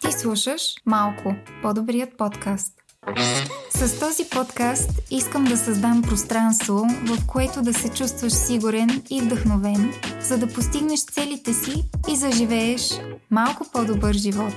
Ти 0.00 0.12
слушаш 0.12 0.62
Малко, 0.86 1.34
по-добрият 1.62 2.16
подкаст. 2.18 2.72
С 3.70 4.00
този 4.00 4.24
подкаст 4.30 4.90
искам 5.10 5.44
да 5.44 5.56
създам 5.56 6.02
пространство, 6.02 6.86
в 7.06 7.26
което 7.26 7.62
да 7.62 7.74
се 7.74 7.88
чувстваш 7.88 8.32
сигурен 8.32 9.02
и 9.10 9.20
вдъхновен, 9.20 9.92
за 10.20 10.38
да 10.38 10.46
постигнеш 10.46 11.04
целите 11.04 11.52
си 11.52 11.84
и 12.08 12.16
заживееш 12.16 12.90
малко 13.30 13.66
по-добър 13.72 14.14
живот. 14.14 14.54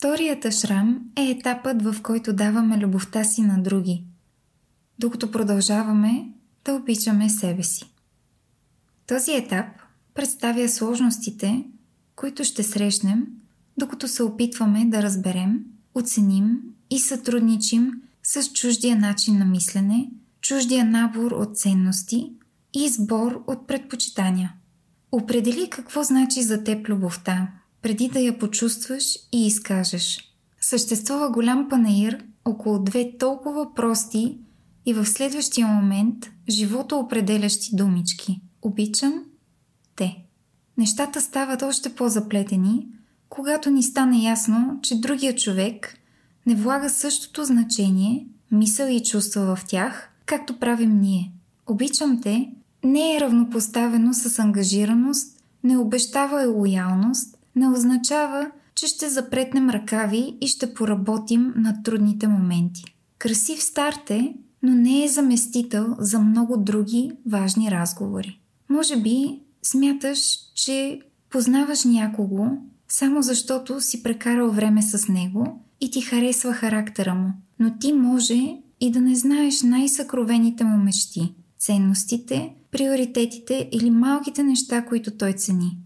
Вторият 0.00 0.44
ашрам 0.44 1.00
е 1.16 1.22
етапът, 1.22 1.82
в 1.82 2.02
който 2.02 2.32
даваме 2.32 2.78
любовта 2.78 3.24
си 3.24 3.42
на 3.42 3.62
други, 3.62 4.04
докато 4.98 5.30
продължаваме 5.30 6.28
да 6.64 6.74
обичаме 6.74 7.28
себе 7.28 7.62
си. 7.62 7.84
Този 9.06 9.32
етап 9.32 9.66
представя 10.14 10.68
сложностите, 10.68 11.64
които 12.16 12.44
ще 12.44 12.62
срещнем, 12.62 13.26
докато 13.78 14.08
се 14.08 14.22
опитваме 14.22 14.84
да 14.84 15.02
разберем, 15.02 15.64
оценим 15.94 16.60
и 16.90 16.98
сътрудничим 16.98 17.92
с 18.22 18.52
чуждия 18.52 18.96
начин 18.96 19.38
на 19.38 19.44
мислене, 19.44 20.10
чуждия 20.40 20.84
набор 20.84 21.30
от 21.30 21.58
ценности 21.58 22.32
и 22.74 22.88
сбор 22.88 23.44
от 23.46 23.66
предпочитания. 23.66 24.52
Определи 25.12 25.70
какво 25.70 26.02
значи 26.02 26.42
за 26.42 26.64
теб 26.64 26.88
любовта, 26.88 27.48
преди 27.82 28.08
да 28.08 28.20
я 28.20 28.38
почувстваш 28.38 29.04
и 29.32 29.46
изкажеш. 29.46 30.18
Съществува 30.60 31.30
голям 31.30 31.68
панаир 31.68 32.24
около 32.44 32.78
две 32.78 33.12
толкова 33.18 33.74
прости 33.74 34.38
и 34.86 34.94
в 34.94 35.06
следващия 35.06 35.66
момент 35.66 36.30
живото 36.48 36.98
определящи 36.98 37.76
думички. 37.76 38.40
Обичам 38.62 39.24
те. 39.96 40.16
Нещата 40.78 41.20
стават 41.20 41.62
още 41.62 41.94
по-заплетени, 41.94 42.86
когато 43.28 43.70
ни 43.70 43.82
стане 43.82 44.22
ясно, 44.22 44.78
че 44.82 45.00
другия 45.00 45.36
човек 45.36 45.94
не 46.46 46.54
влага 46.54 46.90
същото 46.90 47.44
значение, 47.44 48.26
мисъл 48.52 48.86
и 48.86 49.02
чувства 49.02 49.56
в 49.56 49.64
тях, 49.66 50.10
както 50.26 50.58
правим 50.58 51.00
ние. 51.00 51.32
Обичам 51.66 52.20
те 52.22 52.52
не 52.84 53.16
е 53.16 53.20
равнопоставено 53.20 54.14
с 54.14 54.38
ангажираност, 54.38 55.38
не 55.64 55.78
обещава 55.78 56.42
и 56.42 56.46
лоялност, 56.46 57.36
не 57.56 57.68
означава, 57.68 58.50
че 58.74 58.86
ще 58.86 59.08
запретнем 59.08 59.70
ръкави 59.70 60.36
и 60.40 60.46
ще 60.46 60.74
поработим 60.74 61.52
на 61.56 61.82
трудните 61.82 62.28
моменти. 62.28 62.84
Красив 63.18 63.62
старт 63.62 64.10
е, 64.10 64.34
но 64.62 64.74
не 64.74 65.04
е 65.04 65.08
заместител 65.08 65.96
за 65.98 66.18
много 66.18 66.56
други 66.56 67.12
важни 67.26 67.70
разговори. 67.70 68.40
Може 68.68 68.96
би 68.96 69.40
смяташ, 69.62 70.18
че 70.54 71.00
познаваш 71.30 71.84
някого, 71.84 72.46
само 72.88 73.22
защото 73.22 73.80
си 73.80 74.02
прекарал 74.02 74.50
време 74.50 74.82
с 74.82 75.08
него 75.08 75.60
и 75.80 75.90
ти 75.90 76.00
харесва 76.00 76.52
характера 76.52 77.14
му, 77.14 77.32
но 77.58 77.78
ти 77.78 77.92
може 77.92 78.56
и 78.80 78.90
да 78.90 79.00
не 79.00 79.14
знаеш 79.14 79.62
най-съкровените 79.62 80.64
му 80.64 80.78
мечти, 80.78 81.34
ценностите, 81.58 82.54
приоритетите 82.70 83.68
или 83.72 83.90
малките 83.90 84.42
неща, 84.42 84.84
които 84.84 85.10
той 85.10 85.32
цени. 85.32 85.78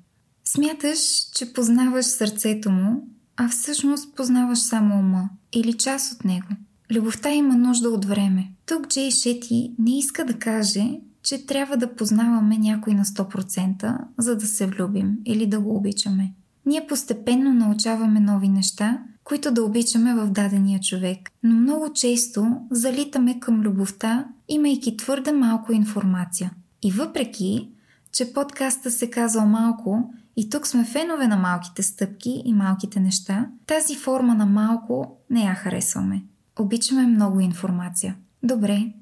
Смяташ, 0.45 0.99
че 1.35 1.53
познаваш 1.53 2.07
сърцето 2.07 2.71
му, 2.71 3.09
а 3.37 3.49
всъщност 3.49 4.17
познаваш 4.17 4.59
само 4.59 4.99
ума 4.99 5.29
или 5.53 5.73
част 5.73 6.13
от 6.13 6.25
него. 6.25 6.49
Любовта 6.93 7.31
има 7.31 7.57
нужда 7.57 7.91
от 7.91 8.05
време. 8.05 8.53
Тук 8.67 8.89
Джей 8.89 9.11
Шети 9.11 9.73
не 9.79 9.99
иска 9.99 10.25
да 10.25 10.39
каже, 10.39 11.01
че 11.23 11.47
трябва 11.47 11.77
да 11.77 11.95
познаваме 11.95 12.59
някой 12.59 12.95
на 12.95 13.05
100%, 13.05 13.99
за 14.19 14.37
да 14.37 14.47
се 14.47 14.67
влюбим 14.67 15.19
или 15.25 15.47
да 15.47 15.61
го 15.61 15.77
обичаме. 15.77 16.33
Ние 16.67 16.87
постепенно 16.87 17.55
научаваме 17.55 18.21
нови 18.21 18.49
неща, 18.49 18.99
които 19.25 19.51
да 19.51 19.65
обичаме 19.65 20.15
в 20.15 20.31
дадения 20.31 20.81
човек, 20.81 21.31
но 21.43 21.55
много 21.55 21.93
често 21.93 22.57
залитаме 22.71 23.41
към 23.41 23.61
любовта, 23.61 24.25
имайки 24.49 24.97
твърде 24.97 25.33
малко 25.33 25.73
информация. 25.73 26.51
И 26.83 26.91
въпреки, 26.91 27.69
че 28.13 28.33
подкаста 28.33 28.91
се 28.91 29.11
казал 29.11 29.47
малко 29.47 30.15
и 30.37 30.51
тук 30.51 30.67
сме 30.67 30.85
фенове 30.85 31.27
на 31.27 31.37
малките 31.37 31.83
стъпки 31.83 32.43
и 32.45 32.55
малките 32.55 33.01
неща, 33.01 33.47
тази 33.67 33.97
форма 33.97 34.35
на 34.35 34.47
малко 34.47 35.17
не 35.31 35.45
я 35.45 35.55
харесваме. 35.55 36.23
Обичаме 36.59 37.07
много 37.07 37.41
информация. 37.41 38.17
Добре, 38.43 38.93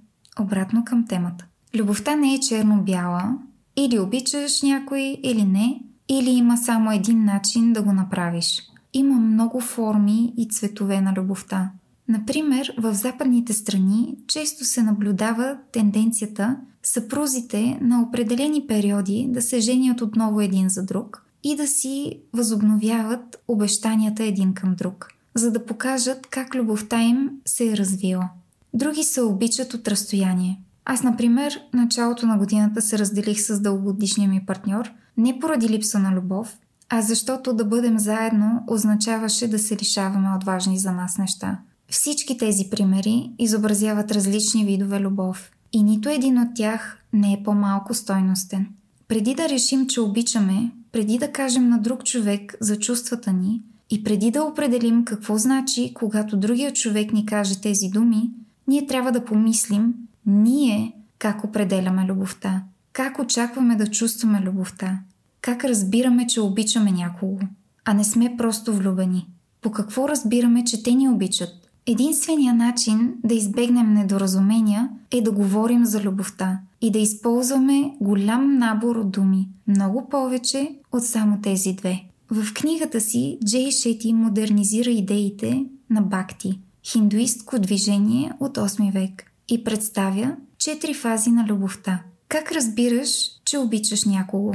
обратно 0.40 0.84
към 0.84 1.06
темата. 1.06 1.46
Любовта 1.74 2.16
не 2.16 2.34
е 2.34 2.40
черно-бяла, 2.40 3.38
или 3.76 3.98
обичаш 3.98 4.62
някой, 4.62 5.18
или 5.22 5.44
не, 5.44 5.82
или 6.08 6.30
има 6.30 6.56
само 6.56 6.92
един 6.92 7.24
начин 7.24 7.72
да 7.72 7.82
го 7.82 7.92
направиш. 7.92 8.62
Има 8.92 9.14
много 9.14 9.60
форми 9.60 10.32
и 10.36 10.48
цветове 10.48 11.00
на 11.00 11.12
любовта. 11.12 11.70
Например, 12.08 12.74
в 12.78 12.94
западните 12.94 13.52
страни 13.52 14.16
често 14.26 14.64
се 14.64 14.82
наблюдава 14.82 15.56
тенденцията 15.72 16.56
съпрузите 16.82 17.78
на 17.80 18.02
определени 18.02 18.66
периоди 18.66 19.26
да 19.28 19.42
се 19.42 19.60
женят 19.60 20.00
отново 20.00 20.40
един 20.40 20.68
за 20.68 20.84
друг 20.84 21.21
и 21.44 21.56
да 21.56 21.66
си 21.66 22.18
възобновяват 22.32 23.42
обещанията 23.48 24.24
един 24.24 24.54
към 24.54 24.74
друг, 24.74 25.08
за 25.34 25.50
да 25.52 25.66
покажат 25.66 26.26
как 26.26 26.54
любовта 26.54 27.02
им 27.02 27.30
се 27.46 27.72
е 27.72 27.76
развила. 27.76 28.28
Други 28.74 29.04
се 29.04 29.22
обичат 29.22 29.74
от 29.74 29.88
разстояние. 29.88 30.60
Аз, 30.84 31.02
например, 31.02 31.60
началото 31.74 32.26
на 32.26 32.38
годината 32.38 32.82
се 32.82 32.98
разделих 32.98 33.40
с 33.40 33.60
дългогодишния 33.60 34.28
ми 34.28 34.46
партньор, 34.46 34.90
не 35.16 35.38
поради 35.38 35.68
липса 35.68 35.98
на 35.98 36.12
любов, 36.12 36.58
а 36.88 37.02
защото 37.02 37.52
да 37.52 37.64
бъдем 37.64 37.98
заедно 37.98 38.64
означаваше 38.68 39.48
да 39.48 39.58
се 39.58 39.76
лишаваме 39.76 40.28
от 40.36 40.44
важни 40.44 40.78
за 40.78 40.92
нас 40.92 41.18
неща. 41.18 41.58
Всички 41.90 42.38
тези 42.38 42.70
примери 42.70 43.30
изобразяват 43.38 44.12
различни 44.12 44.64
видове 44.64 45.00
любов 45.00 45.50
и 45.72 45.82
нито 45.82 46.08
един 46.08 46.38
от 46.38 46.48
тях 46.54 46.98
не 47.12 47.32
е 47.32 47.42
по-малко 47.44 47.94
стойностен. 47.94 48.66
Преди 49.08 49.34
да 49.34 49.48
решим, 49.48 49.86
че 49.86 50.00
обичаме, 50.00 50.70
преди 50.92 51.18
да 51.18 51.32
кажем 51.32 51.68
на 51.68 51.78
друг 51.78 52.04
човек 52.04 52.54
за 52.60 52.78
чувствата 52.78 53.32
ни 53.32 53.62
и 53.90 54.04
преди 54.04 54.30
да 54.30 54.42
определим 54.42 55.04
какво 55.04 55.38
значи, 55.38 55.92
когато 55.94 56.36
другия 56.36 56.72
човек 56.72 57.12
ни 57.12 57.26
каже 57.26 57.60
тези 57.60 57.88
думи, 57.88 58.30
ние 58.68 58.86
трябва 58.86 59.12
да 59.12 59.24
помислим 59.24 59.94
ние 60.26 60.92
как 61.18 61.44
определяме 61.44 62.04
любовта, 62.04 62.62
как 62.92 63.18
очакваме 63.18 63.76
да 63.76 63.86
чувстваме 63.86 64.40
любовта, 64.40 65.00
как 65.40 65.64
разбираме, 65.64 66.26
че 66.26 66.40
обичаме 66.40 66.92
някого, 66.92 67.38
а 67.84 67.94
не 67.94 68.04
сме 68.04 68.34
просто 68.38 68.74
влюбени. 68.74 69.28
По 69.60 69.72
какво 69.72 70.08
разбираме, 70.08 70.64
че 70.64 70.82
те 70.82 70.92
ни 70.92 71.08
обичат? 71.08 71.61
Единственият 71.86 72.56
начин 72.56 73.14
да 73.24 73.34
избегнем 73.34 73.94
недоразумения 73.94 74.90
е 75.10 75.22
да 75.22 75.32
говорим 75.32 75.84
за 75.84 76.00
любовта 76.00 76.60
и 76.80 76.90
да 76.90 76.98
използваме 76.98 77.96
голям 78.00 78.58
набор 78.58 78.96
от 78.96 79.10
думи, 79.10 79.48
много 79.68 80.08
повече 80.08 80.70
от 80.92 81.04
само 81.04 81.40
тези 81.42 81.72
две. 81.72 82.04
В 82.30 82.54
книгата 82.54 83.00
си 83.00 83.38
Джей 83.44 83.70
Шети 83.70 84.12
модернизира 84.12 84.90
идеите 84.90 85.64
на 85.90 86.02
Бакти, 86.02 86.60
хиндуистко 86.84 87.58
движение 87.58 88.32
от 88.40 88.58
8 88.58 88.92
век 88.92 89.24
и 89.48 89.64
представя 89.64 90.36
четири 90.58 90.94
фази 90.94 91.30
на 91.30 91.46
любовта. 91.46 92.02
Как 92.28 92.52
разбираш, 92.52 93.08
че 93.44 93.58
обичаш 93.58 94.04
някого? 94.04 94.52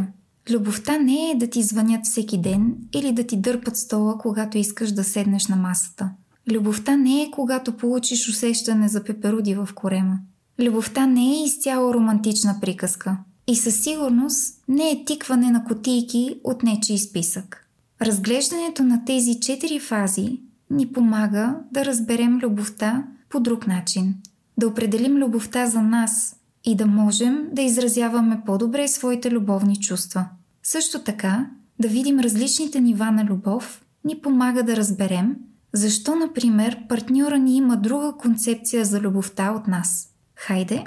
Любовта 0.49 0.97
не 0.97 1.31
е 1.31 1.37
да 1.37 1.47
ти 1.47 1.63
звънят 1.63 2.05
всеки 2.05 2.41
ден 2.41 2.75
или 2.95 3.11
да 3.11 3.23
ти 3.23 3.37
дърпат 3.37 3.77
стола, 3.77 4.17
когато 4.17 4.57
искаш 4.57 4.91
да 4.91 5.03
седнеш 5.03 5.47
на 5.47 5.55
масата. 5.55 6.11
Любовта 6.51 6.97
не 6.97 7.21
е 7.21 7.31
когато 7.31 7.77
получиш 7.77 8.29
усещане 8.29 8.87
за 8.87 9.03
пеперуди 9.03 9.55
в 9.55 9.69
корема. 9.75 10.19
Любовта 10.59 11.05
не 11.05 11.21
е 11.21 11.43
изцяло 11.43 11.93
романтична 11.93 12.55
приказка. 12.61 13.17
И 13.47 13.55
със 13.55 13.83
сигурност 13.83 14.63
не 14.67 14.89
е 14.89 15.05
тикване 15.05 15.51
на 15.51 15.63
котийки 15.63 16.39
от 16.43 16.63
нечи 16.63 16.97
списък. 16.97 17.67
Разглеждането 18.01 18.83
на 18.83 19.05
тези 19.05 19.39
четири 19.39 19.79
фази 19.79 20.39
ни 20.69 20.87
помага 20.87 21.55
да 21.71 21.85
разберем 21.85 22.39
любовта 22.39 23.03
по 23.29 23.39
друг 23.39 23.67
начин– 23.67 24.15
да 24.57 24.67
определим 24.67 25.17
любовта 25.17 25.67
за 25.67 25.81
нас 25.81 26.35
и 26.63 26.75
да 26.75 26.85
можем 26.85 27.47
да 27.51 27.61
изразяваме 27.61 28.41
по-добре 28.45 28.87
своите 28.87 29.31
любовни 29.31 29.79
чувства. 29.79 30.25
Също 30.63 30.99
така, 30.99 31.49
да 31.79 31.87
видим 31.87 32.19
различните 32.19 32.81
нива 32.81 33.11
на 33.11 33.23
любов 33.23 33.81
ни 34.05 34.21
помага 34.21 34.63
да 34.63 34.75
разберем 34.75 35.35
защо, 35.73 36.15
например, 36.15 36.87
партньора 36.89 37.37
ни 37.37 37.57
има 37.57 37.77
друга 37.77 38.13
концепция 38.19 38.85
за 38.85 38.99
любовта 38.99 39.51
от 39.51 39.67
нас. 39.67 40.07
Хайде 40.35 40.83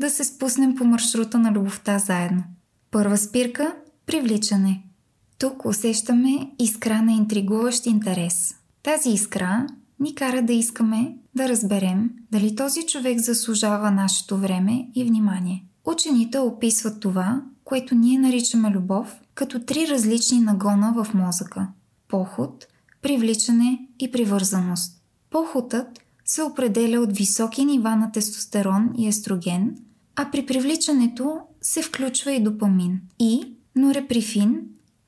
да 0.00 0.10
се 0.10 0.24
спуснем 0.24 0.74
по 0.74 0.84
маршрута 0.84 1.38
на 1.38 1.52
любовта 1.52 1.98
заедно. 1.98 2.44
Първа 2.90 3.16
спирка– 3.16 3.74
привличане. 4.06 4.82
Тук 5.38 5.64
усещаме 5.64 6.50
искра 6.58 7.02
на 7.02 7.12
интригуващ 7.12 7.86
интерес. 7.86 8.54
Тази 8.82 9.10
искра 9.10 9.66
ни 10.00 10.14
кара 10.14 10.42
да 10.42 10.52
искаме 10.52 11.16
да 11.34 11.48
разберем 11.48 12.10
дали 12.32 12.56
този 12.56 12.86
човек 12.86 13.18
заслужава 13.18 13.90
нашето 13.90 14.36
време 14.36 14.88
и 14.94 15.04
внимание. 15.04 15.64
Учените 15.84 16.38
описват 16.38 17.00
това, 17.00 17.42
което 17.64 17.94
ние 17.94 18.18
наричаме 18.18 18.70
любов, 18.70 19.20
като 19.34 19.60
три 19.60 19.88
различни 19.88 20.40
нагона 20.40 21.04
в 21.04 21.14
мозъка– 21.14 21.68
поход, 22.08 22.66
привличане 23.04 23.88
и 23.98 24.10
привързаност. 24.10 25.02
Походът 25.30 25.86
се 26.24 26.42
определя 26.42 27.00
от 27.00 27.16
високи 27.16 27.64
нива 27.64 27.96
на 27.96 28.12
тестостерон 28.12 28.90
и 28.98 29.08
естроген, 29.08 29.76
а 30.16 30.30
при 30.30 30.46
привличането 30.46 31.38
се 31.62 31.82
включва 31.82 32.32
и 32.32 32.42
допамин 32.42 33.00
и 33.18 33.54
нореприфин, 33.76 34.60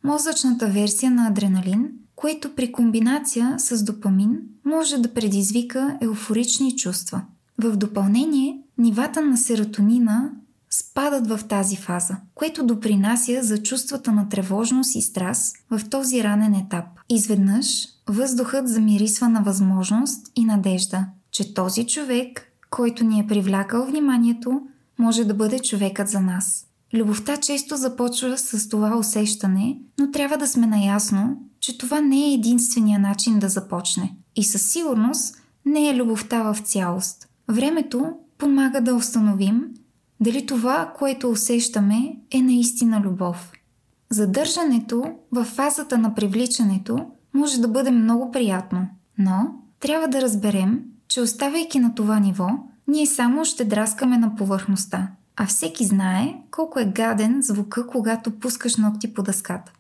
мозъчната 0.05 0.67
версия 0.67 1.11
на 1.11 1.27
адреналин, 1.27 1.89
което 2.17 2.55
при 2.55 2.73
комбинация 2.73 3.55
с 3.59 3.85
допамин 3.85 4.39
може 4.65 4.99
да 4.99 5.15
предизвика 5.15 5.99
еуфорични 6.01 6.77
чувства. 6.77 7.23
В 7.59 7.77
допълнение, 7.77 8.63
нивата 8.79 9.23
на 9.23 9.37
серотонина 9.37 10.33
спадат 10.71 11.27
в 11.27 11.41
тази 11.49 11.77
фаза, 11.77 12.17
което 12.35 12.67
допринася 12.67 13.43
за 13.43 13.63
чувствата 13.63 14.13
на 14.13 14.29
тревожност 14.29 14.95
и 14.95 15.03
страс 15.03 15.53
в 15.71 15.81
този 15.91 16.25
ранен 16.25 16.55
етап. 16.55 16.85
Изведнъж 17.09 17.89
въздухът 18.09 18.69
замирисва 18.69 19.29
на 19.29 19.43
възможност 19.43 20.27
и 20.37 20.45
надежда, 20.45 21.07
че 21.31 21.55
този 21.55 21.87
човек, 21.87 22.53
който 22.71 23.05
ни 23.05 23.21
е 23.21 23.27
привлякал 23.27 23.87
вниманието, 23.87 24.63
може 24.99 25.25
да 25.25 25.35
бъде 25.35 25.59
човекът 25.59 26.09
за 26.09 26.21
нас. 26.21 26.67
Любовта 26.95 27.37
често 27.37 27.77
започва 27.77 28.39
с 28.39 28.69
това 28.69 28.97
усещане, 28.97 29.79
но 29.99 30.11
трябва 30.11 30.37
да 30.37 30.47
сме 30.47 30.67
наясно, 30.67 31.37
че 31.61 31.79
това 31.79 32.01
не 32.01 32.25
е 32.25 32.35
единствения 32.35 32.99
начин 32.99 33.39
да 33.39 33.49
започне. 33.49 34.17
И 34.37 34.45
със 34.45 34.71
сигурност 34.71 35.37
не 35.65 35.89
е 35.89 35.97
любовта 35.97 36.53
в 36.53 36.59
цялост. 36.61 37.29
Времето 37.49 38.13
помага 38.39 38.81
да 38.81 38.95
установим 38.95 39.65
дали 40.21 40.47
това, 40.47 40.93
което 40.99 41.31
усещаме, 41.31 42.17
е 42.31 42.43
наистина 42.43 43.01
любов. 43.01 43.53
Задържането 44.11 45.05
в 45.33 45.45
фазата 45.45 45.99
на 45.99 46.15
привличането 46.15 47.07
може 47.35 47.61
да 47.61 47.69
бъде 47.69 47.91
много 47.91 48.31
приятно, 48.31 48.89
но 49.19 49.55
трябва 49.81 50.09
да 50.09 50.23
разберем, 50.23 50.83
че 51.09 51.21
оставайки 51.21 51.79
на 51.79 51.95
това 51.95 52.19
ниво, 52.19 52.49
ние 52.89 53.07
само 53.07 53.45
ще 53.45 53.65
драскаме 53.65 54.19
на 54.19 54.37
повърхността, 54.37 55.11
а 55.37 55.47
всеки 55.47 55.85
знае 55.85 56.35
колко 56.51 56.81
е 56.81 56.85
гаден 56.85 57.43
звука, 57.43 57.87
когато 57.87 58.31
пускаш 58.31 58.77
ногти 58.77 59.15
по 59.15 59.23
дъската. 59.23 59.73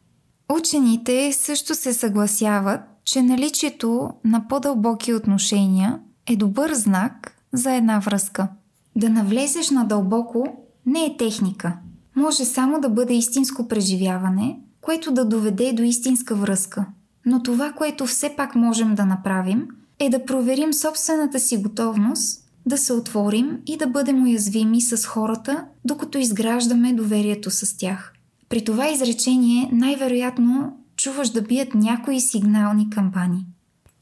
Учените 0.58 1.32
също 1.32 1.74
се 1.74 1.92
съгласяват, 1.92 2.80
че 3.04 3.22
наличието 3.22 4.10
на 4.24 4.48
по-дълбоки 4.48 5.14
отношения 5.14 6.00
е 6.26 6.36
добър 6.36 6.74
знак 6.74 7.36
за 7.52 7.72
една 7.72 7.98
връзка. 7.98 8.48
Да 8.96 9.10
навлезеш 9.10 9.70
надълбоко 9.70 10.46
не 10.86 11.04
е 11.04 11.16
техника. 11.16 11.76
Може 12.16 12.44
само 12.44 12.80
да 12.80 12.88
бъде 12.88 13.14
истинско 13.14 13.68
преживяване, 13.68 14.58
което 14.80 15.12
да 15.12 15.24
доведе 15.24 15.72
до 15.72 15.82
истинска 15.82 16.34
връзка. 16.34 16.86
Но 17.26 17.42
това, 17.42 17.72
което 17.72 18.06
все 18.06 18.34
пак 18.36 18.54
можем 18.54 18.94
да 18.94 19.06
направим, 19.06 19.68
е 19.98 20.08
да 20.10 20.24
проверим 20.24 20.72
собствената 20.72 21.40
си 21.40 21.56
готовност 21.56 22.42
да 22.66 22.78
се 22.78 22.92
отворим 22.92 23.58
и 23.66 23.76
да 23.76 23.86
бъдем 23.86 24.22
уязвими 24.22 24.80
с 24.80 25.06
хората, 25.06 25.64
докато 25.84 26.18
изграждаме 26.18 26.92
доверието 26.92 27.50
с 27.50 27.76
тях. 27.76 28.12
При 28.48 28.64
това 28.64 28.88
изречение 28.88 29.68
най-вероятно 29.72 30.78
чуваш 30.96 31.30
да 31.30 31.42
бият 31.42 31.74
някои 31.74 32.20
сигнални 32.20 32.90
кампани. 32.90 33.46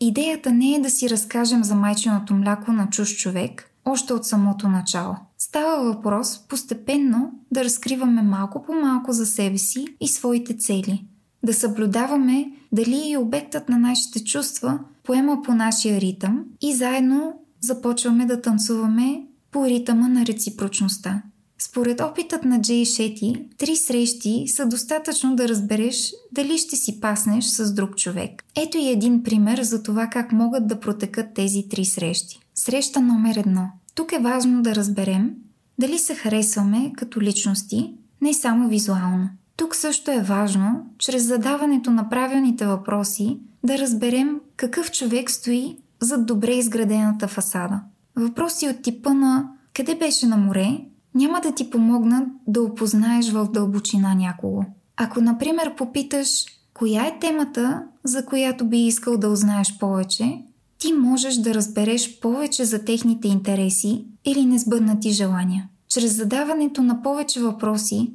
Идеята 0.00 0.52
не 0.52 0.74
е 0.74 0.80
да 0.80 0.90
си 0.90 1.10
разкажем 1.10 1.64
за 1.64 1.74
майченото 1.74 2.34
мляко 2.34 2.72
на 2.72 2.90
чуж 2.90 3.16
човек, 3.16 3.70
още 3.84 4.12
от 4.12 4.26
самото 4.26 4.68
начало. 4.68 5.16
Става 5.38 5.84
въпрос 5.84 6.38
постепенно 6.48 7.32
да 7.52 7.64
разкриваме 7.64 8.22
малко 8.22 8.62
по 8.62 8.72
малко 8.72 9.12
за 9.12 9.26
себе 9.26 9.58
си 9.58 9.86
и 10.00 10.08
своите 10.08 10.56
цели. 10.56 11.04
Да 11.44 11.54
съблюдаваме 11.54 12.46
дали 12.72 13.02
и 13.06 13.16
обектът 13.16 13.68
на 13.68 13.78
нашите 13.78 14.24
чувства 14.24 14.78
поема 15.02 15.42
по 15.42 15.54
нашия 15.54 16.00
ритъм 16.00 16.44
и 16.60 16.74
заедно 16.74 17.34
започваме 17.60 18.26
да 18.26 18.40
танцуваме 18.40 19.22
по 19.50 19.66
ритъма 19.66 20.08
на 20.08 20.26
реципрочността. 20.26 21.22
Според 21.58 22.00
опитът 22.00 22.44
на 22.44 22.60
Джей 22.60 22.84
Шети, 22.84 23.48
три 23.58 23.76
срещи 23.76 24.44
са 24.48 24.66
достатъчно 24.66 25.36
да 25.36 25.48
разбереш 25.48 26.12
дали 26.32 26.58
ще 26.58 26.76
си 26.76 27.00
паснеш 27.00 27.44
с 27.44 27.74
друг 27.74 27.96
човек. 27.96 28.44
Ето 28.56 28.78
и 28.78 28.88
един 28.88 29.22
пример 29.22 29.62
за 29.62 29.82
това 29.82 30.06
как 30.06 30.32
могат 30.32 30.66
да 30.66 30.80
протекат 30.80 31.26
тези 31.34 31.68
три 31.70 31.84
срещи. 31.84 32.40
Среща 32.54 33.00
номер 33.00 33.36
едно. 33.36 33.68
Тук 33.94 34.12
е 34.12 34.18
важно 34.18 34.62
да 34.62 34.74
разберем 34.74 35.34
дали 35.78 35.98
се 35.98 36.14
харесваме 36.14 36.92
като 36.96 37.20
личности, 37.20 37.94
не 38.20 38.34
само 38.34 38.68
визуално. 38.68 39.28
Тук 39.56 39.74
също 39.74 40.10
е 40.10 40.22
важно, 40.22 40.86
чрез 40.98 41.26
задаването 41.26 41.90
на 41.90 42.08
правилните 42.08 42.66
въпроси, 42.66 43.38
да 43.64 43.78
разберем 43.78 44.40
какъв 44.56 44.90
човек 44.90 45.30
стои 45.30 45.78
зад 46.00 46.26
добре 46.26 46.52
изградената 46.52 47.28
фасада. 47.28 47.80
Въпроси 48.16 48.68
от 48.68 48.82
типа 48.82 49.14
на 49.14 49.48
къде 49.74 49.94
беше 49.94 50.26
на 50.26 50.36
море 50.36 50.80
няма 51.14 51.40
да 51.40 51.54
ти 51.54 51.70
помогнат 51.70 52.28
да 52.46 52.62
опознаеш 52.62 53.30
в 53.30 53.48
дълбочина 53.52 54.14
някого. 54.14 54.64
Ако, 54.96 55.20
например, 55.20 55.74
попиташ 55.74 56.44
коя 56.74 57.06
е 57.06 57.18
темата, 57.18 57.82
за 58.04 58.26
която 58.26 58.64
би 58.64 58.86
искал 58.86 59.16
да 59.16 59.28
узнаеш 59.28 59.78
повече, 59.78 60.42
ти 60.84 60.92
можеш 60.92 61.34
да 61.34 61.54
разбереш 61.54 62.20
повече 62.20 62.64
за 62.64 62.84
техните 62.84 63.28
интереси 63.28 64.04
или 64.24 64.46
несбъднати 64.46 65.10
желания. 65.10 65.68
Чрез 65.88 66.16
задаването 66.16 66.82
на 66.82 67.02
повече 67.02 67.40
въпроси, 67.40 68.12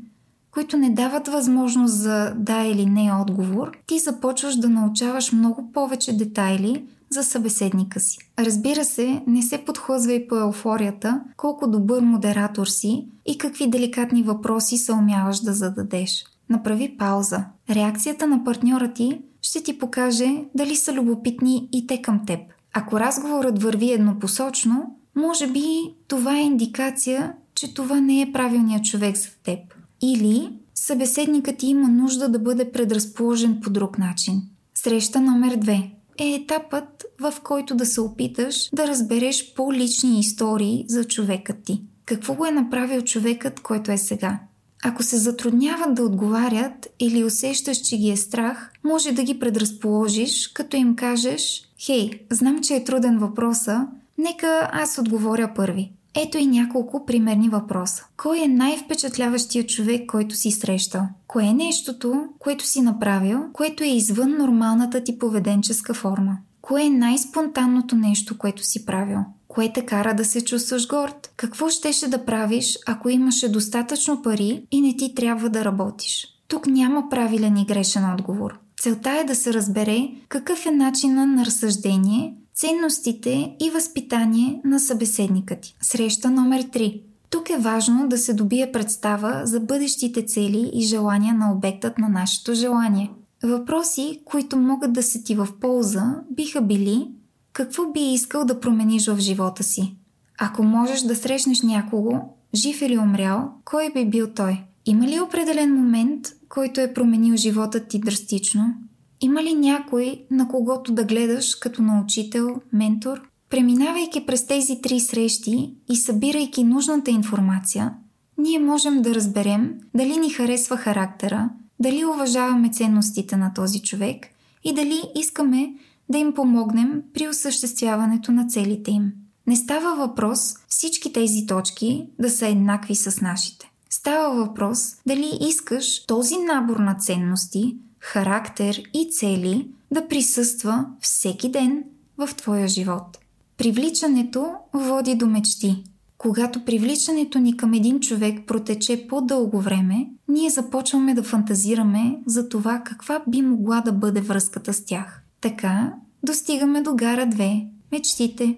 които 0.51 0.77
не 0.77 0.89
дават 0.89 1.27
възможност 1.27 1.93
за 1.93 2.33
да 2.37 2.63
или 2.63 2.85
не 2.85 3.11
отговор, 3.21 3.71
ти 3.87 3.99
започваш 3.99 4.55
да 4.55 4.69
научаваш 4.69 5.31
много 5.31 5.71
повече 5.73 6.17
детайли 6.17 6.85
за 7.09 7.23
събеседника 7.23 7.99
си. 7.99 8.17
Разбира 8.39 8.85
се, 8.85 9.21
не 9.27 9.41
се 9.41 9.57
подхлъзвай 9.57 10.27
по 10.27 10.35
еуфорията, 10.35 11.21
колко 11.37 11.67
добър 11.67 12.01
модератор 12.01 12.67
си 12.67 13.07
и 13.25 13.37
какви 13.37 13.69
деликатни 13.69 14.23
въпроси 14.23 14.77
се 14.77 14.93
умяваш 14.93 15.39
да 15.39 15.53
зададеш. 15.53 16.25
Направи 16.49 16.97
пауза. 16.97 17.45
Реакцията 17.69 18.27
на 18.27 18.43
партньора 18.43 18.93
ти 18.93 19.21
ще 19.41 19.63
ти 19.63 19.79
покаже 19.79 20.43
дали 20.55 20.75
са 20.75 20.93
любопитни 20.93 21.69
и 21.71 21.87
те 21.87 22.01
към 22.01 22.25
теб. 22.25 22.39
Ако 22.73 22.99
разговорът 22.99 23.63
върви 23.63 23.91
еднопосочно, 23.91 24.95
може 25.15 25.47
би 25.47 25.65
това 26.07 26.37
е 26.37 26.41
индикация, 26.41 27.33
че 27.55 27.73
това 27.73 28.01
не 28.01 28.21
е 28.21 28.31
правилният 28.31 28.85
човек 28.85 29.17
за 29.17 29.29
теб. 29.43 29.59
Или 30.01 30.49
събеседникът 30.75 31.57
ти 31.57 31.67
има 31.67 31.87
нужда 31.87 32.29
да 32.29 32.39
бъде 32.39 32.71
предразположен 32.71 33.59
по 33.63 33.69
друг 33.69 33.97
начин. 33.97 34.41
Среща 34.75 35.21
номер 35.21 35.57
2 35.57 35.91
е 36.17 36.33
етапът, 36.33 37.05
в 37.19 37.33
който 37.43 37.75
да 37.75 37.85
се 37.85 38.01
опиташ 38.01 38.69
да 38.73 38.87
разбереш 38.87 39.53
по-лични 39.53 40.19
истории 40.19 40.85
за 40.87 41.03
човекът 41.03 41.63
ти. 41.63 41.81
Какво 42.05 42.33
го 42.33 42.45
е 42.45 42.51
направил 42.51 43.01
човекът, 43.01 43.59
който 43.59 43.91
е 43.91 43.97
сега? 43.97 44.39
Ако 44.83 45.03
се 45.03 45.17
затрудняват 45.17 45.95
да 45.95 46.03
отговарят 46.03 46.87
или 46.99 47.23
усещаш, 47.23 47.77
че 47.77 47.97
ги 47.97 48.09
е 48.09 48.17
страх, 48.17 48.71
може 48.83 49.11
да 49.11 49.23
ги 49.23 49.39
предразположиш, 49.39 50.47
като 50.47 50.77
им 50.77 50.95
кажеш 50.95 51.68
«Хей, 51.85 52.11
знам, 52.31 52.59
че 52.63 52.75
е 52.75 52.83
труден 52.83 53.17
въпроса, 53.17 53.87
нека 54.17 54.69
аз 54.73 54.97
отговоря 54.97 55.53
първи». 55.55 55.91
Ето 56.15 56.37
и 56.37 56.45
няколко 56.45 57.05
примерни 57.05 57.49
въпроса. 57.49 58.05
Кой 58.17 58.39
е 58.43 58.47
най-впечатляващият 58.47 59.69
човек, 59.69 60.09
който 60.09 60.35
си 60.35 60.51
срещал? 60.51 61.07
Кое 61.27 61.45
е 61.45 61.53
нещото, 61.53 62.25
което 62.39 62.65
си 62.65 62.81
направил, 62.81 63.43
което 63.53 63.83
е 63.83 63.87
извън 63.87 64.37
нормалната 64.37 65.03
ти 65.03 65.19
поведенческа 65.19 65.93
форма? 65.93 66.37
Кое 66.61 66.83
е 66.83 66.89
най-спонтанното 66.89 67.95
нещо, 67.95 68.37
което 68.37 68.63
си 68.63 68.85
правил? 68.85 69.19
Кое 69.47 69.73
те 69.73 69.85
кара 69.85 70.13
да 70.13 70.25
се 70.25 70.45
чувстваш 70.45 70.87
горд? 70.87 71.33
Какво 71.37 71.69
щеше 71.69 72.07
да 72.07 72.25
правиш, 72.25 72.77
ако 72.87 73.09
имаше 73.09 73.51
достатъчно 73.51 74.21
пари 74.21 74.63
и 74.71 74.81
не 74.81 74.97
ти 74.97 75.15
трябва 75.15 75.49
да 75.49 75.65
работиш? 75.65 76.27
Тук 76.47 76.67
няма 76.67 77.09
правилен 77.09 77.57
и 77.57 77.65
грешен 77.65 78.13
отговор. 78.13 78.59
Целта 78.79 79.11
е 79.11 79.23
да 79.23 79.35
се 79.35 79.53
разбере 79.53 80.09
какъв 80.29 80.65
е 80.65 80.71
начина 80.71 81.27
на 81.27 81.45
разсъждение, 81.45 82.33
ценностите 82.55 83.55
и 83.59 83.69
възпитание 83.69 84.61
на 84.65 84.79
събеседника 84.79 85.55
ти. 85.55 85.75
Среща 85.81 86.29
номер 86.29 86.63
3. 86.63 87.01
Тук 87.29 87.49
е 87.49 87.57
важно 87.57 88.07
да 88.07 88.17
се 88.17 88.33
добие 88.33 88.71
представа 88.71 89.41
за 89.43 89.59
бъдещите 89.59 90.25
цели 90.25 90.71
и 90.73 90.81
желания 90.81 91.33
на 91.33 91.51
обектът 91.51 91.97
на 91.97 92.09
нашето 92.09 92.53
желание. 92.53 93.11
Въпроси, 93.43 94.21
които 94.25 94.57
могат 94.57 94.93
да 94.93 95.03
са 95.03 95.23
ти 95.23 95.35
в 95.35 95.47
полза, 95.61 96.15
биха 96.31 96.61
били 96.61 97.07
какво 97.53 97.91
би 97.91 97.99
искал 97.99 98.45
да 98.45 98.59
промениш 98.59 99.07
в 99.07 99.19
живота 99.19 99.63
си? 99.63 99.95
Ако 100.37 100.63
можеш 100.63 101.01
да 101.01 101.15
срещнеш 101.15 101.61
някого, 101.61 102.19
жив 102.55 102.81
или 102.81 102.97
умрял, 102.97 103.51
кой 103.65 103.89
би 103.93 104.05
бил 104.05 104.27
той? 104.27 104.63
Има 104.85 105.07
ли 105.07 105.19
определен 105.19 105.75
момент, 105.75 106.27
който 106.49 106.81
е 106.81 106.93
променил 106.93 107.35
живота 107.35 107.87
ти 107.87 107.99
драстично? 107.99 108.73
Има 109.21 109.43
ли 109.43 109.53
някой, 109.53 110.25
на 110.31 110.47
когото 110.47 110.93
да 110.93 111.03
гледаш 111.03 111.55
като 111.55 111.81
на 111.81 112.01
учител, 112.01 112.55
ментор? 112.73 113.21
Преминавайки 113.49 114.25
през 114.25 114.47
тези 114.47 114.81
три 114.81 114.99
срещи 114.99 115.73
и 115.89 115.95
събирайки 115.95 116.63
нужната 116.63 117.11
информация, 117.11 117.93
ние 118.37 118.59
можем 118.59 119.01
да 119.01 119.15
разберем 119.15 119.73
дали 119.95 120.17
ни 120.17 120.29
харесва 120.29 120.77
характера, 120.77 121.49
дали 121.79 122.05
уважаваме 122.05 122.71
ценностите 122.71 123.37
на 123.37 123.53
този 123.53 123.81
човек 123.81 124.27
и 124.63 124.73
дали 124.73 125.01
искаме 125.15 125.73
да 126.09 126.17
им 126.17 126.33
помогнем 126.33 127.03
при 127.13 127.27
осъществяването 127.27 128.31
на 128.31 128.47
целите 128.47 128.91
им. 128.91 129.11
Не 129.47 129.55
става 129.55 130.07
въпрос 130.07 130.53
всички 130.67 131.13
тези 131.13 131.45
точки 131.45 132.07
да 132.19 132.29
са 132.29 132.47
еднакви 132.47 132.95
с 132.95 133.21
нашите. 133.21 133.71
Става 133.89 134.45
въпрос 134.45 134.95
дали 135.05 135.37
искаш 135.41 136.05
този 136.05 136.37
набор 136.37 136.77
на 136.77 136.95
ценности, 136.95 137.77
характер 137.99 138.83
и 138.93 139.11
цели 139.11 139.67
да 139.91 140.07
присъства 140.07 140.85
всеки 140.99 141.51
ден 141.51 141.83
в 142.17 142.35
твоя 142.35 142.67
живот. 142.67 143.17
Привличането 143.57 144.53
води 144.73 145.15
до 145.15 145.27
мечти. 145.27 145.83
Когато 146.17 146.65
привличането 146.65 147.39
ни 147.39 147.57
към 147.57 147.73
един 147.73 147.99
човек 147.99 148.47
протече 148.47 149.07
по-дълго 149.07 149.61
време, 149.61 150.09
ние 150.27 150.49
започваме 150.49 151.13
да 151.13 151.23
фантазираме 151.23 152.17
за 152.25 152.49
това 152.49 152.81
каква 152.85 153.21
би 153.27 153.41
могла 153.41 153.81
да 153.81 153.91
бъде 153.91 154.21
връзката 154.21 154.73
с 154.73 154.85
тях. 154.85 155.21
Така 155.41 155.93
достигаме 156.23 156.81
до 156.81 156.95
гара 156.95 157.27
2– 157.27 157.67
мечтите. 157.91 158.57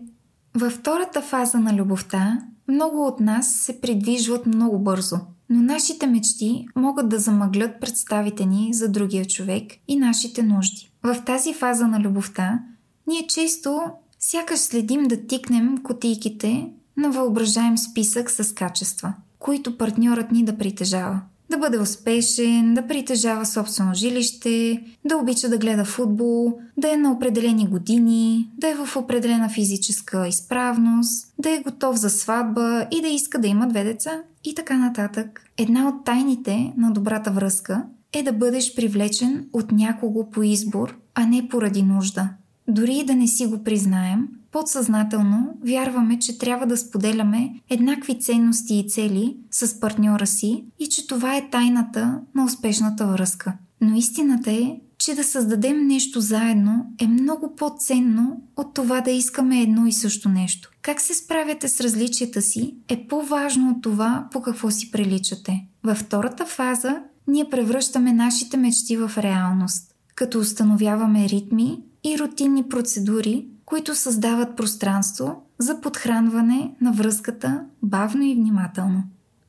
Във 0.56 0.74
втората 0.74 1.22
фаза 1.22 1.60
на 1.60 1.74
любовта, 1.74 2.42
много 2.68 3.08
от 3.08 3.20
нас 3.20 3.56
се 3.56 3.82
придвижват 3.82 4.46
много 4.46 4.80
бързо, 4.80 5.18
но 5.50 5.62
нашите 5.62 6.08
мечти 6.08 6.66
могат 6.76 7.10
да 7.10 7.20
замъглят 7.20 7.82
представите 7.82 8.46
ни 8.46 8.74
за 8.74 8.92
другия 8.92 9.26
човек 9.26 9.72
и 9.88 9.96
нашите 9.96 10.44
нужди. 10.44 10.92
В 11.04 11.24
тази 11.26 11.54
фаза 11.54 11.88
на 11.88 12.00
любовта, 12.00 12.60
ние 13.08 13.28
често 13.28 13.82
сякаш 14.20 14.60
следим 14.60 15.04
да 15.04 15.28
тикнем 15.28 15.78
котийките 15.84 16.72
на 16.98 17.12
въображаем 17.12 17.78
списък 17.78 18.32
с 18.32 18.54
качества, 18.54 19.14
които 19.40 19.78
партньорът 19.78 20.32
ни 20.32 20.46
да 20.46 20.58
притежава 20.58 21.22
да 21.52 21.58
бъде 21.58 21.80
успешен, 21.80 22.74
да 22.74 22.88
притежава 22.88 23.46
собствено 23.46 23.94
жилище, 23.94 24.84
да 25.06 25.18
обича 25.18 25.50
да 25.50 25.58
гледа 25.58 25.86
футбол, 25.86 26.60
да 26.78 26.94
е 26.94 26.98
на 26.98 27.12
определени 27.12 27.68
години, 27.68 28.50
да 28.58 28.70
е 28.70 28.76
в 28.76 28.96
определена 28.96 29.50
физическа 29.50 30.28
изправност, 30.28 31.34
да 31.40 31.50
е 31.50 31.60
готов 31.60 31.96
за 31.96 32.10
сватба 32.10 32.88
и 32.92 33.02
да 33.02 33.08
иска 33.08 33.40
да 33.40 33.48
има 33.48 33.68
две 33.68 33.84
деца 33.84 34.12
и 34.44 34.56
така 34.56 34.78
нататък. 34.78 35.42
Една 35.58 35.88
от 35.88 36.06
тайните 36.06 36.74
на 36.78 36.92
добрата 36.92 37.32
връзка 37.32 37.84
е 38.14 38.24
да 38.24 38.34
бъдеш 38.34 38.76
привлечен 38.76 39.50
от 39.54 39.72
някого 39.72 40.30
по 40.30 40.44
избор, 40.44 40.98
а 41.16 41.26
не 41.26 41.48
поради 41.48 41.84
нужда. 41.84 42.30
Дори 42.68 42.94
и 42.94 43.06
да 43.06 43.16
не 43.16 43.28
си 43.28 43.46
го 43.46 43.64
признаем, 43.64 44.28
подсъзнателно 44.52 45.58
вярваме, 45.64 46.20
че 46.20 46.38
трябва 46.38 46.66
да 46.66 46.78
споделяме 46.78 47.54
еднакви 47.70 48.20
ценности 48.20 48.76
и 48.76 48.90
цели 48.90 49.38
с 49.52 49.80
партньора 49.80 50.28
си 50.28 50.66
и 50.80 50.88
че 50.88 51.08
това 51.08 51.36
е 51.36 51.50
тайната 51.50 52.20
на 52.36 52.46
успешната 52.46 53.08
връзка. 53.08 53.54
Но 53.82 53.96
истината 53.96 54.52
е, 54.52 54.80
че 54.98 55.16
да 55.16 55.24
създадем 55.24 55.88
нещо 55.88 56.22
заедно 56.22 56.86
е 57.00 57.08
много 57.08 57.56
по-ценно 57.56 58.42
от 58.58 58.74
това 58.74 59.02
да 59.02 59.12
искаме 59.12 59.62
едно 59.62 59.88
и 59.88 59.92
също 59.92 60.30
нещо. 60.30 60.72
Как 60.82 61.02
се 61.02 61.14
справяте 61.14 61.70
с 61.70 61.82
различията 61.82 62.42
си 62.42 62.76
е 62.88 63.08
по-важно 63.08 63.72
от 63.72 63.82
това 63.82 64.28
по 64.32 64.42
какво 64.42 64.72
си 64.72 64.92
приличате. 64.92 65.66
Във 65.84 65.98
втората 65.98 66.46
фаза 66.46 67.02
ние 67.28 67.50
превръщаме 67.50 68.14
нашите 68.14 68.58
мечти 68.58 68.98
в 68.98 69.12
реалност, 69.18 69.92
като 70.16 70.40
установяваме 70.40 71.30
ритми 71.30 71.78
и 72.04 72.20
рутинни 72.20 72.70
процедури, 72.70 73.48
които 73.66 73.96
създават 73.96 74.56
пространство 74.56 75.42
за 75.60 75.82
подхранване 75.82 76.76
на 76.82 76.92
връзката 76.92 77.64
бавно 77.84 78.24
и 78.24 78.36
внимателно. 78.36 79.04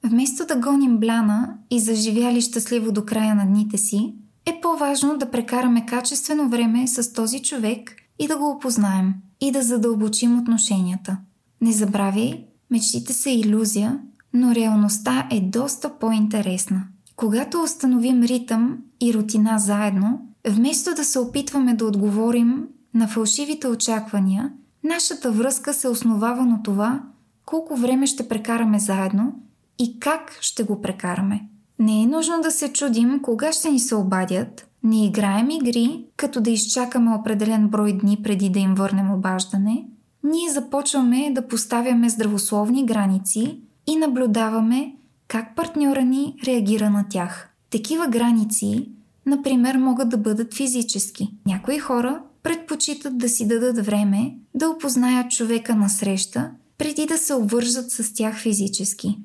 Вместо 0.04 0.47
да 0.47 0.56
гоним 0.56 0.99
бляна 0.99 1.54
и 1.71 1.80
заживяли 1.80 2.40
щастливо 2.40 2.92
до 2.92 3.04
края 3.04 3.35
на 3.35 3.47
дните 3.47 3.78
си, 3.78 4.14
е 4.47 4.61
по-важно 4.62 5.18
да 5.18 5.30
прекараме 5.30 5.87
качествено 5.87 6.49
време 6.49 6.87
с 6.87 7.12
този 7.12 7.42
човек 7.42 7.97
и 8.18 8.26
да 8.26 8.37
го 8.37 8.50
опознаем 8.50 9.14
и 9.40 9.52
да 9.52 9.62
задълбочим 9.62 10.38
отношенията. 10.38 11.16
Не 11.61 11.73
забравяй, 11.73 12.44
мечтите 12.71 13.12
са 13.12 13.30
иллюзия, 13.30 14.00
но 14.35 14.54
реалността 14.54 15.28
е 15.30 15.40
доста 15.40 15.99
по-интересна. 15.99 16.85
Когато 17.16 17.62
установим 17.62 18.23
ритъм 18.23 18.78
и 19.00 19.14
рутина 19.14 19.59
заедно, 19.59 20.21
вместо 20.49 20.95
да 20.95 21.05
се 21.05 21.19
опитваме 21.19 21.75
да 21.75 21.85
отговорим 21.85 22.69
на 22.95 23.09
фалшивите 23.09 23.69
очаквания, 23.69 24.53
нашата 24.85 25.33
връзка 25.33 25.75
се 25.75 25.89
основава 25.89 26.47
на 26.47 26.63
това 26.63 27.03
колко 27.47 27.77
време 27.77 28.07
ще 28.07 28.29
прекараме 28.29 28.79
заедно 28.79 29.33
и 29.79 30.01
как 30.01 30.39
ще 30.41 30.65
го 30.65 30.81
прекараме. 30.81 31.49
Не 31.79 32.03
е 32.03 32.07
нужно 32.07 32.41
да 32.43 32.51
се 32.51 32.73
чудим 32.73 33.21
кога 33.23 33.53
ще 33.53 33.71
ни 33.71 33.81
се 33.81 33.95
обадят, 33.95 34.69
не 34.83 35.07
играем 35.07 35.51
игри, 35.51 36.05
като 36.17 36.41
да 36.41 36.51
изчакаме 36.51 37.15
определен 37.15 37.69
брой 37.69 37.93
дни 37.93 38.19
преди 38.23 38.51
да 38.51 38.59
им 38.59 38.75
върнем 38.75 39.11
обаждане. 39.11 39.85
Ние 40.25 40.51
започваме 40.51 41.31
да 41.35 41.49
поставяме 41.49 42.09
здравословни 42.09 42.87
граници 42.87 43.61
и 43.87 43.97
наблюдаваме 43.97 44.95
как 45.29 45.57
партньора 45.57 46.03
ни 46.03 46.35
реагира 46.47 46.91
на 46.91 47.05
тях. 47.11 47.49
Такива 47.71 48.07
граници, 48.07 48.89
например, 49.26 49.76
могат 49.76 50.09
да 50.09 50.19
бъдат 50.19 50.55
физически. 50.55 51.35
Някои 51.47 51.79
хора 51.79 52.23
предпочитат 52.43 53.19
да 53.19 53.29
си 53.29 53.49
дадат 53.49 53.87
време 53.87 54.37
да 54.55 54.69
опознаят 54.69 55.31
човека 55.31 55.75
на 55.75 55.88
среща, 55.88 56.50
преди 56.79 57.07
да 57.07 57.19
се 57.19 57.35
обвържат 57.35 57.91
с 57.91 58.14
тях 58.14 58.38
физически. 58.38 59.19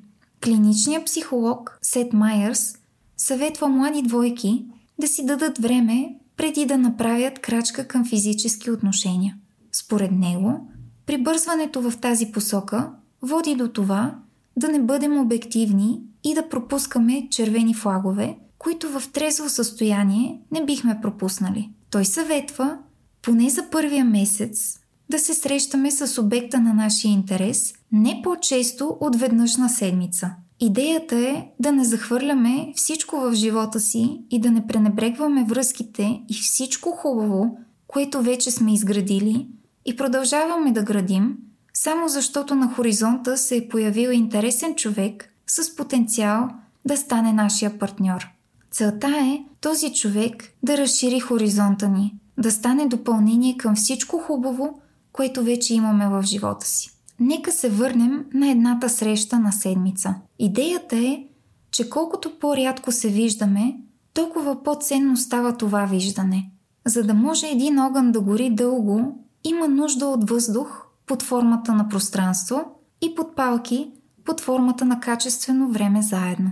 Клиничният 0.44 1.04
психолог 1.04 1.78
Сет 1.82 2.12
Майърс 2.12 2.74
съветва 3.16 3.68
млади 3.68 4.02
двойки 4.02 4.66
да 5.00 5.08
си 5.08 5.26
дадат 5.26 5.58
време 5.58 6.14
преди 6.36 6.66
да 6.66 6.78
направят 6.78 7.38
крачка 7.38 7.88
към 7.88 8.04
физически 8.04 8.70
отношения. 8.70 9.36
Според 9.72 10.12
него, 10.12 10.70
прибързването 11.06 11.90
в 11.90 11.98
тази 12.00 12.32
посока 12.32 12.90
води 13.22 13.54
до 13.54 13.68
това 13.68 14.18
да 14.56 14.68
не 14.68 14.80
бъдем 14.80 15.18
обективни 15.18 16.00
и 16.24 16.34
да 16.34 16.48
пропускаме 16.48 17.28
червени 17.30 17.74
флагове, 17.74 18.38
които 18.58 19.00
в 19.00 19.12
трезво 19.12 19.48
състояние 19.48 20.40
не 20.50 20.64
бихме 20.64 20.98
пропуснали. 21.02 21.70
Той 21.90 22.04
съветва 22.04 22.78
поне 23.22 23.50
за 23.50 23.70
първия 23.70 24.04
месец 24.04 24.78
да 25.10 25.18
се 25.18 25.34
срещаме 25.34 25.90
с 25.90 26.22
обекта 26.22 26.60
на 26.60 26.74
нашия 26.74 27.12
интерес 27.12 27.74
не 27.92 28.20
по-често 28.24 28.96
от 29.00 29.16
веднъж 29.16 29.56
на 29.56 29.68
седмица. 29.68 30.30
Идеята 30.60 31.16
е 31.16 31.46
да 31.60 31.72
не 31.72 31.84
захвърляме 31.84 32.72
всичко 32.76 33.16
в 33.16 33.34
живота 33.34 33.80
си 33.80 34.20
и 34.30 34.40
да 34.40 34.50
не 34.50 34.66
пренебрегваме 34.66 35.44
връзките 35.44 36.20
и 36.28 36.34
всичко 36.34 36.90
хубаво, 36.90 37.58
което 37.86 38.22
вече 38.22 38.50
сме 38.50 38.74
изградили 38.74 39.46
и 39.84 39.96
продължаваме 39.96 40.72
да 40.72 40.82
градим, 40.82 41.36
само 41.74 42.08
защото 42.08 42.54
на 42.54 42.74
хоризонта 42.74 43.36
се 43.36 43.56
е 43.56 43.68
появил 43.68 44.10
интересен 44.10 44.74
човек 44.74 45.34
с 45.46 45.76
потенциал 45.76 46.48
да 46.84 46.96
стане 46.96 47.32
нашия 47.32 47.78
партньор. 47.78 48.37
Целта 48.70 49.08
е 49.08 49.44
този 49.60 49.92
човек 49.94 50.44
да 50.62 50.78
разшири 50.78 51.20
хоризонта 51.20 51.88
ни, 51.88 52.14
да 52.38 52.50
стане 52.50 52.86
допълнение 52.86 53.56
към 53.56 53.74
всичко 53.74 54.18
хубаво, 54.18 54.80
което 55.12 55.42
вече 55.42 55.74
имаме 55.74 56.08
в 56.08 56.22
живота 56.22 56.66
си. 56.66 56.90
Нека 57.20 57.52
се 57.52 57.68
върнем 57.68 58.24
на 58.34 58.50
едната 58.50 58.88
среща 58.88 59.38
на 59.38 59.52
седмица. 59.52 60.14
Идеята 60.38 60.96
е, 60.96 61.24
че 61.70 61.90
колкото 61.90 62.38
по-рядко 62.38 62.92
се 62.92 63.08
виждаме, 63.08 63.76
толкова 64.14 64.62
по-ценно 64.62 65.16
става 65.16 65.56
това 65.56 65.84
виждане. 65.84 66.50
За 66.86 67.02
да 67.04 67.14
може 67.14 67.46
един 67.46 67.78
огън 67.78 68.12
да 68.12 68.20
гори 68.20 68.50
дълго, 68.50 69.24
има 69.44 69.68
нужда 69.68 70.06
от 70.06 70.30
въздух 70.30 70.82
под 71.06 71.22
формата 71.22 71.74
на 71.74 71.88
пространство 71.88 72.64
и 73.02 73.14
подпалки 73.14 73.90
под 74.24 74.40
формата 74.40 74.84
на 74.84 75.00
качествено 75.00 75.68
време 75.68 76.02
заедно. 76.02 76.50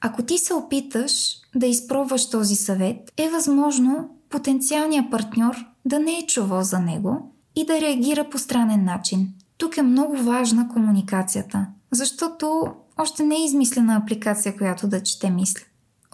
Ако 0.00 0.22
ти 0.22 0.38
се 0.38 0.54
опиташ 0.54 1.36
да 1.54 1.66
изпробваш 1.66 2.30
този 2.30 2.56
съвет, 2.56 3.12
е 3.16 3.28
възможно 3.28 4.10
потенциалният 4.30 5.10
партньор 5.10 5.54
да 5.84 5.98
не 5.98 6.12
е 6.18 6.26
чувал 6.26 6.62
за 6.62 6.78
него 6.78 7.32
и 7.56 7.66
да 7.66 7.80
реагира 7.80 8.30
по 8.30 8.38
странен 8.38 8.84
начин. 8.84 9.28
Тук 9.58 9.76
е 9.76 9.82
много 9.82 10.16
важна 10.16 10.68
комуникацията, 10.68 11.66
защото 11.90 12.66
още 12.98 13.24
не 13.24 13.36
е 13.36 13.44
измислена 13.44 13.96
апликация, 13.96 14.56
която 14.56 14.88
да 14.88 15.02
чете 15.02 15.30
мисли. 15.30 15.64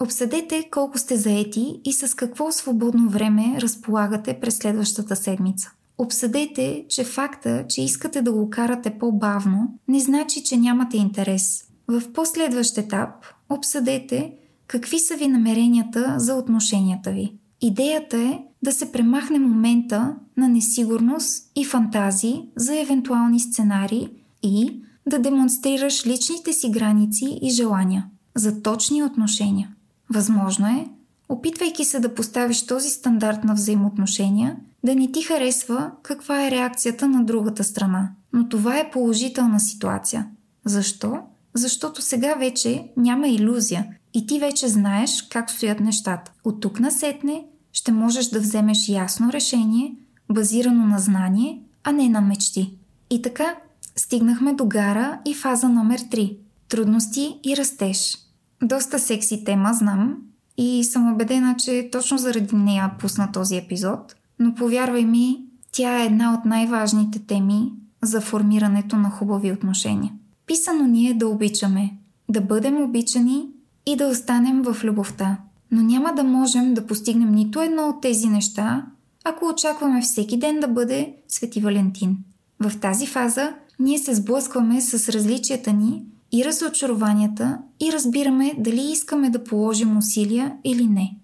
Обсъдете 0.01 0.69
колко 0.71 0.97
сте 0.97 1.17
заети 1.17 1.81
и 1.85 1.93
с 1.93 2.15
какво 2.15 2.51
свободно 2.51 3.09
време 3.09 3.57
разполагате 3.61 4.39
през 4.39 4.57
следващата 4.57 5.15
седмица. 5.15 5.71
Обсъдете, 5.97 6.85
че 6.89 7.03
факта, 7.03 7.65
че 7.69 7.81
искате 7.81 8.21
да 8.21 8.31
го 8.31 8.49
карате 8.49 8.97
по-бавно, 8.99 9.79
не 9.87 9.99
значи, 9.99 10.43
че 10.43 10.57
нямате 10.57 10.97
интерес. 10.97 11.63
В 11.87 12.13
последващ 12.13 12.77
етап 12.77 13.09
обсъдете 13.53 14.33
какви 14.67 14.99
са 14.99 15.15
ви 15.15 15.27
намеренията 15.27 16.15
за 16.17 16.35
отношенията 16.35 17.11
ви. 17.11 17.33
Идеята 17.61 18.17
е 18.17 18.39
да 18.63 18.71
се 18.71 18.91
премахне 18.91 19.39
момента 19.39 20.15
на 20.37 20.49
несигурност 20.49 21.51
и 21.55 21.65
фантазии 21.65 22.49
за 22.55 22.79
евентуални 22.79 23.39
сценарии 23.39 24.09
и 24.43 24.81
да 25.07 25.19
демонстрираш 25.19 26.05
личните 26.05 26.53
си 26.53 26.71
граници 26.71 27.39
и 27.41 27.49
желания 27.49 28.05
за 28.35 28.61
точни 28.61 29.03
отношения. 29.03 29.69
Възможно 30.09 30.67
е, 30.67 30.87
опитвайки 31.29 31.85
се 31.85 31.99
да 31.99 32.15
поставиш 32.15 32.65
този 32.65 32.89
стандарт 32.89 33.43
на 33.43 33.53
взаимоотношения, 33.53 34.55
да 34.83 34.95
не 34.95 35.11
ти 35.11 35.21
харесва 35.21 35.91
каква 36.03 36.47
е 36.47 36.51
реакцията 36.51 37.07
на 37.07 37.25
другата 37.25 37.63
страна. 37.63 38.11
Но 38.33 38.49
това 38.49 38.79
е 38.79 38.91
положителна 38.91 39.59
ситуация. 39.59 40.27
Защо? 40.65 41.19
Защото 41.53 42.01
сега 42.01 42.33
вече 42.33 42.87
няма 42.97 43.27
иллюзия 43.27 43.85
и 44.13 44.27
ти 44.27 44.39
вече 44.39 44.67
знаеш 44.67 45.21
как 45.21 45.51
стоят 45.51 45.79
нещата. 45.79 46.31
От 46.43 46.59
тук 46.59 46.79
насетне 46.79 47.45
ще 47.73 47.91
можеш 47.91 48.27
да 48.27 48.39
вземеш 48.39 48.89
ясно 48.89 49.31
решение, 49.31 49.95
базирано 50.31 50.85
на 50.85 50.99
знание, 50.99 51.61
а 51.83 51.91
не 51.91 52.09
на 52.09 52.21
мечти. 52.21 52.73
И 53.09 53.21
така, 53.21 53.55
стигнахме 53.95 54.53
до 54.53 54.65
гара 54.65 55.19
и 55.25 55.33
фаза 55.33 55.69
номер 55.69 55.99
3– 55.99 56.37
трудности 56.69 57.39
и 57.43 57.57
растеж. 57.57 58.17
Доста 58.63 58.99
секси 58.99 59.43
тема, 59.43 59.73
знам, 59.73 60.17
и 60.57 60.83
съм 60.83 61.13
убедена, 61.13 61.55
че 61.57 61.89
точно 61.91 62.17
заради 62.17 62.55
нея 62.55 62.91
пусна 62.99 63.31
този 63.31 63.57
епизод, 63.57 64.15
но 64.39 64.55
повярвай 64.55 65.05
ми, 65.05 65.39
тя 65.71 66.01
е 66.01 66.05
една 66.05 66.33
от 66.33 66.45
най-важните 66.45 67.19
теми 67.19 67.71
за 68.01 68.21
формирането 68.21 68.97
на 68.97 69.09
хубави 69.09 69.51
отношения. 69.51 70.13
Писано 70.53 70.85
ни 70.85 71.09
е 71.09 71.13
да 71.13 71.27
обичаме, 71.27 71.97
да 72.29 72.41
бъдем 72.41 72.83
обичани 72.83 73.47
и 73.85 73.95
да 73.95 74.07
останем 74.07 74.61
в 74.61 74.83
любовта. 74.83 75.37
Но 75.71 75.83
няма 75.83 76.13
да 76.15 76.23
можем 76.23 76.73
да 76.73 76.87
постигнем 76.87 77.31
нито 77.31 77.61
едно 77.61 77.89
от 77.89 78.01
тези 78.01 78.27
неща, 78.27 78.85
ако 79.23 79.45
очакваме 79.45 80.01
всеки 80.01 80.39
ден 80.39 80.59
да 80.59 80.67
бъде 80.67 81.13
Свети 81.27 81.61
Валентин. 81.61 82.17
В 82.59 82.79
тази 82.79 83.07
фаза 83.07 83.53
ние 83.79 83.97
се 83.97 84.13
сблъскваме 84.13 84.81
с 84.81 85.09
различията 85.09 85.73
ни 85.73 86.03
и 86.31 86.45
разочарованията 86.45 87.57
и 87.79 87.91
разбираме 87.91 88.53
дали 88.57 88.91
искаме 88.91 89.29
да 89.29 89.43
положим 89.43 89.97
усилия 89.97 90.53
или 90.63 90.87
не. 90.87 91.17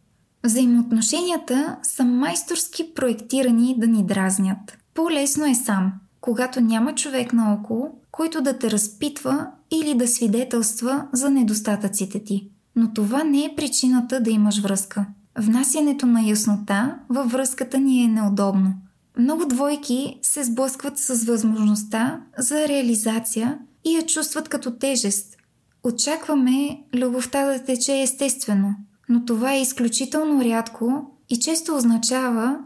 Взаимоотношенията 0.44 1.78
са 1.84 2.06
майсторски 2.06 2.94
проектирани 2.94 3.76
да 3.78 3.88
ни 3.88 4.06
дразнят. 4.06 4.78
По-лесно 4.94 5.46
е 5.46 5.56
сам, 5.56 5.94
когато 6.22 6.62
няма 6.62 6.96
човек 6.96 7.34
наоколо, 7.34 7.99
който 8.12 8.42
да 8.42 8.58
те 8.58 8.72
разпитва 8.72 9.48
или 9.72 9.94
да 9.94 10.08
свидетелства 10.08 11.08
за 11.14 11.30
недостатъците 11.30 12.24
ти. 12.24 12.50
Но 12.76 12.94
това 12.94 13.24
не 13.24 13.46
е 13.46 13.54
причината 13.58 14.22
да 14.22 14.30
имаш 14.30 14.62
връзка. 14.62 15.06
Внасянето 15.38 16.06
на 16.06 16.22
яснота 16.22 16.96
във 17.10 17.32
връзката 17.32 17.80
ни 17.80 18.04
е 18.04 18.08
неудобно. 18.08 18.74
Много 19.18 19.46
двойки 19.46 20.20
се 20.22 20.44
сблъскват 20.44 20.98
с 20.98 21.24
възможността 21.24 22.22
за 22.38 22.68
реализация 22.68 23.60
и 23.86 23.96
я 23.96 24.06
чувстват 24.06 24.50
като 24.50 24.72
тежест. 24.72 25.36
Очакваме 25.84 26.84
любовта 26.96 27.46
да 27.46 27.64
тече 27.64 28.02
естествено, 28.02 28.76
но 29.10 29.26
това 29.26 29.54
е 29.54 29.62
изключително 29.62 30.44
рядко 30.44 31.12
и 31.30 31.40
често 31.40 31.76
означава, 31.76 32.60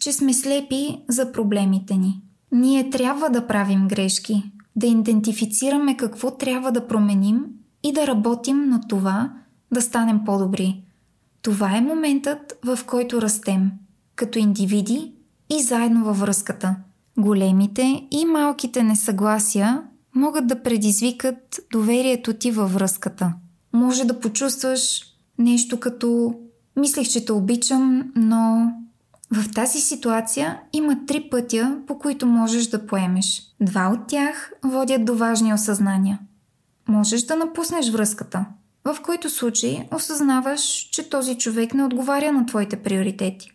че 0.00 0.12
сме 0.12 0.34
слепи 0.34 0.98
за 1.08 1.32
проблемите 1.32 1.94
ни. 1.94 2.20
Ние 2.52 2.90
трябва 2.90 3.30
да 3.30 3.46
правим 3.46 3.88
грешки, 3.88 4.52
да 4.76 4.86
идентифицираме 4.86 5.96
какво 5.96 6.30
трябва 6.30 6.72
да 6.72 6.86
променим 6.86 7.44
и 7.82 7.92
да 7.92 8.06
работим 8.06 8.68
на 8.68 8.80
това 8.88 9.32
да 9.72 9.82
станем 9.82 10.20
по-добри. 10.24 10.82
Това 11.42 11.76
е 11.76 11.80
моментът, 11.80 12.58
в 12.64 12.78
който 12.86 13.22
растем, 13.22 13.70
като 14.14 14.38
индивиди 14.38 15.12
и 15.50 15.62
заедно 15.62 16.04
във 16.04 16.20
връзката. 16.20 16.76
Големите 17.18 18.06
и 18.10 18.24
малките 18.24 18.82
несъгласия 18.82 19.82
могат 20.14 20.46
да 20.46 20.62
предизвикат 20.62 21.60
доверието 21.72 22.32
ти 22.32 22.50
във 22.50 22.74
връзката. 22.74 23.34
Може 23.72 24.04
да 24.04 24.20
почувстваш 24.20 25.02
нещо 25.38 25.80
като 25.80 26.34
мислех, 26.76 27.08
че 27.08 27.24
те 27.24 27.32
обичам, 27.32 28.12
но 28.16 28.72
в 29.30 29.52
тази 29.54 29.80
ситуация 29.80 30.60
има 30.72 31.06
три 31.06 31.28
пътя, 31.30 31.78
по 31.86 31.98
които 31.98 32.26
можеш 32.26 32.66
да 32.66 32.86
поемеш. 32.86 33.42
Два 33.60 33.88
от 33.88 34.06
тях 34.06 34.52
водят 34.64 35.04
до 35.04 35.14
важни 35.14 35.54
осъзнания. 35.54 36.18
Можеш 36.88 37.22
да 37.22 37.36
напуснеш 37.36 37.90
връзката, 37.90 38.46
в 38.84 38.96
който 39.02 39.30
случай 39.30 39.88
осъзнаваш, 39.94 40.88
че 40.92 41.10
този 41.10 41.38
човек 41.38 41.74
не 41.74 41.84
отговаря 41.84 42.32
на 42.32 42.46
твоите 42.46 42.76
приоритети. 42.76 43.50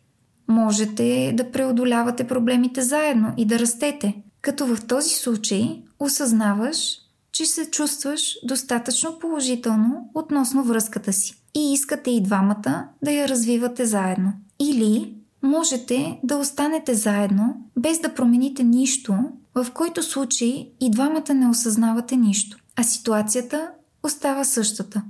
Можете 0.48 1.34
да 1.38 1.52
преодолявате 1.52 2.28
проблемите 2.28 2.82
заедно 2.82 3.34
и 3.38 3.46
да 3.46 3.60
растете, 3.60 4.16
като 4.42 4.76
в 4.76 4.86
този 4.88 5.10
случай 5.10 5.84
осъзнаваш, 6.00 6.98
че 7.32 7.46
се 7.46 7.72
чувстваш 7.72 8.38
достатъчно 8.44 9.20
положително 9.20 10.10
относно 10.14 10.64
връзката 10.64 11.14
си 11.14 11.36
и 11.56 11.74
искате 11.74 12.12
и 12.12 12.24
двамата 12.24 12.88
да 13.04 13.12
я 13.12 13.28
развивате 13.28 13.86
заедно. 13.86 14.34
Или 14.60 15.21
можете 15.43 16.19
да 16.23 16.38
останете 16.38 16.93
заедно 16.93 17.56
без 17.77 17.99
да 17.99 18.13
промените 18.13 18.63
нищо, 18.63 19.15
в 19.56 19.67
който 19.73 20.04
случай 20.04 20.67
и 20.82 20.91
двамата 20.91 21.34
не 21.34 21.49
осъзнавате 21.49 22.15
нищо, 22.15 22.58
а 22.75 22.84
ситуацията 22.84 23.71
остава 24.04 24.43
същата. 24.43 25.04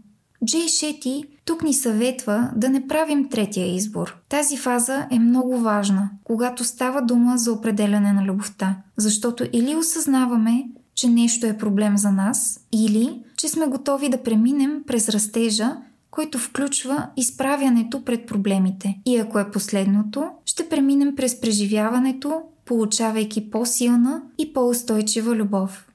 Джей 0.45 0.67
Шети 0.67 1.23
тук 1.45 1.63
ни 1.63 1.73
съветва 1.73 2.51
да 2.55 2.69
не 2.69 2.87
правим 2.87 3.29
третия 3.29 3.75
избор. 3.75 4.17
Тази 4.29 4.57
фаза 4.57 5.07
е 5.11 5.19
много 5.19 5.57
важна, 5.57 6.09
когато 6.23 6.63
става 6.63 7.01
дума 7.01 7.37
за 7.37 7.51
определяне 7.51 8.13
на 8.13 8.25
любовта, 8.25 8.75
защото 8.97 9.47
или 9.53 9.75
осъзнаваме, 9.75 10.69
че 10.95 11.09
нещо 11.09 11.45
е 11.45 11.57
проблем 11.57 11.97
за 11.97 12.11
нас, 12.11 12.59
или 12.71 13.23
че 13.37 13.49
сме 13.49 13.65
готови 13.65 14.09
да 14.09 14.23
преминем 14.23 14.83
през 14.87 15.09
растежа, 15.09 15.77
който 16.11 16.37
включва 16.37 17.07
изправянето 17.17 18.05
пред 18.05 18.27
проблемите. 18.27 18.99
И 19.05 19.17
ако 19.17 19.39
е 19.39 19.51
последното, 19.51 20.29
ще 20.45 20.69
преминем 20.69 21.15
през 21.15 21.41
преживяването, 21.41 22.41
получавайки 22.65 23.49
по-силна 23.49 24.21
и 24.37 24.53
по-устойчива 24.53 25.35
любов. 25.35 25.87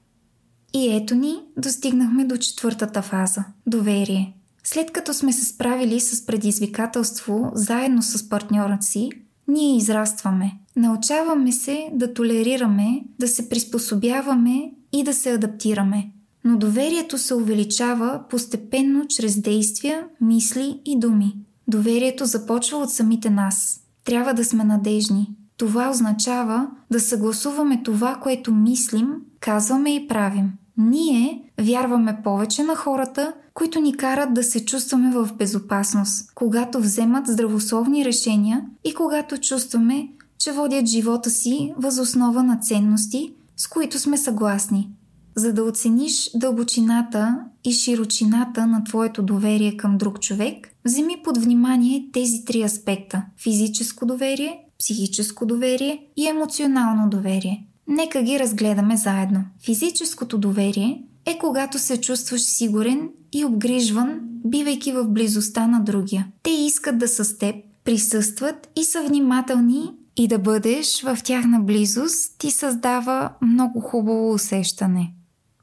И 0.73 0.95
ето 0.95 1.15
ни, 1.15 1.35
достигнахме 1.57 2.25
до 2.25 2.37
четвъртата 2.37 3.01
фаза– 3.01 3.43
доверие. 3.67 4.33
След 4.63 4.91
като 4.91 5.13
сме 5.13 5.33
се 5.33 5.45
справили 5.45 5.99
с 5.99 6.25
предизвикателство 6.25 7.51
заедно 7.53 8.01
с 8.01 8.29
партньора 8.29 8.77
си, 8.81 9.09
ние 9.47 9.77
израстваме. 9.77 10.51
Научаваме 10.75 11.51
се 11.51 11.89
да 11.93 12.13
толерираме, 12.13 13.03
да 13.19 13.27
се 13.27 13.49
приспособяваме 13.49 14.71
и 14.93 15.03
да 15.03 15.13
се 15.13 15.31
адаптираме. 15.31 16.11
Но 16.47 16.57
доверието 16.57 17.17
се 17.17 17.35
увеличава 17.35 18.23
постепенно 18.29 19.07
чрез 19.07 19.41
действия, 19.41 20.05
мисли 20.21 20.81
и 20.85 20.99
думи. 20.99 21.35
Доверието 21.67 22.25
започва 22.25 22.77
от 22.77 22.91
самите 22.91 23.29
нас. 23.29 23.79
Трябва 24.05 24.33
да 24.33 24.45
сме 24.45 24.63
надежни. 24.63 25.35
Това 25.57 25.89
означава 25.89 26.67
да 26.91 26.99
съгласуваме 26.99 27.83
това, 27.83 28.15
което 28.15 28.53
мислим, 28.53 29.07
казваме 29.39 29.95
и 29.95 30.07
правим. 30.07 30.51
Ние 30.77 31.51
вярваме 31.61 32.21
повече 32.23 32.63
на 32.63 32.75
хората, 32.75 33.33
които 33.53 33.81
ни 33.81 33.97
карат 33.97 34.33
да 34.33 34.43
се 34.43 34.65
чувстваме 34.65 35.11
в 35.11 35.29
безопасност, 35.37 36.31
когато 36.35 36.79
вземат 36.79 37.27
здравословни 37.27 38.05
решения 38.05 38.65
и 38.83 38.93
когато 38.93 39.37
чувстваме, 39.37 40.07
че 40.37 40.51
водят 40.51 40.85
живота 40.85 41.29
си 41.29 41.73
възоснова 41.77 42.43
на 42.43 42.59
ценности, 42.59 43.33
с 43.57 43.67
които 43.67 43.99
сме 43.99 44.17
съгласни. 44.17 44.89
За 45.37 45.53
да 45.53 45.63
оцениш 45.63 46.31
дълбочината 46.35 47.39
и 47.63 47.71
широчината 47.71 48.67
на 48.67 48.83
твоето 48.83 49.23
доверие 49.23 49.77
към 49.77 49.97
друг 49.97 50.19
човек, 50.19 50.67
вземи 50.85 51.15
под 51.23 51.37
внимание 51.37 52.09
тези 52.13 52.45
три 52.45 52.63
аспекта– 52.63 53.23
физическо 53.43 54.05
доверие, 54.05 54.59
психическо 54.79 55.45
доверие 55.45 55.99
и 56.17 56.27
емоционално 56.27 57.09
доверие. 57.09 57.67
Нека 57.87 58.21
ги 58.21 58.39
разгледаме 58.39 58.97
заедно. 58.97 59.43
Физическото 59.65 60.37
доверие 60.37 61.03
е 61.25 61.37
когато 61.37 61.79
се 61.79 62.01
чувстваш 62.01 62.41
сигурен 62.41 63.09
и 63.33 63.45
обгрижван, 63.45 64.19
бивайки 64.45 64.91
в 64.91 65.07
близостта 65.07 65.67
на 65.67 65.79
другия. 65.79 66.27
Те 66.43 66.49
искат 66.49 66.97
да 66.97 67.07
са 67.07 67.25
с 67.25 67.37
теб, 67.37 67.55
присъстват 67.83 68.69
и 68.75 68.83
са 68.83 69.03
внимателни 69.03 69.91
и 70.17 70.27
да 70.27 70.39
бъдеш 70.39 71.03
в 71.03 71.17
тяхна 71.23 71.59
близост 71.59 72.35
ти 72.37 72.51
създава 72.51 73.29
много 73.41 73.79
хубаво 73.79 74.33
усещане. 74.33 75.13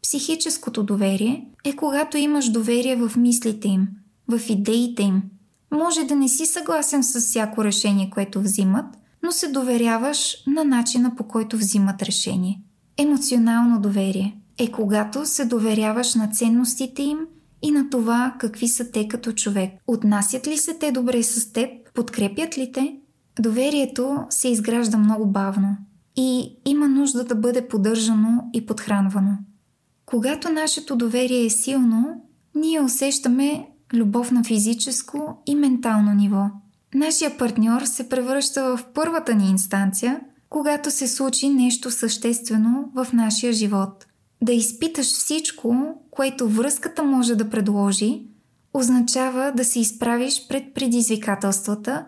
Психическото 0.05 0.83
доверие 0.83 1.47
е 1.65 1.77
когато 1.77 2.19
имаш 2.19 2.51
доверие 2.51 2.97
в 2.97 3.17
мислите 3.17 3.69
им, 3.69 3.89
в 4.29 4.41
идеите 4.49 5.03
им. 5.03 5.23
Може 5.71 6.05
да 6.05 6.17
не 6.17 6.29
си 6.29 6.47
съгласен 6.47 7.05
с 7.05 7.21
всяко 7.21 7.65
решение, 7.65 8.11
което 8.11 8.41
взимат, 8.41 8.85
но 9.23 9.33
се 9.33 9.49
доверяваш 9.49 10.37
на 10.47 10.65
начина 10.65 11.17
по 11.17 11.25
който 11.25 11.57
взимат 11.57 12.03
решение. 12.03 12.61
Емоционално 12.99 13.81
доверие 13.81 14.37
е 14.59 14.71
когато 14.71 15.27
се 15.27 15.45
доверяваш 15.45 16.15
на 16.15 16.29
ценностите 16.29 17.03
им 17.03 17.19
и 17.63 17.71
на 17.71 17.91
това 17.91 18.35
какви 18.39 18.69
са 18.69 18.91
те 18.91 19.09
като 19.09 19.33
човек. 19.33 19.71
Отнасят 19.87 20.47
ли 20.47 20.59
се 20.59 20.75
те 20.75 20.93
добре 20.93 21.23
с 21.23 21.53
теб? 21.53 21.71
Подкрепят 21.95 22.59
ли 22.59 22.73
те? 22.73 22.97
Доверието 23.41 24.19
се 24.31 24.49
изгражда 24.49 24.99
много 24.99 25.27
бавно 25.27 25.77
и 26.17 26.57
има 26.67 26.89
нужда 26.89 27.25
да 27.25 27.35
бъде 27.35 27.69
поддържано 27.69 28.51
и 28.53 28.67
подхранвано. 28.67 29.39
Когато 30.15 30.49
нашето 30.49 30.97
доверие 30.97 31.45
е 31.45 31.51
силно, 31.51 32.23
ние 32.55 32.81
усещаме 32.81 33.69
любов 33.95 34.31
на 34.31 34.45
физическо 34.45 35.43
и 35.47 35.55
ментално 35.55 36.15
ниво. 36.15 36.47
Нашия 36.95 37.39
партньор 37.39 37.83
се 37.83 38.09
превръща 38.09 38.65
в 38.65 38.81
първата 38.95 39.35
ни 39.35 39.51
инстанция, 39.51 40.21
когато 40.51 40.91
се 40.91 41.09
случи 41.09 41.49
нещо 41.49 41.91
съществено 41.91 42.91
в 42.95 43.07
нашия 43.13 43.53
живот. 43.53 44.07
Да 44.43 44.53
изпиташ 44.53 45.07
всичко, 45.07 45.77
което 46.11 46.49
връзката 46.49 47.03
може 47.03 47.35
да 47.35 47.51
предложи, 47.51 48.23
означава 48.75 49.53
да 49.57 49.65
се 49.65 49.81
изправиш 49.81 50.47
пред 50.49 50.75
предизвикателствата 50.75 52.07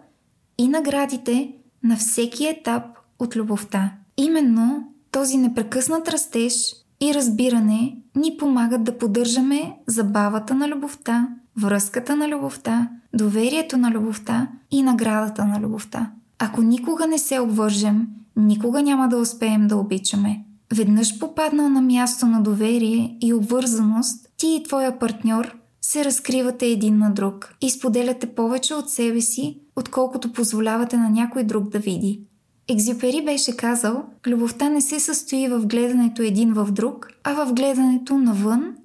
и 0.59 0.69
наградите 0.69 1.53
на 1.83 1.97
всеки 1.97 2.47
етап 2.47 2.85
от 3.19 3.37
любовта. 3.37 3.93
Именно 4.17 4.93
този 5.11 5.37
непрекъснат 5.37 6.09
растеж 6.09 6.86
и 7.01 7.15
разбиране 7.15 7.97
ни 8.17 8.37
помагат 8.39 8.85
да 8.85 8.99
поддържаме 8.99 9.77
забавата 9.87 10.55
на 10.55 10.69
любовта, 10.69 11.29
връзката 11.61 12.17
на 12.17 12.29
любовта, 12.29 12.89
доверието 13.15 13.77
на 13.77 13.91
любовта 13.91 14.49
и 14.71 14.83
наградата 14.83 15.45
на 15.45 15.61
любовта. 15.61 16.11
Ако 16.39 16.63
никога 16.63 17.07
не 17.07 17.19
се 17.19 17.41
обвържем, 17.41 18.07
никога 18.37 18.83
няма 18.83 19.09
да 19.09 19.17
успеем 19.17 19.69
да 19.69 19.77
обичаме. 19.77 20.45
Веднъж 20.77 21.19
попаднал 21.19 21.69
на 21.69 21.83
място 21.83 22.27
на 22.27 22.43
доверие 22.43 23.19
и 23.21 23.35
обвързаност, 23.35 24.29
ти 24.37 24.47
и 24.47 24.63
твоя 24.63 24.99
партньор 24.99 25.57
се 25.81 26.05
разкривате 26.05 26.67
един 26.67 26.99
на 26.99 27.11
друг 27.11 27.55
и 27.61 27.71
споделяте 27.71 28.27
повече 28.27 28.75
от 28.75 28.91
себе 28.91 29.21
си, 29.21 29.61
отколкото 29.77 30.33
позволявате 30.33 30.97
на 30.97 31.11
някой 31.11 31.45
друг 31.45 31.69
да 31.69 31.79
види. 31.79 32.21
Екзюпери 32.69 33.25
беше 33.25 33.57
казал, 33.57 34.05
любовта 34.27 34.69
не 34.69 34.81
се 34.81 35.01
състои 35.01 35.49
в 35.49 35.67
гледането 35.67 36.23
един 36.23 36.53
в 36.53 36.73
друг, 36.73 37.09
а 37.25 37.45
в 37.45 37.53
гледането 37.55 38.19
навън, 38.19 38.77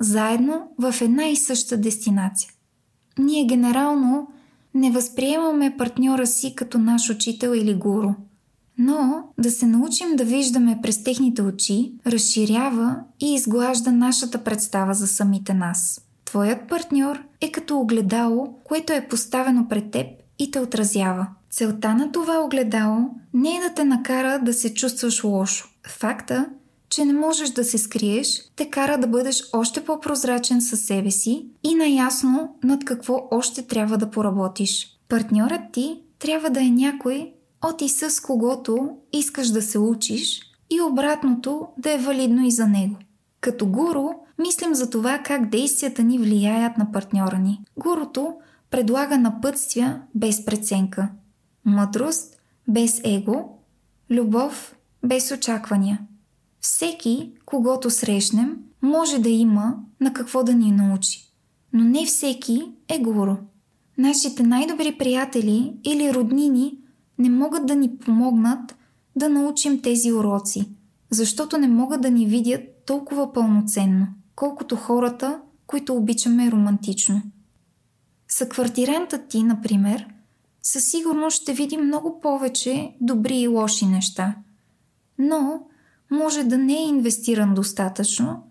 заедно 0.00 0.68
в 0.78 0.94
една 1.00 1.26
и 1.26 1.36
съща 1.36 1.76
дестинация. 1.76 2.50
Ние 3.18 3.44
генерално 3.44 4.28
не 4.74 4.90
възприемаме 4.90 5.76
партньора 5.76 6.26
си 6.26 6.54
като 6.54 6.78
наш 6.78 7.10
учител 7.10 7.50
или 7.54 7.74
гуру. 7.74 8.10
Но 8.78 9.24
да 9.38 9.50
се 9.50 9.66
научим 9.66 10.16
да 10.16 10.24
виждаме 10.24 10.78
през 10.82 11.02
техните 11.02 11.42
очи, 11.42 11.92
разширява 12.06 12.96
и 13.20 13.34
изглажда 13.34 13.92
нашата 13.92 14.44
представа 14.44 14.94
за 14.94 15.06
самите 15.06 15.54
нас. 15.54 16.00
Твоят 16.24 16.68
партньор 16.68 17.22
е 17.40 17.52
като 17.52 17.78
огледало, 17.78 18.54
което 18.64 18.92
е 18.92 19.06
поставено 19.10 19.68
пред 19.68 19.90
теб 19.90 20.06
и 20.38 20.50
те 20.50 20.60
отразява. 20.60 21.26
Целта 21.50 21.94
на 21.94 22.12
това 22.12 22.44
огледало 22.44 23.10
не 23.34 23.56
е 23.56 23.60
да 23.60 23.74
те 23.74 23.84
накара 23.84 24.38
да 24.38 24.52
се 24.52 24.74
чувстваш 24.74 25.24
лошо. 25.24 25.68
Факта, 25.86 26.46
че 26.88 27.04
не 27.04 27.12
можеш 27.12 27.50
да 27.50 27.64
се 27.64 27.78
скриеш, 27.78 28.42
те 28.56 28.70
кара 28.70 28.98
да 28.98 29.06
бъдеш 29.06 29.42
още 29.52 29.84
по-прозрачен 29.84 30.60
със 30.60 30.80
себе 30.80 31.10
си 31.10 31.46
и 31.64 31.74
наясно 31.74 32.56
над 32.64 32.84
какво 32.84 33.28
още 33.30 33.62
трябва 33.62 33.98
да 33.98 34.10
поработиш. 34.10 34.86
Партньорът 35.08 35.60
ти 35.72 36.00
трябва 36.18 36.50
да 36.50 36.60
е 36.60 36.70
някой 36.70 37.32
от 37.64 37.82
и 37.82 37.88
с 37.88 38.22
когото 38.22 38.90
искаш 39.12 39.48
да 39.48 39.62
се 39.62 39.78
учиш 39.78 40.40
и 40.70 40.80
обратното 40.80 41.66
да 41.78 41.92
е 41.92 41.98
валидно 41.98 42.46
и 42.46 42.50
за 42.50 42.66
него. 42.66 42.96
Като 43.40 43.66
гуру 43.66 44.08
мислим 44.38 44.74
за 44.74 44.90
това 44.90 45.18
как 45.18 45.48
действията 45.48 46.02
ни 46.02 46.18
влияят 46.18 46.78
на 46.78 46.92
партньора 46.92 47.38
ни. 47.38 47.60
Гурото 47.76 48.34
предлага 48.70 49.18
напътствия 49.18 50.02
без 50.14 50.44
преценка, 50.44 51.08
мъдрост 51.64 52.36
без 52.68 53.00
его, 53.04 53.58
любов 54.10 54.76
без 55.04 55.30
очаквания. 55.30 56.00
Всеки, 56.60 57.32
когато 57.46 57.90
срещнем, 57.90 58.56
може 58.82 59.18
да 59.18 59.28
има 59.28 59.76
на 60.00 60.12
какво 60.12 60.42
да 60.44 60.54
ни 60.54 60.72
научи, 60.72 61.32
но 61.72 61.84
не 61.84 62.06
всеки 62.06 62.72
е 62.88 62.98
гуру. 62.98 63.36
Нашите 63.98 64.42
най-добри 64.42 64.98
приятели 64.98 65.74
или 65.84 66.14
роднини 66.14 66.78
не 67.18 67.30
могат 67.30 67.66
да 67.66 67.76
ни 67.76 67.96
помогнат 67.96 68.76
да 69.16 69.28
научим 69.28 69.82
тези 69.82 70.12
уроци, 70.12 70.68
защото 71.10 71.58
не 71.58 71.68
могат 71.68 72.00
да 72.00 72.10
ни 72.10 72.26
видят 72.26 72.62
толкова 72.86 73.32
пълноценно, 73.32 74.06
колкото 74.36 74.76
хората, 74.76 75.40
които 75.66 75.94
обичаме 75.94 76.50
романтично. 76.50 77.22
Съквартирантът 78.28 79.28
ти, 79.28 79.42
например, 79.42 80.06
със 80.62 80.84
сигурност 80.90 81.42
ще 81.42 81.52
види 81.52 81.76
много 81.76 82.20
повече 82.20 82.96
добри 83.00 83.36
и 83.36 83.48
лоши 83.48 83.86
неща, 83.86 84.34
но 85.18 85.62
може 86.10 86.44
да 86.44 86.58
не 86.58 86.74
е 86.74 86.86
инвестиран 86.86 87.54
достатъчно 87.54 88.50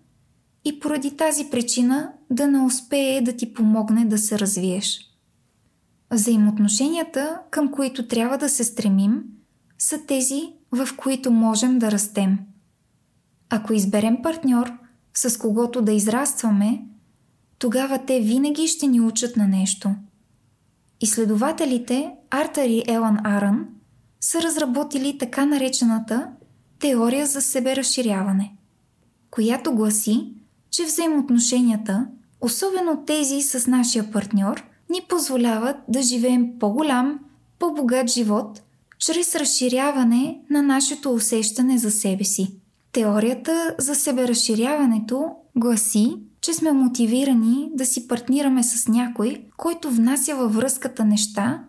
и 0.64 0.80
поради 0.80 1.16
тази 1.16 1.50
причина 1.50 2.12
да 2.30 2.46
не 2.46 2.60
успее 2.60 3.20
да 3.20 3.36
ти 3.36 3.54
помогне 3.54 4.04
да 4.04 4.18
се 4.18 4.38
развиеш. 4.38 5.00
Взаимоотношенията, 6.10 7.40
към 7.50 7.70
които 7.70 8.08
трябва 8.08 8.38
да 8.38 8.48
се 8.48 8.64
стремим, 8.64 9.24
са 9.78 10.06
тези, 10.06 10.42
в 10.72 10.88
които 10.96 11.30
можем 11.30 11.78
да 11.78 11.90
растем. 11.90 12.38
Ако 13.50 13.72
изберем 13.72 14.22
партньор, 14.22 14.72
с 15.14 15.38
когото 15.38 15.82
да 15.82 15.92
израстваме, 15.92 16.84
тогава 17.58 17.98
те 18.06 18.20
винаги 18.20 18.68
ще 18.68 18.86
ни 18.86 19.00
учат 19.00 19.36
на 19.36 19.48
нещо. 19.48 19.90
Изследователите 21.00 22.10
Артър 22.30 22.64
и 22.64 22.82
Елан 22.86 23.18
Арън 23.24 23.66
са 24.20 24.42
разработили 24.42 25.18
така 25.18 25.46
наречената 25.46 26.28
теория 26.78 27.26
за 27.26 27.40
себеразширяване, 27.40 28.52
която 29.30 29.74
гласи, 29.74 30.32
че 30.70 30.84
взаимоотношенията, 30.84 32.06
особено 32.40 33.04
тези 33.06 33.42
с 33.42 33.66
нашия 33.66 34.12
партньор, 34.12 34.64
ни 34.90 35.00
позволяват 35.08 35.76
да 35.88 36.02
живеем 36.02 36.58
по-голям, 36.58 37.18
по-богат 37.58 38.10
живот 38.10 38.62
чрез 38.98 39.34
разширяване 39.34 40.40
на 40.50 40.62
нашето 40.62 41.12
усещане 41.12 41.78
за 41.78 41.90
себе 41.90 42.24
си. 42.24 42.54
Теорията 42.92 43.74
за 43.78 43.94
себеразширяването 43.94 45.30
гласи, 45.56 46.16
че 46.40 46.54
сме 46.54 46.72
мотивирани 46.72 47.70
да 47.74 47.86
си 47.86 48.08
партнираме 48.08 48.62
с 48.62 48.88
някой, 48.88 49.44
който 49.56 49.90
внася 49.90 50.34
във 50.34 50.54
връзката 50.54 51.04
неща, 51.04 51.64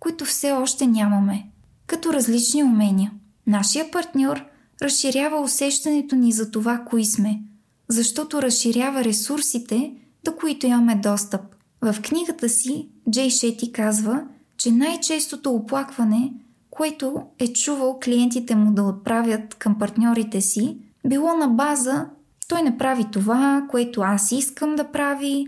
които 0.00 0.24
все 0.24 0.52
още 0.52 0.86
нямаме, 0.86 1.46
като 1.86 2.12
различни 2.12 2.64
умения. 2.64 3.12
Нашия 3.46 3.90
партньор 3.90 4.44
разширява 4.82 5.40
усещането 5.40 6.16
ни 6.16 6.32
за 6.32 6.50
това, 6.50 6.78
кои 6.78 7.04
сме, 7.04 7.40
защото 7.88 8.42
разширява 8.42 9.04
ресурсите, 9.04 9.92
до 10.24 10.36
които 10.36 10.66
имаме 10.66 10.96
достъп. 10.96 11.40
В 11.82 11.96
книгата 12.02 12.48
си 12.48 12.88
Джей 13.10 13.30
Шети 13.30 13.72
казва, 13.72 14.24
че 14.56 14.72
най-честото 14.72 15.50
оплакване, 15.50 16.32
което 16.70 17.22
е 17.38 17.52
чувал 17.52 17.98
клиентите 18.04 18.56
му 18.56 18.72
да 18.72 18.82
отправят 18.82 19.54
към 19.54 19.78
партньорите 19.78 20.40
си, 20.40 20.78
било 21.06 21.36
на 21.36 21.48
база 21.48 22.06
той 22.48 22.62
не 22.62 22.78
прави 22.78 23.04
това, 23.12 23.66
което 23.70 24.00
аз 24.00 24.32
искам 24.32 24.76
да 24.76 24.92
прави, 24.92 25.46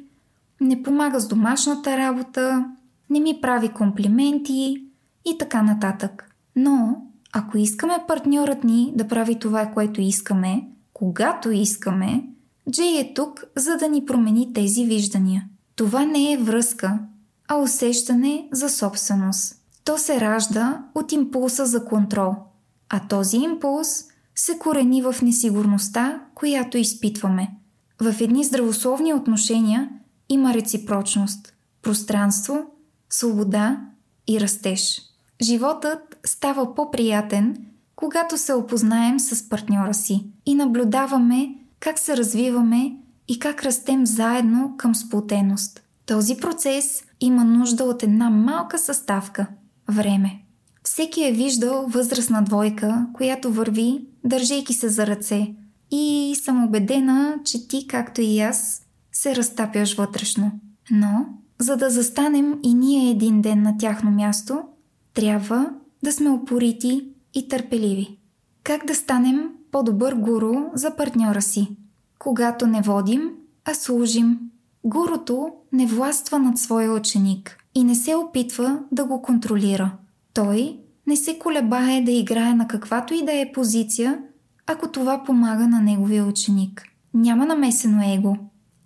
не 0.61 0.83
помага 0.83 1.21
с 1.21 1.29
домашната 1.29 1.97
работа, 1.97 2.65
не 3.11 3.21
ми 3.21 3.39
прави 3.43 3.69
комплименти 3.69 4.85
и 5.25 5.39
така 5.39 5.63
нататък. 5.63 6.35
Но, 6.57 7.03
ако 7.33 7.59
искаме 7.59 7.95
партньорът 8.09 8.65
ни 8.65 8.93
да 8.97 9.09
прави 9.09 9.39
това, 9.39 9.67
което 9.67 10.01
искаме, 10.01 10.69
когато 10.93 11.51
искаме, 11.51 12.25
Джей 12.71 13.01
е 13.01 13.15
тук, 13.15 13.45
за 13.57 13.77
да 13.77 13.89
ни 13.89 14.07
промени 14.07 14.53
тези 14.53 14.85
виждания. 14.85 15.45
Това 15.77 16.05
не 16.05 16.33
е 16.33 16.39
връзка, 16.39 16.99
а 17.49 17.57
усещане 17.57 18.49
за 18.53 18.69
собственост. 18.69 19.55
То 19.85 19.99
се 19.99 20.21
ражда 20.21 20.83
от 20.95 21.13
импулса 21.13 21.67
за 21.67 21.85
контрол, 21.85 22.35
а 22.89 23.01
този 23.09 23.37
импулс 23.37 24.05
се 24.39 24.59
корени 24.59 25.03
в 25.03 25.17
несигурността, 25.23 26.21
която 26.35 26.79
изпитваме. 26.79 27.51
В 28.01 28.15
едни 28.21 28.45
здравословни 28.45 29.15
отношения 29.15 29.89
има 30.29 30.55
реципрочност, 30.55 31.53
пространство, 31.83 32.65
свобода 33.11 33.81
и 34.29 34.41
растеж. 34.41 35.03
Животът 35.43 36.19
става 36.27 36.75
по-приятен, 36.75 37.57
когато 37.97 38.39
се 38.39 38.53
опознаем 38.53 39.21
с 39.21 39.49
партньора 39.49 39.95
си 39.95 40.27
и 40.47 40.55
наблюдаваме 40.55 41.55
как 41.81 41.99
се 41.99 42.17
развиваме 42.17 42.97
и 43.29 43.39
как 43.39 43.63
растем 43.63 44.07
заедно 44.07 44.75
към 44.77 44.95
сплотеност. 44.95 45.83
Този 46.07 46.37
процес 46.37 47.05
има 47.21 47.45
нужда 47.45 47.85
от 47.85 48.03
една 48.03 48.31
малка 48.31 48.79
съставка– 48.79 49.47
време. 49.89 50.43
Всеки 50.99 51.25
е 51.25 51.33
виждал 51.33 51.87
възрастна 51.89 52.43
двойка, 52.43 53.07
която 53.15 53.53
върви, 53.53 54.07
държейки 54.25 54.75
се 54.75 54.89
за 54.89 55.07
ръце. 55.07 55.55
И 55.91 56.35
съм 56.45 56.65
убедена, 56.65 57.35
че 57.45 57.69
ти, 57.69 57.87
както 57.87 58.21
и 58.21 58.41
аз, 58.41 58.83
се 59.13 59.37
разтапяш 59.37 59.95
вътрешно. 59.95 60.53
Но, 60.91 61.27
за 61.59 61.77
да 61.77 61.91
застанем 61.91 62.59
и 62.63 62.75
ние 62.75 63.11
един 63.11 63.43
ден 63.43 63.63
на 63.63 63.79
тяхно 63.79 64.11
място, 64.11 64.63
трябва 65.15 65.71
да 66.03 66.13
сме 66.13 66.31
опорити 66.31 67.09
и 67.35 67.49
търпеливи. 67.49 68.19
Как 68.63 68.87
да 68.87 68.95
станем 68.95 69.51
по-добър 69.71 70.15
гуру 70.15 70.55
за 70.75 70.97
партньора 70.97 71.43
си? 71.43 71.77
Когато 72.19 72.67
не 72.67 72.83
водим, 72.83 73.31
а 73.65 73.75
служим. 73.75 74.39
Гурото 74.85 75.51
не 75.73 75.87
властва 75.87 76.39
над 76.39 76.59
своя 76.59 76.93
ученик 76.93 77.59
и 77.75 77.85
не 77.85 77.95
се 77.95 78.15
опитва 78.15 78.81
да 78.93 79.05
го 79.05 79.23
контролира. 79.23 79.93
Той 80.35 80.79
не 81.09 81.17
се 81.17 81.39
колебае 81.39 82.01
да 82.01 82.11
играе 82.11 82.55
на 82.55 82.69
каквато 82.69 83.15
и 83.15 83.25
да 83.25 83.33
е 83.33 83.53
позиция, 83.53 84.19
ако 84.67 84.89
това 84.89 85.25
помага 85.25 85.69
на 85.69 85.81
неговия 85.81 86.25
ученик. 86.25 86.83
Няма 87.15 87.47
намесено 87.47 88.13
его. 88.15 88.37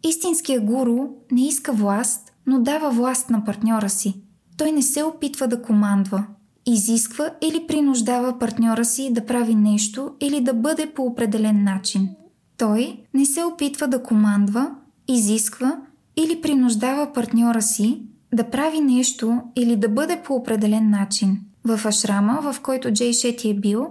Истинският 0.05 0.65
гуру 0.65 1.09
не 1.33 1.49
иска 1.49 1.73
власт, 1.73 2.33
но 2.47 2.61
дава 2.61 2.91
власт 2.91 3.31
на 3.31 3.45
партньора 3.45 3.89
си. 3.89 4.15
Той 4.57 4.73
не 4.73 4.83
се 4.83 5.03
опитва 5.03 5.49
да 5.49 5.63
командва. 5.63 6.25
Изисква 6.67 7.31
или 7.41 7.67
принуждава 7.67 8.39
партньора 8.39 8.85
си 8.85 9.13
да 9.13 9.27
прави 9.27 9.55
нещо 9.55 10.11
или 10.21 10.41
да 10.41 10.55
бъде 10.55 10.87
по 10.87 11.03
определен 11.03 11.65
начин. 11.65 12.09
Той 12.57 12.99
не 13.15 13.27
се 13.27 13.45
опитва 13.45 13.89
да 13.89 14.03
командва, 14.03 14.71
изисква 15.09 15.77
или 16.17 16.41
принуждава 16.41 17.13
партньора 17.13 17.63
си 17.63 18.03
да 18.35 18.51
прави 18.51 18.81
нещо 18.81 19.41
или 19.57 19.77
да 19.77 19.89
бъде 19.89 20.23
по 20.25 20.35
определен 20.35 20.91
начин. 20.91 21.41
В 21.65 21.87
ашрама, 21.87 22.53
в 22.53 22.61
който 22.61 22.91
Джей 22.91 23.13
Шети 23.13 23.51
е 23.51 23.55
бил, 23.55 23.87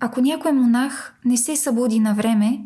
ако 0.00 0.20
някой 0.20 0.52
монах 0.52 1.14
не 1.24 1.36
се 1.36 1.56
събуди 1.56 2.00
на 2.00 2.14
време, 2.14 2.60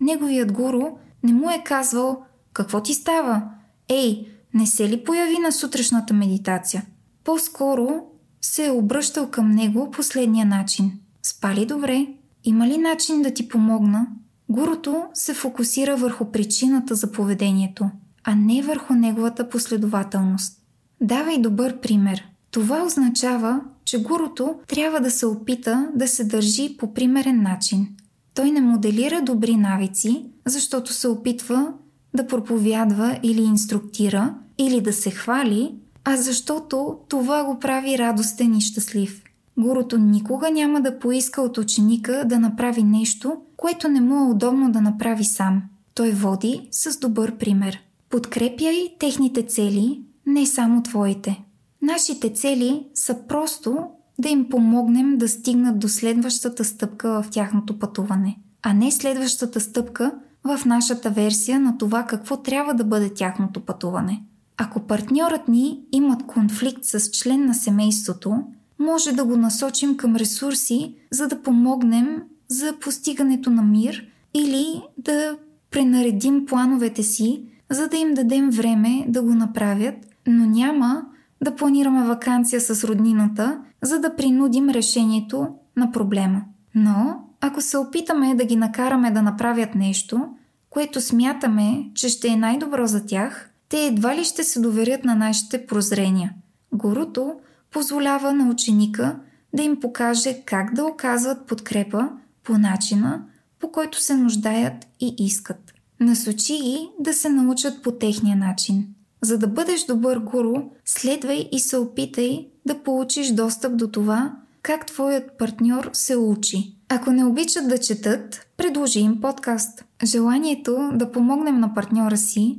неговият 0.00 0.52
гуру 0.52 0.82
не 1.22 1.32
му 1.32 1.50
е 1.50 1.62
казвал 1.64 2.22
«Какво 2.52 2.82
ти 2.82 2.94
става? 2.94 3.42
Ей, 3.88 4.28
не 4.54 4.66
се 4.66 4.88
ли 4.88 5.04
появи 5.04 5.38
на 5.38 5.52
сутрешната 5.52 6.14
медитация?» 6.14 6.86
По-скоро 7.24 8.02
се 8.40 8.66
е 8.66 8.70
обръщал 8.70 9.30
към 9.30 9.50
него 9.50 9.90
последния 9.90 10.46
начин. 10.46 10.92
Спали 11.22 11.66
добре? 11.66 12.06
Има 12.44 12.66
ли 12.66 12.78
начин 12.78 13.22
да 13.22 13.34
ти 13.34 13.48
помогна? 13.48 14.06
Гурото 14.48 15.04
се 15.14 15.34
фокусира 15.34 15.96
върху 15.96 16.24
причината 16.24 16.94
за 16.94 17.12
поведението, 17.12 17.90
а 18.24 18.34
не 18.34 18.62
върху 18.62 18.94
неговата 18.94 19.48
последователност. 19.48 20.58
Давай 21.00 21.38
добър 21.38 21.80
пример. 21.80 22.24
Това 22.50 22.82
означава, 22.82 23.60
че 23.88 24.02
гурото 24.02 24.54
трябва 24.66 25.00
да 25.00 25.10
се 25.10 25.26
опита 25.26 25.88
да 25.94 26.08
се 26.08 26.24
държи 26.24 26.76
по 26.78 26.94
примерен 26.94 27.42
начин. 27.42 27.88
Той 28.34 28.50
не 28.50 28.60
моделира 28.60 29.22
добри 29.22 29.56
навици, 29.56 30.24
защото 30.46 30.92
се 30.92 31.08
опитва 31.08 31.72
да 32.14 32.26
проповядва 32.26 33.18
или 33.22 33.42
инструктира, 33.42 34.34
или 34.58 34.80
да 34.80 34.92
се 34.92 35.10
хвали, 35.10 35.74
а 36.04 36.16
защото 36.16 36.98
това 37.08 37.44
го 37.44 37.58
прави 37.58 37.98
радостен 37.98 38.54
и 38.54 38.60
щастлив. 38.60 39.22
Гурото 39.58 39.98
никога 39.98 40.50
няма 40.50 40.80
да 40.80 40.98
поиска 40.98 41.42
от 41.42 41.58
ученика 41.58 42.24
да 42.26 42.38
направи 42.38 42.82
нещо, 42.82 43.36
което 43.56 43.88
не 43.88 44.00
му 44.00 44.16
е 44.16 44.30
удобно 44.30 44.72
да 44.72 44.80
направи 44.80 45.24
сам. 45.24 45.62
Той 45.94 46.10
води 46.10 46.68
с 46.70 46.98
добър 46.98 47.36
пример. 47.36 47.78
Подкрепяй 48.10 48.94
техните 48.98 49.42
цели, 49.42 50.00
не 50.26 50.46
само 50.46 50.82
твоите. 50.82 51.44
Нашите 51.82 52.32
цели 52.32 52.86
са 52.94 53.16
просто 53.28 53.78
да 54.18 54.28
им 54.28 54.48
помогнем 54.48 55.18
да 55.18 55.28
стигнат 55.28 55.78
до 55.78 55.88
следващата 55.88 56.64
стъпка 56.64 57.22
в 57.22 57.30
тяхното 57.30 57.78
пътуване, 57.78 58.38
а 58.62 58.72
не 58.72 58.90
следващата 58.90 59.60
стъпка 59.60 60.12
в 60.44 60.64
нашата 60.64 61.10
версия 61.10 61.60
на 61.60 61.78
това 61.78 62.02
какво 62.02 62.36
трябва 62.36 62.74
да 62.74 62.84
бъде 62.84 63.14
тяхното 63.14 63.60
пътуване. 63.60 64.22
Ако 64.56 64.80
партньорът 64.80 65.48
ни 65.48 65.80
имат 65.92 66.26
конфликт 66.26 66.84
с 66.84 67.10
член 67.10 67.46
на 67.46 67.54
семейството, 67.54 68.42
може 68.78 69.12
да 69.12 69.24
го 69.24 69.36
насочим 69.36 69.96
към 69.96 70.16
ресурси, 70.16 70.94
за 71.10 71.28
да 71.28 71.42
помогнем 71.42 72.22
за 72.48 72.74
постигането 72.80 73.50
на 73.50 73.62
мир 73.62 74.06
или 74.34 74.82
да 74.98 75.36
пренаредим 75.70 76.46
плановете 76.46 77.02
си, 77.02 77.42
за 77.70 77.88
да 77.88 77.96
им 77.96 78.14
дадем 78.14 78.50
време 78.50 79.04
да 79.08 79.22
го 79.22 79.34
направят, 79.34 79.94
но 80.26 80.46
няма 80.46 81.06
да 81.40 81.56
планираме 81.56 82.06
вакансия 82.06 82.60
с 82.60 82.84
роднината, 82.84 83.60
за 83.82 84.00
да 84.00 84.16
принудим 84.16 84.70
решението 84.70 85.48
на 85.76 85.92
проблема. 85.92 86.42
Но, 86.74 87.20
ако 87.40 87.60
се 87.60 87.78
опитаме 87.78 88.34
да 88.34 88.44
ги 88.44 88.56
накараме 88.56 89.10
да 89.10 89.22
направят 89.22 89.74
нещо, 89.74 90.28
което 90.70 91.00
смятаме, 91.00 91.90
че 91.94 92.08
ще 92.08 92.28
е 92.28 92.36
най-добро 92.36 92.86
за 92.86 93.06
тях, 93.06 93.50
те 93.68 93.86
едва 93.86 94.16
ли 94.16 94.24
ще 94.24 94.44
се 94.44 94.60
доверят 94.60 95.04
на 95.04 95.14
нашите 95.14 95.66
прозрения. 95.66 96.34
Гуруто 96.72 97.34
позволява 97.70 98.32
на 98.32 98.50
ученика 98.50 99.16
да 99.54 99.62
им 99.62 99.80
покаже 99.80 100.42
как 100.44 100.74
да 100.74 100.84
оказват 100.84 101.46
подкрепа 101.46 102.08
по 102.44 102.58
начина, 102.58 103.22
по 103.60 103.72
който 103.72 104.02
се 104.02 104.16
нуждаят 104.16 104.86
и 105.00 105.14
искат. 105.18 105.74
Насочи 106.00 106.52
ги 106.52 106.88
да 107.00 107.14
се 107.14 107.28
научат 107.28 107.82
по 107.82 107.92
техния 107.92 108.36
начин. 108.36 108.86
За 109.22 109.38
да 109.38 109.48
бъдеш 109.48 109.84
добър 109.84 110.18
гуру, 110.18 110.54
следвай 110.84 111.48
и 111.52 111.60
се 111.60 111.76
опитай 111.76 112.48
да 112.66 112.82
получиш 112.82 113.30
достъп 113.30 113.76
до 113.76 113.88
това, 113.88 114.32
как 114.62 114.86
твоят 114.86 115.38
партньор 115.38 115.90
се 115.92 116.16
учи. 116.16 116.74
Ако 116.88 117.12
не 117.12 117.24
обичат 117.24 117.68
да 117.68 117.78
четат, 117.78 118.46
предложи 118.56 119.00
им 119.00 119.20
подкаст. 119.20 119.84
Желанието 120.04 120.90
да 120.94 121.12
помогнем 121.12 121.60
на 121.60 121.74
партньора 121.74 122.16
си 122.16 122.58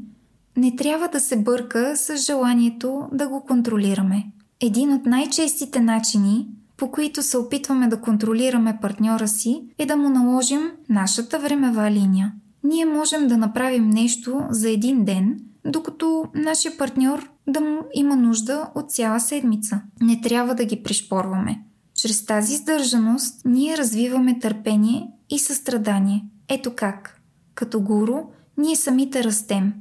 не 0.57 0.75
трябва 0.75 1.07
да 1.07 1.19
се 1.19 1.37
бърка 1.37 1.93
с 1.95 2.17
желанието 2.17 3.09
да 3.11 3.27
го 3.27 3.45
контролираме. 3.45 4.25
Един 4.61 4.93
от 4.93 5.05
най-честите 5.05 5.79
начини, 5.79 6.47
по 6.77 6.91
които 6.91 7.23
се 7.23 7.37
опитваме 7.37 7.87
да 7.87 8.01
контролираме 8.01 8.77
партньора 8.81 9.27
си, 9.27 9.61
е 9.77 9.85
да 9.85 9.97
му 9.97 10.09
наложим 10.09 10.71
нашата 10.89 11.39
времева 11.39 11.91
линия. 11.91 12.33
Ние 12.63 12.85
можем 12.85 13.27
да 13.27 13.37
направим 13.37 13.89
нещо 13.89 14.41
за 14.49 14.69
един 14.69 15.05
ден, 15.05 15.39
докато 15.65 16.25
нашия 16.35 16.77
партньор 16.77 17.29
да 17.47 17.61
му 17.61 17.79
има 17.93 18.15
нужда 18.15 18.69
от 18.75 18.91
цяла 18.91 19.19
седмица. 19.19 19.81
Не 20.01 20.21
трябва 20.21 20.55
да 20.55 20.65
ги 20.65 20.83
пришпорваме. 20.83 21.59
Чрез 21.95 22.25
тази 22.25 22.55
сдържаност 22.55 23.41
ние 23.45 23.77
развиваме 23.77 24.39
търпение 24.39 25.07
и 25.29 25.39
състрадание. 25.39 26.25
Ето 26.47 26.73
как. 26.75 27.21
Като 27.55 27.81
гуру, 27.81 28.17
ние 28.57 28.75
самите 28.75 29.23
растем, 29.23 29.73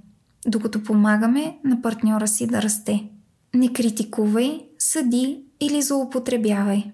докато 0.46 0.82
помагаме 0.82 1.58
на 1.64 1.82
партньора 1.82 2.28
си 2.28 2.46
да 2.46 2.62
расте. 2.62 3.10
Не 3.54 3.72
критикувай, 3.72 4.60
съди 4.78 5.42
или 5.60 5.82
злоупотребявай. 5.82 6.84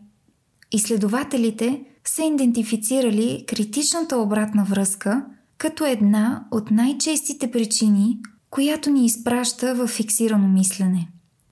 Изследователите 0.72 1.84
са 2.04 2.22
идентифицирали 2.22 3.44
критичната 3.48 4.16
обратна 4.18 4.64
връзка 4.64 5.24
като 5.58 5.84
една 5.84 6.44
от 6.50 6.70
най-честите 6.70 7.50
причини, 7.50 8.18
която 8.54 8.90
ни 8.90 9.04
изпраща 9.04 9.74
в 9.74 9.86
фиксирано 9.86 10.48
мислене. 10.48 11.08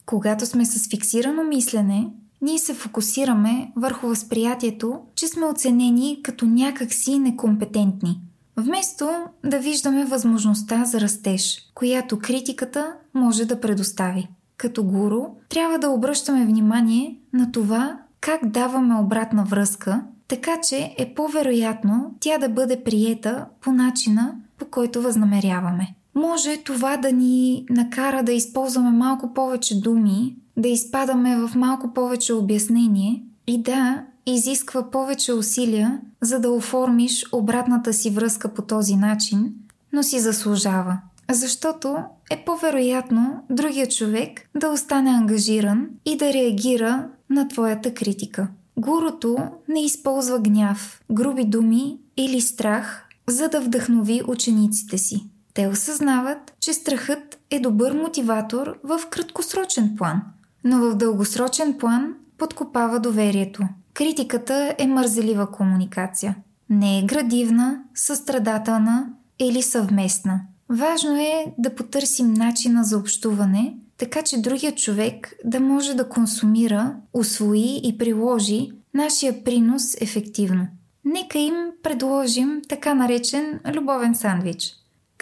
Когато 0.06 0.46
сме 0.46 0.64
с 0.64 0.88
фиксирано 0.88 1.44
мислене, 1.44 2.08
ние 2.42 2.58
се 2.58 2.74
фокусираме 2.74 3.72
върху 3.76 4.06
възприятието, 4.06 5.00
че 5.14 5.28
сме 5.28 5.46
оценени 5.46 6.20
като 6.22 6.46
някакси 6.46 7.18
некомпетентни, 7.18 8.20
вместо 8.56 9.08
да 9.44 9.58
виждаме 9.58 10.04
възможността 10.04 10.84
за 10.84 11.00
растеж, 11.00 11.70
която 11.74 12.18
критиката 12.18 12.94
може 13.14 13.44
да 13.44 13.60
предостави. 13.60 14.28
Като 14.56 14.84
гуру 14.84 15.22
трябва 15.48 15.78
да 15.78 15.90
обръщаме 15.90 16.46
внимание 16.46 17.18
на 17.32 17.52
това 17.52 17.98
как 18.20 18.46
даваме 18.46 18.94
обратна 18.94 19.44
връзка, 19.44 20.02
така 20.28 20.60
че 20.68 20.94
е 20.98 21.14
по-вероятно 21.14 22.14
тя 22.20 22.38
да 22.38 22.48
бъде 22.48 22.84
приета 22.84 23.46
по 23.60 23.72
начина, 23.72 24.34
по 24.58 24.64
който 24.64 25.02
възнамеряваме. 25.02 25.94
Може 26.14 26.57
това 26.57 26.96
да 26.96 27.12
ни 27.12 27.66
накара 27.70 28.22
да 28.22 28.33
използваме 28.33 28.90
малко 28.90 29.35
повече 29.35 29.81
думи, 29.81 30.37
да 30.57 30.68
изпадаме 30.68 31.37
в 31.37 31.51
малко 31.55 31.94
повече 31.94 32.33
обяснение 32.33 33.22
и 33.46 33.62
да 33.62 34.05
изисква 34.27 34.90
повече 34.90 35.33
усилия, 35.33 36.01
за 36.20 36.40
да 36.40 36.51
оформиш 36.51 37.27
обратната 37.33 37.92
си 37.92 38.11
връзка 38.11 38.55
по 38.55 38.62
този 38.62 38.96
начин, 38.96 39.55
но 39.92 40.03
си 40.03 40.20
заслужава. 40.20 40.98
Защото 41.31 41.96
е 42.31 42.44
по-вероятно 42.44 43.42
другия 43.51 43.88
човек 43.88 44.48
да 44.57 44.68
остане 44.68 45.11
ангажиран 45.11 45.88
и 46.05 46.16
да 46.16 46.33
реагира 46.33 47.09
на 47.31 47.48
твоята 47.48 47.94
критика. 47.94 48.48
Гурото 48.77 49.37
не 49.68 49.85
използва 49.85 50.38
гняв, 50.38 51.03
груби 51.12 51.44
думи 51.44 51.98
или 52.16 52.40
страх, 52.40 53.05
за 53.27 53.48
да 53.48 53.61
вдъхнови 53.61 54.22
учениците 54.29 54.98
си. 54.98 55.27
Те 55.54 55.66
осъзнават, 55.66 56.52
че 56.60 56.72
страхът 56.72 57.38
е 57.50 57.60
добър 57.60 57.92
мотиватор 57.92 58.78
в 58.84 59.00
краткосрочен 59.10 59.96
план, 59.96 60.22
но 60.64 60.78
в 60.78 60.96
дългосрочен 60.96 61.78
план 61.78 62.14
подкопава 62.38 63.00
доверието. 63.00 63.62
Критиката 63.94 64.74
е 64.78 64.86
мързелива 64.86 65.50
комуникация. 65.50 66.36
Не 66.70 66.98
е 66.98 67.02
градивна, 67.02 67.82
състрадателна 67.94 69.06
или 69.38 69.62
съвместна. 69.62 70.40
Важно 70.68 71.16
е 71.16 71.54
да 71.58 71.74
потърсим 71.74 72.32
начина 72.32 72.84
за 72.84 72.98
общуване, 72.98 73.76
така 73.98 74.22
че 74.22 74.42
другият 74.42 74.76
човек 74.76 75.34
да 75.44 75.60
може 75.60 75.94
да 75.94 76.08
консумира, 76.08 76.94
освои 77.12 77.80
и 77.84 77.98
приложи 77.98 78.70
нашия 78.94 79.44
принос 79.44 79.94
ефективно. 80.00 80.66
Нека 81.04 81.38
им 81.38 81.54
предложим 81.82 82.62
така 82.68 82.94
наречен 82.94 83.60
любовен 83.74 84.14
сандвич, 84.14 84.72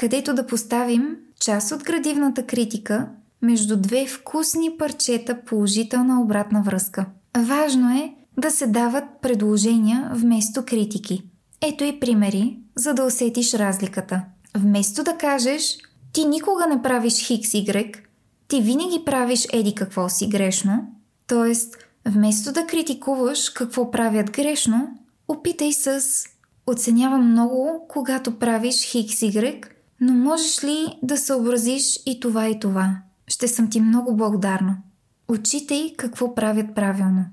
където 0.01 0.35
да 0.35 0.47
поставим 0.47 1.17
част 1.41 1.73
от 1.73 1.85
градивната 1.85 2.47
критика 2.47 3.09
между 3.43 3.77
две 3.77 4.07
вкусни 4.07 4.71
парчета 4.79 5.41
положителна 5.47 6.21
обратна 6.21 6.63
връзка. 6.63 7.07
Важно 7.39 7.91
е 7.91 8.15
да 8.39 8.51
се 8.51 8.67
дават 8.67 9.05
предложения 9.23 10.11
вместо 10.15 10.65
критики. 10.65 11.23
Ето 11.63 11.85
и 11.85 12.01
примери, 12.01 12.59
за 12.77 12.95
да 12.95 13.05
усетиш 13.05 13.55
разликата. 13.55 14.23
Вместо 14.57 15.03
да 15.03 15.17
кажеш 15.17 15.79
ти 16.13 16.25
никога 16.25 16.67
не 16.67 16.83
правиш 16.83 17.27
хикс 17.27 17.49
y, 17.49 17.95
ти 18.49 18.63
винаги 18.63 19.03
правиш 19.05 19.47
еди 19.53 19.75
какво 19.75 20.09
си 20.09 20.29
грешно, 20.29 20.87
т.е. 21.27 21.53
вместо 22.11 22.53
да 22.53 22.67
критикуваш 22.67 23.51
какво 23.51 23.91
правят 23.91 24.31
грешно, 24.31 24.89
опитай 25.29 25.73
с 25.73 26.01
оценявам 26.67 27.31
много, 27.31 27.87
когато 27.89 28.39
правиш 28.39 28.85
хикс 28.85 29.15
y, 29.15 29.65
но 30.01 30.15
можеш 30.15 30.65
ли 30.65 30.87
да 31.03 31.17
съобразиш 31.17 32.01
и 32.07 32.21
това 32.21 32.49
и 32.49 32.61
това? 32.61 32.97
Ще 33.29 33.49
съм 33.49 33.71
ти 33.71 33.81
много 33.81 34.17
благодарна. 34.17 34.77
Отчитай 35.29 35.93
какво 35.97 36.35
правят 36.35 36.75
правилно. 36.75 37.25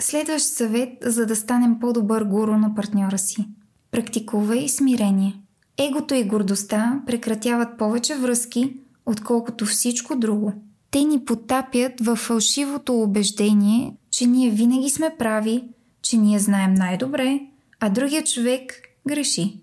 Следващ 0.00 0.46
съвет, 0.46 0.88
за 1.02 1.26
да 1.26 1.36
станем 1.36 1.80
по-добър 1.80 2.24
гуру 2.24 2.56
на 2.56 2.74
партньора 2.74 3.18
си. 3.18 3.48
Практикувай 3.90 4.68
смирение. 4.68 5.40
Егото 5.78 6.14
и 6.14 6.24
гордостта 6.24 7.02
прекратяват 7.06 7.78
повече 7.78 8.14
връзки, 8.14 8.76
отколкото 9.06 9.66
всичко 9.66 10.16
друго. 10.16 10.52
Те 10.90 11.04
ни 11.04 11.24
потапят 11.24 11.92
в 12.00 12.16
фалшивото 12.16 13.02
убеждение, 13.02 13.96
че 14.10 14.26
ние 14.26 14.50
винаги 14.50 14.90
сме 14.90 15.14
прави, 15.18 15.64
че 16.02 16.16
ние 16.16 16.38
знаем 16.38 16.74
най-добре, 16.74 17.40
а 17.80 17.88
другият 17.88 18.26
човек 18.26 18.72
греши. 19.08 19.59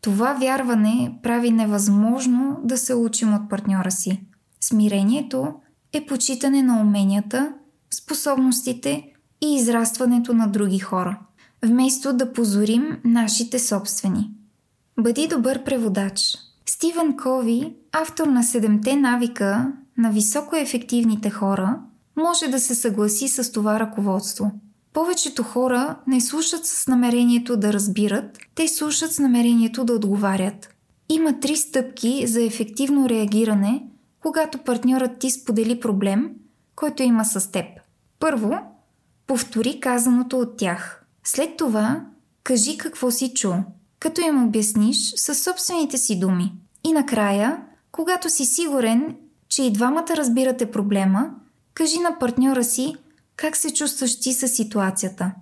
Това 0.00 0.32
вярване 0.34 1.18
прави 1.22 1.50
невъзможно 1.50 2.60
да 2.64 2.78
се 2.78 2.94
учим 2.94 3.34
от 3.34 3.50
партньора 3.50 3.90
си. 3.90 4.20
Смирението 4.60 5.54
е 5.92 6.06
почитане 6.06 6.62
на 6.62 6.80
уменията, 6.80 7.52
способностите 7.94 9.06
и 9.44 9.54
израстването 9.54 10.34
на 10.34 10.48
други 10.48 10.78
хора, 10.78 11.18
вместо 11.62 12.12
да 12.12 12.32
позорим 12.32 13.00
нашите 13.04 13.58
собствени. 13.58 14.30
Бъди 15.00 15.28
добър 15.28 15.64
преводач. 15.64 16.38
Стивън 16.66 17.16
Кови, 17.16 17.74
автор 17.92 18.26
на 18.26 18.42
Седемте 18.42 18.96
навика 18.96 19.72
на 19.98 20.10
високоефективните 20.10 21.30
хора, 21.30 21.80
може 22.16 22.48
да 22.48 22.60
се 22.60 22.74
съгласи 22.74 23.28
с 23.28 23.52
това 23.52 23.80
ръководство. 23.80 24.52
Повечето 24.92 25.42
хора 25.42 25.96
не 26.06 26.20
слушат 26.20 26.66
с 26.66 26.86
намерението 26.86 27.56
да 27.56 27.72
разбират, 27.72 28.38
те 28.54 28.68
слушат 28.68 29.12
с 29.12 29.18
намерението 29.18 29.84
да 29.84 29.92
отговарят. 29.92 30.68
Има 31.08 31.40
три 31.40 31.56
стъпки 31.56 32.26
за 32.26 32.42
ефективно 32.42 33.08
реагиране, 33.08 33.86
когато 34.22 34.58
партньорът 34.58 35.18
ти 35.18 35.30
сподели 35.30 35.80
проблем, 35.80 36.30
който 36.76 37.02
има 37.02 37.24
с 37.24 37.52
теб. 37.52 37.64
Първо, 38.18 38.58
повтори 39.26 39.80
казаното 39.80 40.38
от 40.38 40.56
тях. 40.56 41.04
След 41.24 41.56
това, 41.56 42.04
кажи 42.44 42.78
какво 42.78 43.10
си 43.10 43.34
чул, 43.34 43.54
като 43.98 44.20
им 44.20 44.44
обясниш 44.44 45.12
със 45.16 45.42
собствените 45.42 45.98
си 45.98 46.20
думи. 46.20 46.52
И 46.84 46.92
накрая, 46.92 47.62
когато 47.92 48.30
си 48.30 48.44
сигурен, 48.44 49.16
че 49.48 49.62
и 49.62 49.72
двамата 49.72 50.16
разбирате 50.16 50.70
проблема, 50.70 51.30
кажи 51.74 51.98
на 51.98 52.18
партньора 52.18 52.64
си 52.64 52.96
как 53.40 53.56
се 53.56 53.74
чувстваш 53.74 54.20
ти 54.20 54.32
със 54.32 54.52
ситуацията. 54.52 55.32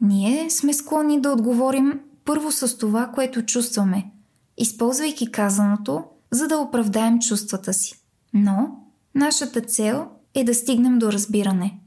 Ние 0.00 0.50
сме 0.50 0.74
склонни 0.74 1.20
да 1.20 1.30
отговорим 1.30 2.00
първо 2.24 2.52
с 2.52 2.78
това, 2.78 3.06
което 3.06 3.42
чувстваме, 3.42 4.10
използвайки 4.58 5.32
казаното, 5.32 6.04
за 6.30 6.48
да 6.48 6.58
оправдаем 6.58 7.18
чувствата 7.18 7.72
си. 7.72 8.02
Но 8.34 8.76
нашата 9.14 9.60
цел 9.60 10.06
е 10.34 10.44
да 10.44 10.54
стигнем 10.54 10.98
до 10.98 11.12
разбиране. 11.12 11.78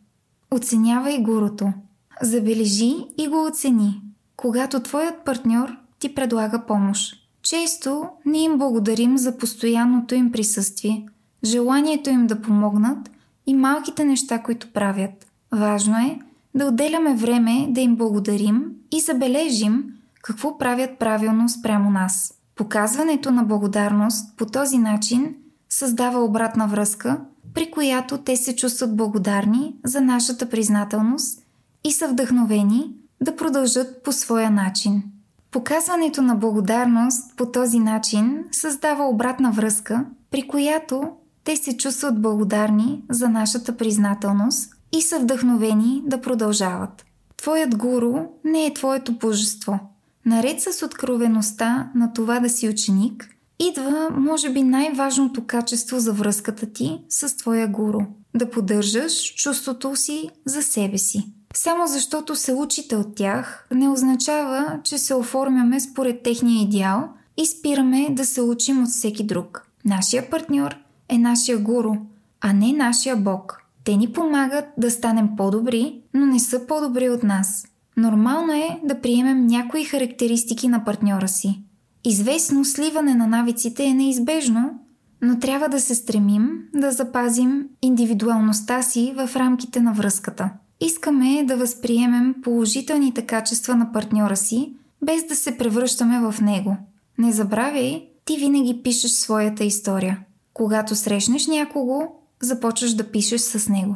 Оценявай 0.52 1.22
гурото. 1.22 1.74
Забележи 2.22 2.96
и 3.18 3.28
го 3.28 3.46
оцени, 3.46 4.02
когато 4.36 4.80
твоят 4.80 5.26
партньор 5.26 5.78
ти 6.00 6.16
предлага 6.16 6.66
помощ. 6.66 7.16
Често 7.42 8.10
не 8.26 8.38
им 8.44 8.58
благодарим 8.58 9.18
за 9.18 9.38
постоянното 9.38 10.16
им 10.16 10.32
присъствие, 10.32 11.06
желанието 11.44 12.10
им 12.10 12.28
да 12.28 12.42
помогнат 12.42 13.12
и 13.48 13.54
малките 13.54 14.06
неща, 14.06 14.44
които 14.44 14.74
правят. 14.74 15.29
Важно 15.52 15.98
е 15.98 16.20
да 16.56 16.66
отделяме 16.66 17.16
време 17.16 17.68
да 17.70 17.82
им 17.82 17.96
благодарим 17.96 18.72
и 18.92 19.00
забележим 19.00 19.84
какво 20.22 20.58
правят 20.58 21.00
правилно 21.00 21.50
спрямо 21.50 21.90
нас. 21.90 22.34
Показването 22.56 23.32
на 23.32 23.44
благодарност 23.44 24.38
по 24.38 24.46
този 24.46 24.78
начин 24.78 25.36
създава 25.70 26.24
обратна 26.24 26.68
връзка, 26.68 27.22
при 27.54 27.72
която 27.72 28.18
те 28.18 28.38
се 28.38 28.56
чувстват 28.56 28.98
благодарни 28.98 29.76
за 29.86 30.02
нашата 30.02 30.50
признателност 30.50 31.42
и 31.84 31.92
са 31.92 32.08
вдъхновени 32.08 32.94
да 33.22 33.36
продължат 33.36 34.04
по 34.04 34.12
своя 34.12 34.52
начин. 34.52 35.04
Показването 35.52 36.22
на 36.22 36.36
благодарност 36.36 37.36
по 37.38 37.46
този 37.46 37.80
начин 37.80 38.44
създава 38.52 39.08
обратна 39.08 39.52
връзка, 39.52 40.06
при 40.32 40.48
която 40.48 41.04
те 41.44 41.56
се 41.56 41.78
чувстват 41.78 42.22
благодарни 42.22 43.04
за 43.10 43.30
нашата 43.30 43.78
признателност 43.78 44.74
и 44.91 45.02
са 45.02 45.19
вдъхновени 45.19 46.02
да 46.06 46.21
продължават. 46.21 47.06
Твоят 47.38 47.75
гуру 47.75 48.13
не 48.45 48.65
е 48.65 48.73
твоето 48.73 49.13
божество. 49.13 49.80
Наред 50.25 50.62
с 50.62 50.86
откровеността 50.86 51.91
на 51.95 52.13
това 52.13 52.39
да 52.39 52.49
си 52.49 52.69
ученик, 52.69 53.30
идва, 53.60 54.10
може 54.12 54.49
би, 54.49 54.63
най-важното 54.63 55.43
качество 55.47 55.99
за 55.99 56.13
връзката 56.13 56.65
ти 56.65 56.99
с 57.10 57.38
твоя 57.38 57.67
гуру– 57.67 57.99
да 58.36 58.49
поддържаш 58.49 59.34
чувството 59.36 59.95
си 59.95 60.30
за 60.45 60.62
себе 60.62 60.97
си. 60.97 61.34
Само 61.54 61.88
защото 61.88 62.36
се 62.36 62.54
учите 62.54 62.95
от 62.95 63.15
тях, 63.15 63.67
не 63.71 63.89
означава, 63.89 64.80
че 64.84 64.97
се 64.97 65.13
оформяме 65.13 65.80
според 65.80 66.23
техния 66.23 66.63
идеал 66.63 67.10
и 67.38 67.45
спираме 67.45 68.08
да 68.12 68.25
се 68.25 68.41
учим 68.41 68.84
от 68.84 68.89
всеки 68.89 69.23
друг. 69.23 69.67
Нашия 69.86 70.30
партньор 70.30 70.75
е 71.10 71.17
нашия 71.17 71.58
гуру, 71.58 71.93
а 72.41 72.54
не 72.54 72.73
нашия 72.73 73.17
бог. 73.17 73.62
Те 73.89 73.97
ни 73.97 74.13
помагат 74.13 74.65
да 74.78 74.91
станем 74.91 75.30
по-добри, 75.38 76.02
но 76.13 76.25
не 76.25 76.39
са 76.39 76.67
по-добри 76.67 77.10
от 77.10 77.23
нас. 77.23 77.67
Нормално 77.97 78.54
е 78.54 78.80
да 78.84 79.02
приемем 79.02 79.47
някои 79.47 79.84
характеристики 79.84 80.67
на 80.67 80.86
партньора 80.86 81.28
си. 81.28 81.63
Известно 82.06 82.65
сливане 82.65 83.15
на 83.15 83.28
навиците 83.28 83.84
е 83.84 83.93
неизбежно, 83.93 84.80
но 85.21 85.39
трябва 85.39 85.69
да 85.69 85.80
се 85.80 85.95
стремим 85.95 86.49
да 86.73 86.91
запазим 86.91 87.65
индивидуалността 87.82 88.82
си 88.82 89.13
в 89.15 89.36
рамките 89.36 89.82
на 89.82 89.93
връзката. 89.93 90.49
Искаме 90.82 91.43
да 91.43 91.58
възприемем 91.58 92.36
положителните 92.43 93.21
качества 93.21 93.75
на 93.75 93.91
партньора 93.91 94.36
си, 94.36 94.73
без 95.02 95.28
да 95.28 95.36
се 95.36 95.58
превръщаме 95.58 96.19
в 96.19 96.41
него. 96.41 96.78
Не 97.17 97.32
забравяй, 97.32 98.06
ти 98.25 98.38
винаги 98.38 98.82
пишеш 98.84 99.12
своята 99.12 99.63
история. 99.63 100.19
Когато 100.54 100.95
срещнеш 100.95 101.47
някого, 101.47 102.19
започваш 102.41 102.93
да 102.93 103.12
пишеш 103.12 103.41
с 103.41 103.69
него. 103.69 103.95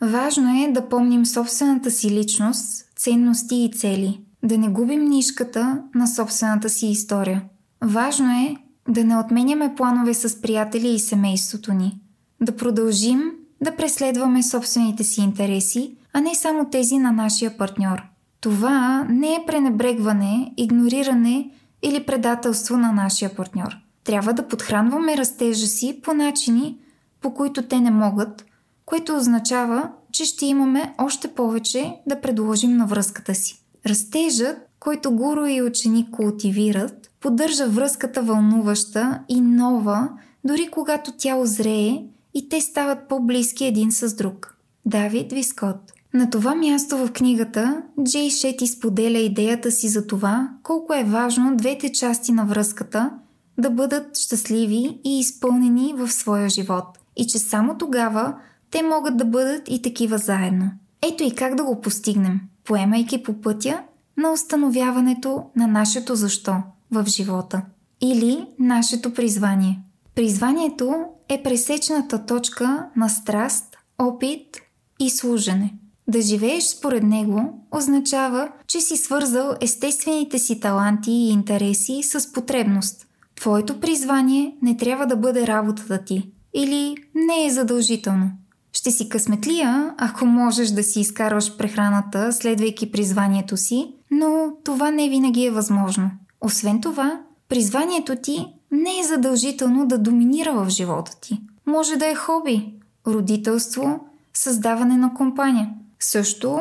Важно 0.00 0.64
е 0.64 0.72
да 0.72 0.88
помним 0.88 1.26
собствената 1.26 1.90
си 1.90 2.10
личност, 2.10 2.84
ценности 2.96 3.56
и 3.56 3.72
цели, 3.72 4.20
да 4.42 4.58
не 4.58 4.68
губим 4.68 5.04
нишката 5.04 5.82
на 5.94 6.06
собствената 6.06 6.68
си 6.68 6.86
история. 6.86 7.44
Важно 7.84 8.30
е 8.30 8.56
да 8.88 9.04
не 9.04 9.18
отменяме 9.18 9.74
планове 9.74 10.14
с 10.14 10.42
приятели 10.42 10.88
и 10.88 10.98
семейството 10.98 11.72
ни, 11.72 12.00
да 12.40 12.56
продължим 12.56 13.32
да 13.62 13.76
преследваме 13.76 14.42
собствените 14.42 15.04
си 15.04 15.20
интереси, 15.20 15.96
а 16.12 16.20
не 16.20 16.34
само 16.34 16.70
тези 16.70 16.98
на 16.98 17.12
нашия 17.12 17.58
партньор. 17.58 18.02
Това 18.40 19.06
не 19.10 19.34
е 19.34 19.44
пренебрегване, 19.46 20.52
игнориране 20.56 21.50
или 21.82 22.06
предателство 22.06 22.76
на 22.76 22.92
нашия 22.92 23.36
партньор. 23.36 23.76
Трябва 24.04 24.32
да 24.32 24.48
подхранваме 24.48 25.16
растежа 25.16 25.66
си 25.66 26.00
по 26.02 26.14
начини, 26.14 26.78
по 27.24 27.34
които 27.34 27.62
те 27.62 27.80
не 27.80 27.90
могат, 27.90 28.44
което 28.86 29.16
означава, 29.16 29.90
че 30.12 30.24
ще 30.24 30.46
имаме 30.46 30.94
още 30.98 31.28
повече 31.28 31.96
да 32.06 32.20
предложим 32.20 32.76
на 32.76 32.86
връзката 32.86 33.34
си. 33.34 33.62
Растежът, 33.86 34.56
който 34.80 35.12
гуру 35.12 35.46
и 35.46 35.62
ученик 35.62 36.10
култивират, 36.10 37.10
поддържа 37.20 37.68
връзката 37.68 38.22
вълнуваща 38.22 39.20
и 39.28 39.40
нова, 39.40 40.08
дори 40.44 40.68
когато 40.72 41.12
тя 41.18 41.36
озрее 41.36 42.04
и 42.34 42.48
те 42.48 42.60
стават 42.60 43.08
по-близки 43.08 43.64
един 43.64 43.92
с 43.92 44.14
друг. 44.14 44.56
Давид 44.86 45.32
Вискот 45.32 45.92
на 46.14 46.30
това 46.30 46.54
място 46.54 46.96
в 46.96 47.12
книгата 47.12 47.82
Джей 48.04 48.30
Шети 48.30 48.66
споделя 48.66 49.18
идеята 49.18 49.70
си 49.70 49.88
за 49.88 50.06
това 50.06 50.48
колко 50.62 50.94
е 50.94 51.04
важно 51.04 51.56
двете 51.56 51.92
части 51.92 52.32
на 52.32 52.44
връзката 52.44 53.10
да 53.58 53.70
бъдат 53.70 54.18
щастливи 54.18 55.00
и 55.04 55.20
изпълнени 55.20 55.94
в 55.96 56.12
своя 56.12 56.48
живот– 56.48 56.98
и 57.16 57.26
че 57.26 57.38
само 57.38 57.78
тогава 57.78 58.34
те 58.70 58.82
могат 58.82 59.16
да 59.16 59.24
бъдат 59.24 59.62
и 59.68 59.82
такива 59.82 60.18
заедно. 60.18 60.70
Ето 61.02 61.22
и 61.22 61.34
как 61.34 61.54
да 61.54 61.64
го 61.64 61.80
постигнем, 61.80 62.40
поемайки 62.64 63.22
по 63.22 63.40
пътя 63.40 63.82
на 64.16 64.32
установяването 64.32 65.44
на 65.56 65.66
нашето 65.66 66.14
защо 66.14 66.54
в 66.90 67.04
живота 67.06 67.62
или 68.00 68.46
нашето 68.58 69.14
призвание. 69.14 69.80
Призванието 70.14 71.04
е 71.28 71.42
пресечната 71.42 72.26
точка 72.26 72.86
на 72.96 73.08
страст, 73.08 73.76
опит 73.98 74.56
и 75.00 75.10
служене. 75.10 75.74
Да 76.08 76.20
живееш 76.22 76.64
според 76.64 77.02
него 77.02 77.66
означава, 77.70 78.48
че 78.66 78.80
си 78.80 78.96
свързал 78.96 79.54
естествените 79.60 80.38
си 80.38 80.60
таланти 80.60 81.10
и 81.10 81.30
интереси 81.30 82.02
с 82.02 82.32
потребност. 82.32 83.06
Твоето 83.36 83.80
призвание 83.80 84.56
не 84.62 84.76
трябва 84.76 85.06
да 85.06 85.16
бъде 85.16 85.46
работата 85.46 86.04
ти. 86.04 86.30
Или 86.54 86.96
не 87.14 87.46
е 87.46 87.50
задължително. 87.50 88.30
Ще 88.72 88.90
си 88.90 89.08
късметлия, 89.08 89.94
ако 89.98 90.26
можеш 90.26 90.70
да 90.70 90.82
си 90.82 91.00
изкарваш 91.00 91.56
прехраната, 91.56 92.32
следвайки 92.32 92.92
призванието 92.92 93.56
си, 93.56 93.94
но 94.10 94.52
това 94.64 94.90
не 94.90 95.08
винаги 95.08 95.46
е 95.46 95.50
възможно. 95.50 96.10
Освен 96.40 96.80
това, 96.80 97.20
призванието 97.48 98.16
ти 98.16 98.46
не 98.70 98.98
е 99.00 99.04
задължително 99.04 99.86
да 99.86 99.98
доминира 99.98 100.52
в 100.52 100.68
живота 100.68 101.20
ти. 101.20 101.40
Може 101.66 101.96
да 101.96 102.06
е 102.06 102.14
хоби, 102.14 102.74
родителство, 103.06 104.00
създаване 104.34 104.96
на 104.96 105.14
компания. 105.14 105.70
Също 106.00 106.60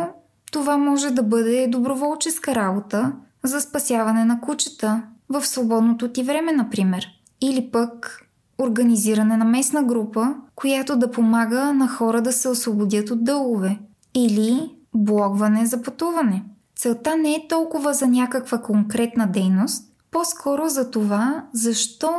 това 0.51 0.77
може 0.77 1.11
да 1.11 1.23
бъде 1.23 1.67
доброволческа 1.67 2.55
работа 2.55 3.11
за 3.43 3.61
спасяване 3.61 4.25
на 4.25 4.41
кучета 4.41 5.03
в 5.29 5.45
свободното 5.45 6.07
ти 6.07 6.23
време, 6.23 6.51
например. 6.51 7.07
Или 7.41 7.71
пък 7.71 8.22
организиране 8.57 9.37
на 9.37 9.45
местна 9.45 9.83
група, 9.83 10.35
която 10.55 10.97
да 10.97 11.11
помага 11.11 11.73
на 11.73 11.87
хора 11.87 12.21
да 12.21 12.33
се 12.33 12.49
освободят 12.49 13.09
от 13.09 13.23
дългове. 13.23 13.79
Или 14.15 14.71
блогване 14.95 15.65
за 15.65 15.81
пътуване. 15.81 16.43
Целта 16.75 17.17
не 17.17 17.33
е 17.33 17.47
толкова 17.49 17.93
за 17.93 18.07
някаква 18.07 18.57
конкретна 18.57 19.27
дейност, 19.27 19.93
по-скоро 20.11 20.69
за 20.69 20.91
това, 20.91 21.45
защо 21.53 22.11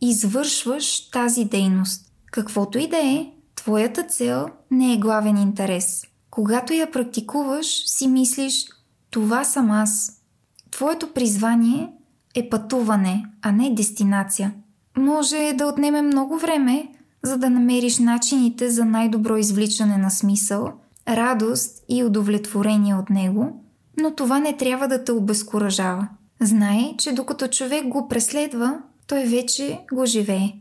извършваш 0.00 1.10
тази 1.10 1.44
дейност. 1.44 2.12
Каквото 2.30 2.78
и 2.78 2.88
да 2.88 2.96
е, 2.96 3.26
твоята 3.54 4.02
цел 4.02 4.48
не 4.70 4.92
е 4.92 4.98
главен 4.98 5.36
интерес. 5.36 6.02
Когато 6.30 6.72
я 6.72 6.90
практикуваш, 6.90 7.66
си 7.86 8.08
мислиш, 8.08 8.66
това 9.10 9.44
съм 9.44 9.70
аз. 9.70 10.22
Твоето 10.70 11.12
призвание 11.12 11.92
е 12.34 12.48
пътуване, 12.48 13.24
а 13.42 13.52
не 13.52 13.74
дестинация. 13.74 14.54
Може 14.96 15.52
да 15.54 15.66
отнеме 15.66 16.02
много 16.02 16.38
време, 16.38 16.88
за 17.22 17.38
да 17.38 17.50
намериш 17.50 17.98
начините 17.98 18.70
за 18.70 18.84
най-добро 18.84 19.36
извличане 19.36 19.98
на 19.98 20.10
смисъл, 20.10 20.72
радост 21.08 21.84
и 21.88 22.04
удовлетворение 22.04 22.94
от 22.94 23.10
него, 23.10 23.62
но 24.00 24.14
това 24.14 24.38
не 24.38 24.56
трябва 24.56 24.88
да 24.88 25.04
те 25.04 25.12
обезкуражава. 25.12 26.08
Знай, 26.40 26.94
че 26.98 27.12
докато 27.12 27.48
човек 27.48 27.88
го 27.88 28.08
преследва, 28.08 28.78
той 29.06 29.24
вече 29.24 29.80
го 29.92 30.06
живее. 30.06 30.52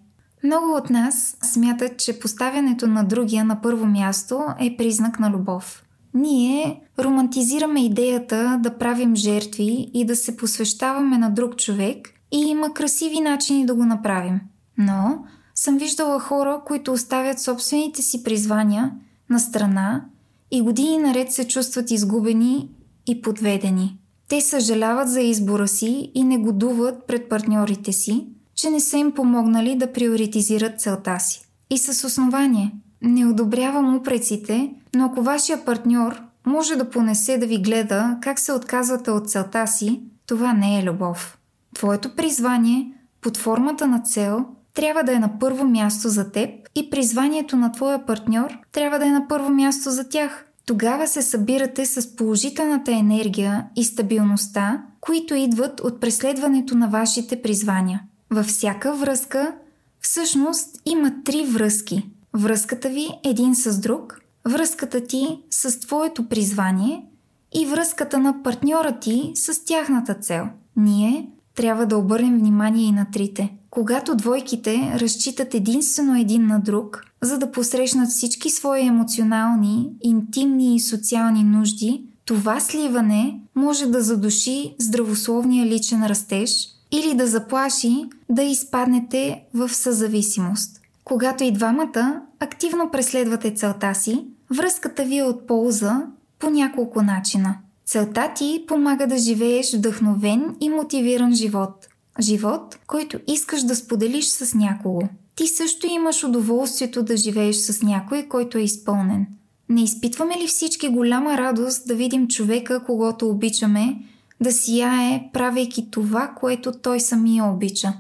Много 0.43 0.75
от 0.75 0.89
нас 0.89 1.37
смятат, 1.43 1.97
че 1.97 2.19
поставянето 2.19 2.87
на 2.87 3.03
другия 3.03 3.45
на 3.45 3.61
първо 3.61 3.85
място 3.85 4.43
е 4.59 4.75
признак 4.77 5.19
на 5.19 5.29
любов. 5.29 5.83
Ние 6.13 6.81
романтизираме 6.99 7.85
идеята 7.85 8.59
да 8.63 8.77
правим 8.77 9.15
жертви 9.15 9.91
и 9.93 10.05
да 10.05 10.15
се 10.15 10.37
посвещаваме 10.37 11.17
на 11.17 11.29
друг 11.29 11.55
човек 11.57 12.09
и 12.31 12.37
има 12.37 12.73
красиви 12.73 13.19
начини 13.19 13.65
да 13.65 13.75
го 13.75 13.85
направим. 13.85 14.39
Но 14.77 15.23
съм 15.55 15.77
виждала 15.77 16.19
хора, 16.19 16.61
които 16.65 16.91
оставят 16.91 17.39
собствените 17.39 18.01
си 18.01 18.23
призвания 18.23 18.91
на 19.29 19.39
страна 19.39 20.05
и 20.51 20.61
години 20.61 20.97
наред 20.97 21.31
се 21.31 21.47
чувстват 21.47 21.91
изгубени 21.91 22.69
и 23.07 23.21
подведени. 23.21 23.97
Те 24.27 24.41
съжаляват 24.41 25.09
за 25.09 25.21
избора 25.21 25.67
си 25.67 26.11
и 26.15 26.23
негодуват 26.23 27.07
пред 27.07 27.29
партньорите 27.29 27.91
си, 27.91 28.27
че 28.55 28.69
не 28.69 28.79
са 28.79 28.97
им 28.97 29.11
помогнали 29.11 29.75
да 29.75 29.93
приоритизират 29.93 30.81
целта 30.81 31.19
си. 31.19 31.45
И 31.69 31.77
с 31.77 32.07
основание. 32.07 32.71
Не 33.01 33.25
одобрявам 33.25 33.95
упреците, 33.95 34.73
но 34.95 35.05
ако 35.05 35.21
вашия 35.21 35.65
партньор 35.65 36.21
може 36.45 36.75
да 36.75 36.89
понесе 36.89 37.37
да 37.37 37.45
ви 37.45 37.61
гледа 37.61 38.17
как 38.21 38.39
се 38.39 38.53
отказвате 38.53 39.11
от 39.11 39.29
целта 39.29 39.67
си, 39.67 40.01
това 40.25 40.53
не 40.53 40.79
е 40.79 40.83
любов. 40.83 41.37
Твоето 41.75 42.15
призвание, 42.15 42.93
под 43.21 43.37
формата 43.37 43.87
на 43.87 43.99
цел, 43.99 44.45
трябва 44.73 45.03
да 45.03 45.13
е 45.13 45.19
на 45.19 45.39
първо 45.39 45.65
място 45.65 46.09
за 46.09 46.31
теб 46.31 46.49
и 46.75 46.89
призванието 46.89 47.57
на 47.57 47.71
твоя 47.71 48.05
партньор 48.05 48.57
трябва 48.71 48.99
да 48.99 49.05
е 49.05 49.11
на 49.11 49.27
първо 49.27 49.49
място 49.49 49.91
за 49.91 50.09
тях. 50.09 50.45
Тогава 50.65 51.07
се 51.07 51.21
събирате 51.21 51.85
с 51.85 52.15
положителната 52.15 52.91
енергия 52.91 53.65
и 53.75 53.83
стабилността, 53.83 54.83
които 55.01 55.35
идват 55.35 55.79
от 55.79 55.99
преследването 55.99 56.75
на 56.77 56.87
вашите 56.87 57.41
призвания. 57.41 58.01
Във 58.29 58.45
всяка 58.45 58.93
връзка 58.93 59.55
всъщност 60.01 60.81
има 60.85 61.11
три 61.25 61.45
връзки. 61.45 62.09
Връзката 62.33 62.89
ви 62.89 63.07
един 63.23 63.55
с 63.55 63.79
друг, 63.79 64.21
връзката 64.45 65.03
ти 65.03 65.39
с 65.49 65.79
твоето 65.79 66.27
призвание 66.27 67.05
и 67.53 67.65
връзката 67.65 68.19
на 68.19 68.43
партньора 68.43 68.99
ти 68.99 69.31
с 69.35 69.65
тяхната 69.65 70.13
цел. 70.13 70.45
Ние 70.75 71.29
трябва 71.55 71.85
да 71.85 71.97
обърнем 71.97 72.37
внимание 72.37 72.85
и 72.85 72.91
на 72.91 73.07
трите. 73.13 73.53
Когато 73.69 74.15
двойките 74.15 74.93
разчитат 74.95 75.53
единствено 75.53 76.15
един 76.15 76.47
на 76.47 76.59
друг, 76.59 77.03
за 77.21 77.37
да 77.37 77.51
посрещнат 77.51 78.09
всички 78.09 78.49
свои 78.49 78.85
емоционални, 78.85 79.89
интимни 80.01 80.75
и 80.75 80.79
социални 80.79 81.43
нужди, 81.43 82.03
това 82.25 82.59
сливане 82.59 83.39
може 83.55 83.85
да 83.85 84.01
задуши 84.01 84.75
здравословния 84.79 85.65
личен 85.65 86.05
растеж 86.05 86.67
или 86.91 87.13
да 87.13 87.27
заплаши 87.27 88.05
да 88.29 88.43
изпаднете 88.43 89.43
в 89.53 89.69
съзависимост. 89.69 90.81
Когато 91.03 91.43
и 91.43 91.51
двамата 91.51 92.21
активно 92.39 92.91
преследвате 92.91 93.53
целта 93.53 93.95
си, 93.95 94.25
връзката 94.57 95.03
ви 95.03 95.17
е 95.17 95.23
от 95.23 95.47
полза 95.47 96.01
по 96.39 96.49
няколко 96.49 97.01
начина. 97.01 97.57
Целта 97.91 98.33
ти 98.35 98.63
помага 98.67 99.07
да 99.07 99.17
живееш 99.17 99.73
вдъхновен 99.73 100.55
и 100.61 100.69
мотивиран 100.69 101.33
живот. 101.33 101.87
Живот, 102.19 102.79
който 102.87 103.19
искаш 103.27 103.63
да 103.63 103.75
споделиш 103.75 104.25
с 104.25 104.53
някого. 104.53 105.01
Ти 105.35 105.47
също 105.47 105.87
имаш 105.87 106.23
удоволствието 106.23 107.03
да 107.03 107.17
живееш 107.17 107.55
с 107.55 107.83
някой, 107.83 108.23
който 108.23 108.57
е 108.57 108.61
изпълнен. 108.61 109.27
Не 109.69 109.83
изпитваме 109.83 110.37
ли 110.37 110.47
всички 110.47 110.87
голяма 110.87 111.37
радост 111.37 111.87
да 111.87 111.95
видим 111.95 112.27
човека, 112.27 112.83
когато 112.85 113.29
обичаме, 113.29 113.97
да 114.41 114.51
сияе, 114.51 115.29
правейки 115.33 115.91
това, 115.91 116.27
което 116.27 116.71
той 116.71 116.99
самия 116.99 117.45
обича? 117.45 117.93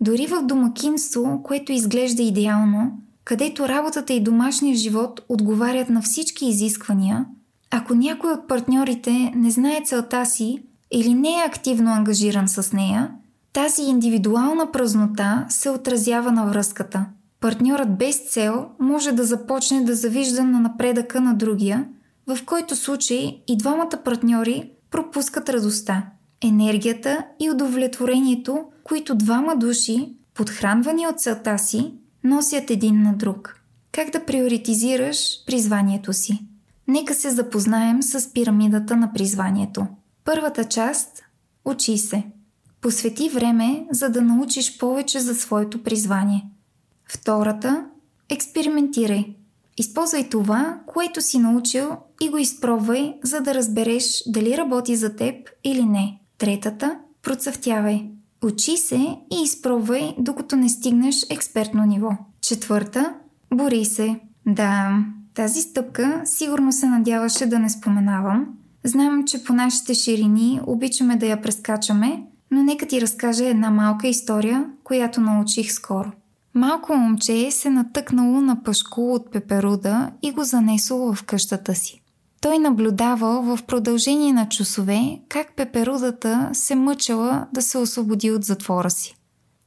Дори 0.00 0.26
в 0.26 0.42
домакинство, 0.42 1.40
което 1.44 1.72
изглежда 1.72 2.22
идеално, 2.22 2.92
където 3.24 3.68
работата 3.68 4.12
и 4.12 4.22
домашния 4.22 4.76
живот 4.76 5.20
отговарят 5.28 5.88
на 5.88 6.02
всички 6.02 6.46
изисквания, 6.46 7.26
ако 7.70 7.94
някой 7.94 8.32
от 8.32 8.48
партньорите 8.48 9.32
не 9.34 9.50
знае 9.50 9.82
целта 9.84 10.26
си 10.26 10.62
или 10.90 11.14
не 11.14 11.28
е 11.28 11.46
активно 11.46 11.90
ангажиран 11.90 12.48
с 12.48 12.72
нея, 12.72 13.10
тази 13.52 13.82
индивидуална 13.82 14.72
празнота 14.72 15.46
се 15.48 15.70
отразява 15.70 16.32
на 16.32 16.46
връзката. 16.46 17.06
Партньорът 17.40 17.98
без 17.98 18.32
цел 18.32 18.66
може 18.80 19.12
да 19.12 19.24
започне 19.24 19.84
да 19.84 19.94
завижда 19.94 20.44
на 20.44 20.60
напредъка 20.60 21.20
на 21.20 21.34
другия, 21.34 21.88
в 22.26 22.38
който 22.46 22.76
случай 22.76 23.42
и 23.48 23.56
двамата 23.56 24.00
партньори 24.04 24.70
пропускат 24.90 25.48
радостта, 25.48 26.06
енергията 26.44 27.24
и 27.40 27.50
удовлетворението, 27.50 28.64
които 28.84 29.14
двама 29.14 29.56
души, 29.56 30.16
подхранвани 30.34 31.06
от 31.06 31.20
целта 31.20 31.58
си, 31.58 31.92
носят 32.24 32.70
един 32.70 33.02
на 33.02 33.12
друг. 33.12 33.60
Как 33.92 34.10
да 34.10 34.24
приоритизираш 34.24 35.44
призванието 35.46 36.12
си? 36.12 36.48
Нека 36.88 37.14
се 37.14 37.30
запознаем 37.30 38.02
с 38.02 38.32
пирамидата 38.32 38.96
на 38.96 39.12
призванието. 39.12 39.86
Първата 40.24 40.64
част– 40.64 41.22
учи 41.64 41.98
се– 41.98 42.24
Посвети 42.80 43.28
време, 43.28 43.86
за 43.90 44.08
да 44.08 44.22
научиш 44.22 44.78
повече 44.78 45.20
за 45.20 45.34
своето 45.34 45.82
призвание. 45.82 46.48
Втората– 47.08 47.86
експериментирай. 48.28 49.36
Използвай 49.76 50.28
това, 50.28 50.80
което 50.86 51.20
си 51.20 51.38
научил 51.38 51.96
и 52.20 52.28
го 52.28 52.38
изпробвай, 52.38 53.14
за 53.22 53.40
да 53.40 53.54
разбереш 53.54 54.22
дали 54.26 54.56
работи 54.56 54.96
за 54.96 55.16
теб 55.16 55.48
или 55.64 55.84
не. 55.84 56.20
Третата– 56.38 56.98
процъфтявай. 57.22 58.10
Учи 58.44 58.76
се 58.76 59.16
и 59.32 59.42
изпробвай, 59.44 60.14
докато 60.18 60.56
не 60.56 60.68
стигнеш 60.68 61.16
експертно 61.30 61.84
ниво. 61.84 62.10
Четвърта– 62.40 63.14
бори 63.54 63.84
се. 63.84 64.20
Да, 64.46 65.04
тази 65.38 65.60
стъпка 65.60 66.22
сигурно 66.24 66.72
се 66.72 66.86
надяваше 66.86 67.46
да 67.46 67.58
не 67.58 67.70
споменавам. 67.70 68.46
Знам, 68.84 69.24
че 69.26 69.44
по 69.44 69.52
нашите 69.52 69.94
ширини 69.94 70.60
обичаме 70.66 71.16
да 71.16 71.26
я 71.26 71.42
прескачаме, 71.42 72.22
но 72.50 72.62
нека 72.62 72.86
ти 72.86 73.00
разкажа 73.00 73.46
една 73.46 73.70
малка 73.70 74.08
история, 74.08 74.66
която 74.84 75.20
научих 75.20 75.72
скоро. 75.72 76.12
Малко 76.54 76.96
момче 76.96 77.50
се 77.50 77.70
натъкнало 77.70 78.40
на 78.40 78.62
пашко 78.62 79.14
от 79.14 79.32
пеперуда 79.32 80.10
и 80.22 80.32
го 80.32 80.44
занесло 80.44 81.14
в 81.14 81.24
къщата 81.24 81.74
си. 81.74 82.02
Той 82.40 82.58
наблюдавал 82.58 83.42
в 83.42 83.58
продължение 83.66 84.32
на 84.32 84.48
часове 84.48 85.20
как 85.28 85.56
пеперудата 85.56 86.50
се 86.52 86.74
мъчала 86.74 87.46
да 87.52 87.62
се 87.62 87.78
освободи 87.78 88.30
от 88.30 88.44
затвора 88.44 88.90
си. 88.90 89.16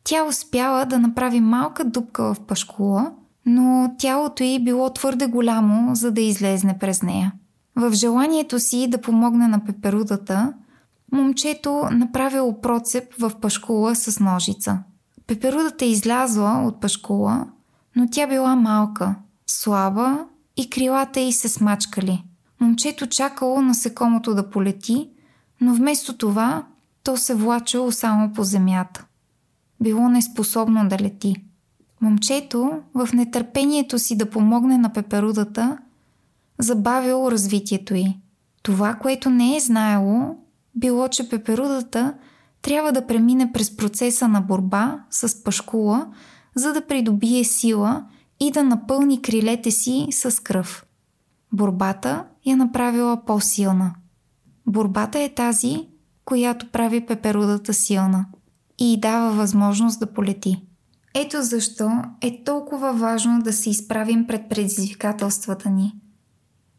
Тя 0.04 0.24
успяла 0.24 0.86
да 0.86 1.00
направи 1.00 1.40
малка 1.40 1.86
дупка 1.86 2.34
в 2.34 2.40
пашкула, 2.40 3.12
но 3.46 3.96
тялото 3.98 4.44
й 4.44 4.60
било 4.64 4.90
твърде 4.90 5.28
голямо, 5.28 5.96
за 5.96 6.12
да 6.12 6.22
излезне 6.22 6.78
през 6.80 7.04
нея. 7.04 7.34
В 7.76 7.94
желанието 7.94 8.60
си 8.60 8.88
да 8.90 9.02
помогне 9.02 9.48
на 9.48 9.66
пеперудата, 9.66 10.54
момчето 11.12 11.84
направило 11.92 12.62
процеп 12.62 13.14
в 13.20 13.32
пашкула 13.42 13.96
с 13.96 14.20
ножица. 14.20 14.80
Пеперудата 15.28 15.86
излязла 15.86 16.64
от 16.66 16.82
пашкула, 16.82 17.48
но 17.96 18.08
тя 18.12 18.28
била 18.28 18.56
малка, 18.56 19.16
слаба 19.48 20.26
и 20.58 20.70
крилата 20.70 21.20
й 21.20 21.32
се 21.32 21.50
смачкали. 21.50 22.24
Момчето 22.62 23.08
чакало 23.08 23.62
насекомото 23.62 24.36
да 24.36 24.50
полети, 24.50 25.10
но 25.62 25.74
вместо 25.74 26.18
това 26.18 26.66
то 27.04 27.18
се 27.18 27.36
влачало 27.36 27.92
само 27.92 28.34
по 28.34 28.44
земята. 28.44 29.06
Било 29.82 30.10
неспособно 30.10 30.88
да 30.88 31.00
лети. 31.00 31.36
Момчето, 32.02 32.82
в 32.94 33.10
нетърпението 33.14 34.00
си 34.00 34.18
да 34.18 34.30
помогне 34.30 34.78
на 34.78 34.94
пеперудата, 34.94 35.78
забавило 36.60 37.32
развитието 37.32 37.96
й. 37.96 38.18
Това, 38.64 38.94
което 38.94 39.30
не 39.30 39.56
е 39.56 39.60
знаело, 39.60 40.36
било, 40.76 41.08
че 41.08 41.30
пеперудата 41.30 42.14
трябва 42.62 42.92
да 42.92 43.08
премине 43.08 43.52
през 43.52 43.78
процеса 43.78 44.28
на 44.28 44.42
борба 44.42 45.04
с 45.10 45.44
пашкула, 45.44 46.08
за 46.56 46.74
да 46.74 46.88
придобие 46.88 47.44
сила 47.44 48.06
и 48.40 48.52
да 48.52 48.64
напълни 48.64 49.22
крилете 49.22 49.72
си 49.72 50.08
с 50.12 50.44
кръв. 50.44 50.86
Борбата 51.54 52.26
я 52.46 52.58
направила 52.58 53.26
по-силна. 53.26 53.94
Борбата 54.68 55.20
е 55.20 55.34
тази, 55.34 55.88
която 56.26 56.70
прави 56.70 57.06
пеперудата 57.06 57.74
силна 57.74 58.26
и 58.80 58.94
й 58.94 59.00
дава 59.00 59.32
възможност 59.32 60.00
да 60.00 60.14
полети. 60.14 60.62
Ето 61.14 61.42
защо 61.42 61.90
е 62.22 62.44
толкова 62.44 62.94
важно 62.94 63.42
да 63.42 63.54
се 63.54 63.70
изправим 63.70 64.28
пред 64.28 64.50
предизвикателствата 64.50 65.70
ни, 65.70 65.96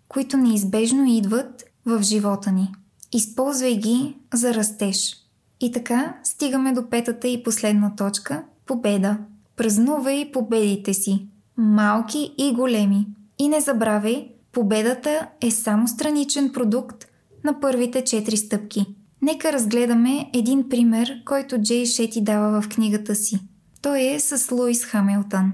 които 0.09 0.37
неизбежно 0.37 1.07
идват 1.07 1.65
в 1.87 2.03
живота 2.03 2.53
ни. 2.53 2.73
Използвай 3.13 3.77
ги 3.77 4.17
за 4.35 4.55
растеж. 4.55 5.17
И 5.61 5.73
така 5.73 6.17
стигаме 6.25 6.73
до 6.73 6.91
петата 6.91 7.29
и 7.29 7.43
последна 7.43 7.97
точка– 7.97 8.45
победа. 8.67 9.19
Празнувай 9.57 10.31
победите 10.33 10.95
си, 10.95 11.27
малки 11.57 12.35
и 12.39 12.53
големи. 12.53 13.07
И 13.39 13.49
не 13.49 13.61
забравяй, 13.61 14.29
победата 14.53 15.29
е 15.41 15.51
само 15.51 15.89
страничен 15.89 16.53
продукт 16.53 17.05
на 17.45 17.61
първите 17.61 18.05
четири 18.05 18.37
стъпки. 18.37 18.87
Нека 19.23 19.53
разгледаме 19.53 20.31
един 20.35 20.69
пример, 20.69 21.23
който 21.25 21.59
Джей 21.59 21.87
Шети 21.87 22.25
дава 22.25 22.61
в 22.63 22.69
книгата 22.69 23.15
си. 23.15 23.41
Той 23.83 24.01
е 24.01 24.21
с 24.21 24.55
Луис 24.55 24.85
Хамилтън. 24.85 25.53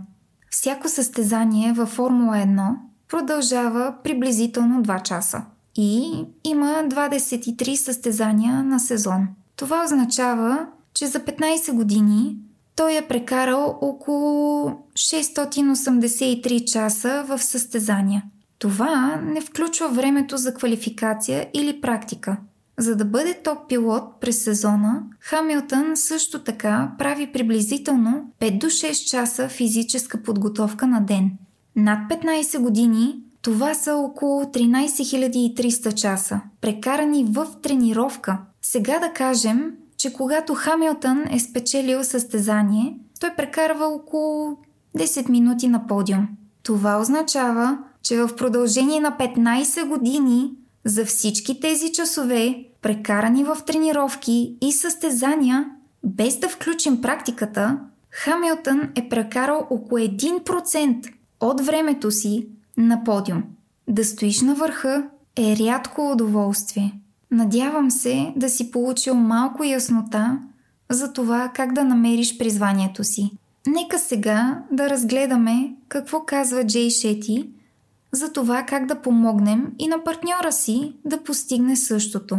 Всяко 0.51 0.89
състезание 0.89 1.73
във 1.73 1.89
Формула 1.89 2.37
1 2.37 2.75
продължава 3.09 3.95
приблизително 4.05 4.83
2 4.83 5.03
часа 5.03 5.43
и 5.77 6.25
има 6.45 6.67
23 6.67 7.75
състезания 7.75 8.65
на 8.65 8.81
сезон. 8.81 9.29
Това 9.57 9.85
означава, 9.85 10.67
че 10.95 11.07
за 11.07 11.21
15 11.21 11.73
години 11.73 12.37
той 12.77 12.97
е 12.97 13.09
прекарал 13.09 13.79
около 13.81 14.71
683 14.95 16.65
часа 16.65 17.25
в 17.29 17.39
състезания. 17.39 18.23
Това 18.59 19.21
не 19.23 19.41
включва 19.41 19.89
времето 19.89 20.37
за 20.37 20.55
квалификация 20.55 21.49
или 21.55 21.81
практика. 21.81 22.37
За 22.79 22.97
да 22.97 23.05
бъде 23.05 23.35
топ 23.45 23.59
пилот 23.69 24.21
през 24.21 24.45
сезона, 24.45 25.03
Хамилтън 25.21 25.97
също 25.97 26.43
така 26.43 26.93
прави 26.99 27.33
приблизително 27.33 28.33
5 28.41 28.59
до 28.59 28.67
6 28.67 29.11
часа 29.11 29.49
физическа 29.49 30.23
подготовка 30.23 30.87
на 30.87 31.01
ден. 31.01 31.31
Над 31.77 32.11
15 32.11 32.59
години 32.59 33.23
това 33.43 33.75
са 33.75 33.95
около 33.95 34.45
13 34.45 35.55
300 35.55 35.95
часа, 35.95 36.41
прекарани 36.61 37.25
в 37.25 37.47
тренировка. 37.63 38.39
Сега 38.63 38.99
да 38.99 39.13
кажем, 39.13 39.73
че 39.97 40.13
когато 40.13 40.55
Хамилтън 40.55 41.25
е 41.31 41.39
спечелил 41.39 42.05
състезание, 42.05 42.99
той 43.21 43.31
прекарва 43.37 43.87
около 43.87 44.57
10 44.99 45.29
минути 45.29 45.69
на 45.69 45.87
подиум. 45.87 46.29
Това 46.63 47.01
означава, 47.01 47.79
че 48.03 48.17
в 48.17 48.37
продължение 48.37 49.01
на 49.01 49.17
15 49.21 49.89
години 49.89 50.51
за 50.89 51.05
всички 51.05 51.61
тези 51.61 51.93
часове, 51.93 52.65
прекарани 52.83 53.45
в 53.45 53.57
тренировки 53.67 54.57
и 54.61 54.73
състезания, 54.73 55.71
без 56.05 56.39
да 56.39 56.49
включим 56.49 57.01
практиката, 57.01 57.79
Хамилтън 58.11 58.89
е 58.95 59.09
прекарал 59.09 59.67
около 59.71 59.99
1% 59.99 61.13
от 61.41 61.61
времето 61.61 62.11
си 62.11 62.47
на 62.77 63.05
подиум. 63.05 63.43
Да 63.89 64.05
стоиш 64.05 64.41
на 64.41 64.55
върха 64.55 65.09
е 65.37 65.57
рядко 65.57 66.11
удоволствие. 66.13 67.01
Надявам 67.31 67.91
се 67.91 68.33
да 68.37 68.49
си 68.49 68.71
получил 68.71 69.15
малко 69.15 69.65
яснота 69.65 70.39
за 70.91 71.13
това 71.13 71.51
как 71.55 71.73
да 71.73 71.85
намериш 71.85 72.39
призванието 72.39 73.05
си. 73.05 73.31
Нека 73.67 73.99
сега 73.99 74.63
да 74.73 74.91
разгледаме 74.91 75.75
какво 75.89 76.21
казва 76.21 76.67
Джей 76.67 76.91
Шети 76.91 77.49
за 78.19 78.33
това 78.33 78.63
как 78.63 78.87
да 78.87 79.03
помогнем 79.03 79.73
и 79.79 79.89
на 79.89 80.05
партньора 80.05 80.53
си 80.53 80.93
да 81.05 81.23
постигне 81.23 81.77
същото. 81.77 82.39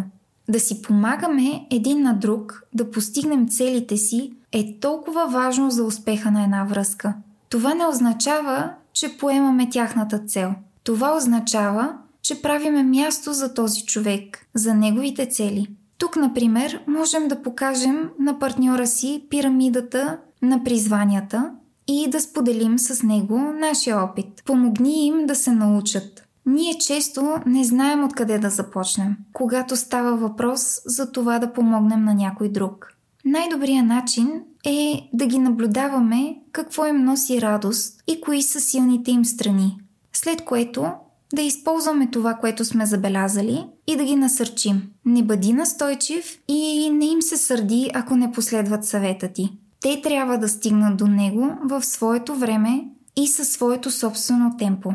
Да 0.49 0.59
си 0.59 0.82
помагаме 0.82 1.67
един 1.71 2.01
на 2.01 2.13
друг 2.13 2.63
да 2.73 2.91
постигнем 2.91 3.47
целите 3.47 3.97
си 3.97 4.34
е 4.51 4.80
толкова 4.80 5.27
важно 5.27 5.71
за 5.71 5.84
успеха 5.84 6.32
на 6.32 6.43
една 6.43 6.63
връзка. 6.63 7.13
Това 7.49 7.73
не 7.73 7.88
означава, 7.88 8.73
че 8.93 9.17
поемаме 9.17 9.69
тяхната 9.69 10.19
цел. 10.19 10.53
Това 10.84 11.17
означава, 11.17 11.93
че 12.21 12.41
правиме 12.41 12.84
място 12.84 13.34
за 13.34 13.53
този 13.53 13.86
човек, 13.86 14.45
за 14.53 14.73
неговите 14.73 15.30
цели. 15.30 15.67
Тук, 15.97 16.15
например, 16.15 16.84
можем 16.88 17.27
да 17.27 17.41
покажем 17.41 18.09
на 18.19 18.39
партньора 18.39 18.88
си 18.88 19.25
пирамидата 19.30 20.17
на 20.41 20.63
призванията 20.63 21.51
и 21.91 22.09
да 22.09 22.21
споделим 22.21 22.79
с 22.79 23.03
него 23.03 23.37
нашия 23.37 24.03
опит. 24.03 24.43
Помогни 24.45 25.07
им 25.07 25.25
да 25.25 25.35
се 25.35 25.51
научат. 25.51 26.23
Ние 26.45 26.77
често 26.77 27.35
не 27.45 27.63
знаем 27.63 28.03
откъде 28.03 28.39
да 28.39 28.49
започнем, 28.49 29.15
когато 29.33 29.75
става 29.75 30.17
въпрос 30.17 30.81
за 30.85 31.11
това 31.11 31.39
да 31.39 31.53
помогнем 31.53 32.03
на 32.03 32.13
някой 32.13 32.49
друг. 32.49 32.87
Най-добрият 33.25 33.85
начин 33.85 34.41
е 34.65 35.09
да 35.13 35.25
ги 35.25 35.39
наблюдаваме 35.39 36.35
какво 36.51 36.85
им 36.85 37.03
носи 37.03 37.41
радост 37.41 38.03
и 38.07 38.21
кои 38.21 38.41
са 38.41 38.59
силните 38.59 39.11
им 39.11 39.25
страни. 39.25 39.77
След 40.13 40.45
което 40.45 40.85
да 41.33 41.41
използваме 41.41 42.07
това, 42.07 42.33
което 42.33 42.65
сме 42.65 42.85
забелязали 42.85 43.65
и 43.87 43.95
да 43.95 44.03
ги 44.03 44.15
насърчим. 44.15 44.81
Не 45.05 45.23
бъди 45.23 45.53
настойчив 45.53 46.39
и 46.47 46.89
не 46.89 47.05
им 47.05 47.21
се 47.21 47.37
сърди, 47.37 47.91
ако 47.93 48.15
не 48.15 48.31
последват 48.31 48.85
съвета 48.85 49.27
ти. 49.33 49.49
Те 49.82 50.01
трябва 50.01 50.38
да 50.38 50.49
стигнат 50.49 50.97
до 50.97 51.07
него 51.07 51.57
в 51.63 51.84
своето 51.84 52.36
време 52.36 52.88
и 53.15 53.27
със 53.27 53.49
своето 53.49 53.91
собствено 53.91 54.57
темпо. 54.57 54.93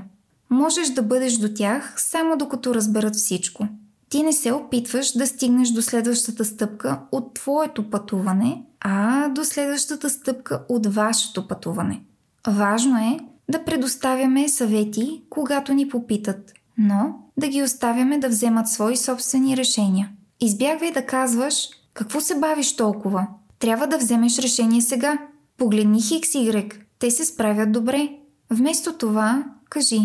Можеш 0.51 0.89
да 0.89 1.03
бъдеш 1.03 1.37
до 1.37 1.55
тях 1.55 1.95
само 1.97 2.37
докато 2.37 2.75
разберат 2.75 3.17
всичко. 3.17 3.69
Ти 4.09 4.23
не 4.23 4.33
се 4.33 4.53
опитваш 4.53 5.13
да 5.13 5.27
стигнеш 5.27 5.71
до 5.71 5.83
следващата 5.83 6.45
стъпка 6.45 7.01
от 7.13 7.35
твоето 7.35 7.91
пътуване, 7.91 8.63
а 8.81 9.29
до 9.29 9.45
следващата 9.45 10.11
стъпка 10.11 10.63
от 10.69 10.87
вашето 10.87 11.49
пътуване. 11.49 12.03
Важно 12.49 12.99
е 12.99 13.19
да 13.51 13.65
предоставяме 13.65 14.49
съвети, 14.49 15.23
когато 15.31 15.75
ни 15.75 15.89
попитат, 15.89 16.53
но 16.79 17.15
да 17.37 17.49
ги 17.49 17.63
оставяме 17.63 18.19
да 18.19 18.29
вземат 18.29 18.69
свои 18.69 18.97
собствени 18.97 19.57
решения. 19.57 20.11
Избягвай 20.41 20.93
да 20.93 21.07
казваш 21.07 21.69
какво 21.95 22.21
се 22.21 22.39
бавиш 22.39 22.77
толкова. 22.77 23.27
Трябва 23.65 23.87
да 23.87 23.99
вземеш 23.99 24.39
решение 24.39 24.83
сега. 24.83 25.19
Погледни 25.59 26.03
Хикс 26.03 26.35
и 26.35 26.39
Y. 26.39 26.75
Те 26.99 27.11
се 27.11 27.25
справят 27.25 27.73
добре. 27.73 28.09
Вместо 28.51 28.93
това, 28.93 29.45
кажи, 29.71 29.99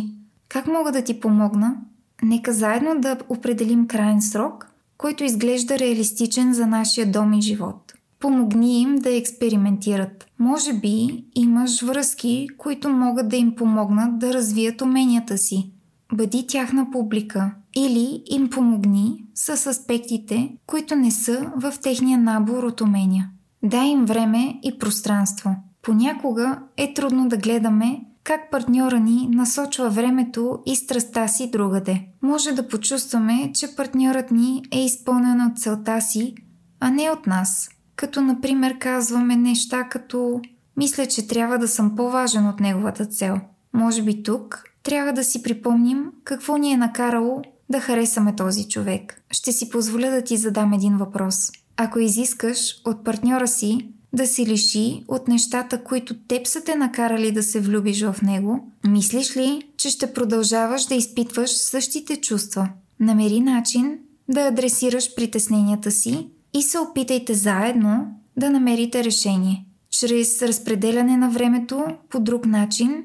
как 0.50 0.68
мога 0.68 0.92
да 0.92 1.04
ти 1.04 1.20
помогна? 1.20 1.76
Нека 2.24 2.54
заедно 2.54 3.02
да 3.02 3.18
определим 3.30 3.88
крайен 3.88 4.22
срок, 4.22 4.72
който 4.98 5.24
изглежда 5.24 5.80
реалистичен 5.80 6.54
за 6.54 6.68
нашия 6.68 7.12
дом 7.12 7.34
и 7.34 7.42
живот. 7.42 7.94
Помогни 8.20 8.82
им 8.82 8.96
да 8.96 9.16
експериментират. 9.16 10.26
Може 10.40 10.74
би 10.74 11.26
имаш 11.36 11.82
връзки, 11.82 12.48
които 12.58 12.90
могат 12.90 13.30
да 13.30 13.38
им 13.38 13.56
помогнат 13.56 14.20
да 14.20 14.34
развият 14.34 14.82
уменията 14.82 15.38
си. 15.38 15.72
Бъди 16.14 16.48
тяхна 16.48 16.92
публика 16.92 17.52
или 17.76 18.24
им 18.30 18.50
помогни 18.50 19.26
с 19.36 19.68
аспектите, 19.68 20.50
които 20.68 20.96
не 20.96 21.12
са 21.12 21.52
в 21.56 21.74
техния 21.82 22.18
набор 22.18 22.64
от 22.64 22.82
умения. 22.82 23.30
Дай 23.64 23.88
им 23.88 24.06
време 24.06 24.60
и 24.64 24.80
пространство. 24.80 25.56
Понякога 25.82 26.60
е 26.78 26.94
трудно 26.94 27.30
да 27.30 27.38
гледаме 27.38 28.02
как 28.24 28.52
партньора 28.52 29.00
ни 29.00 29.30
насочва 29.32 29.90
времето 29.90 30.60
и 30.66 30.76
страстта 30.76 31.28
си 31.28 31.52
другаде. 31.52 32.08
Може 32.22 32.52
да 32.52 32.68
почувстваме, 32.68 33.52
че 33.56 33.76
партньорът 33.76 34.32
ни 34.32 34.64
е 34.72 34.86
изпълнен 34.86 35.42
от 35.42 35.60
целта 35.60 36.02
си, 36.02 36.36
а 36.80 36.92
не 36.92 37.12
от 37.12 37.28
нас. 37.28 37.70
Като, 37.96 38.22
например, 38.22 38.78
казваме 38.78 39.36
неща 39.36 39.84
като 39.84 40.42
«Мисля, 40.78 41.06
че 41.06 41.28
трябва 41.28 41.58
да 41.58 41.68
съм 41.68 41.96
по-важен 41.96 42.48
от 42.48 42.60
неговата 42.60 43.06
цел». 43.06 43.40
Може 43.74 44.04
би 44.04 44.24
тук 44.24 44.64
трябва 44.84 45.14
да 45.14 45.24
си 45.24 45.44
припомним 45.44 46.06
какво 46.24 46.58
ни 46.58 46.72
е 46.72 46.78
накарало 46.78 47.42
да 47.70 47.80
харесаме 47.80 48.36
този 48.36 48.68
човек. 48.68 49.22
Ще 49.32 49.52
си 49.52 49.70
позволя 49.70 50.10
да 50.10 50.24
ти 50.24 50.38
задам 50.38 50.74
един 50.74 50.98
въпрос. 50.98 51.52
Ако 51.82 52.00
изискаш 52.00 52.82
от 52.86 53.04
партньора 53.04 53.48
си 53.48 53.90
да 54.14 54.28
се 54.28 54.46
лиши 54.46 55.04
от 55.08 55.28
нещата, 55.28 55.84
които 55.84 56.18
теб 56.18 56.48
са 56.48 56.64
те 56.64 56.76
накарали 56.76 57.32
да 57.32 57.44
се 57.44 57.60
влюбиш 57.60 58.02
в 58.02 58.16
него, 58.22 58.72
мислиш 58.88 59.38
ли, 59.38 59.64
че 59.78 59.90
ще 59.90 60.14
продължаваш 60.14 60.86
да 60.86 60.96
изпитваш 60.96 61.50
същите 61.50 62.16
чувства? 62.16 62.70
Намери 63.00 63.40
начин 63.40 64.00
да 64.30 64.42
адресираш 64.42 65.16
притесненията 65.16 65.92
си 65.92 66.28
и 66.54 66.62
се 66.62 66.80
опитайте 66.80 67.34
заедно 67.34 68.08
да 68.38 68.50
намерите 68.50 69.04
решение. 69.04 69.66
Чрез 69.90 70.42
разпределяне 70.42 71.18
на 71.18 71.30
времето 71.30 71.86
по 72.10 72.20
друг 72.20 72.46
начин 72.46 73.04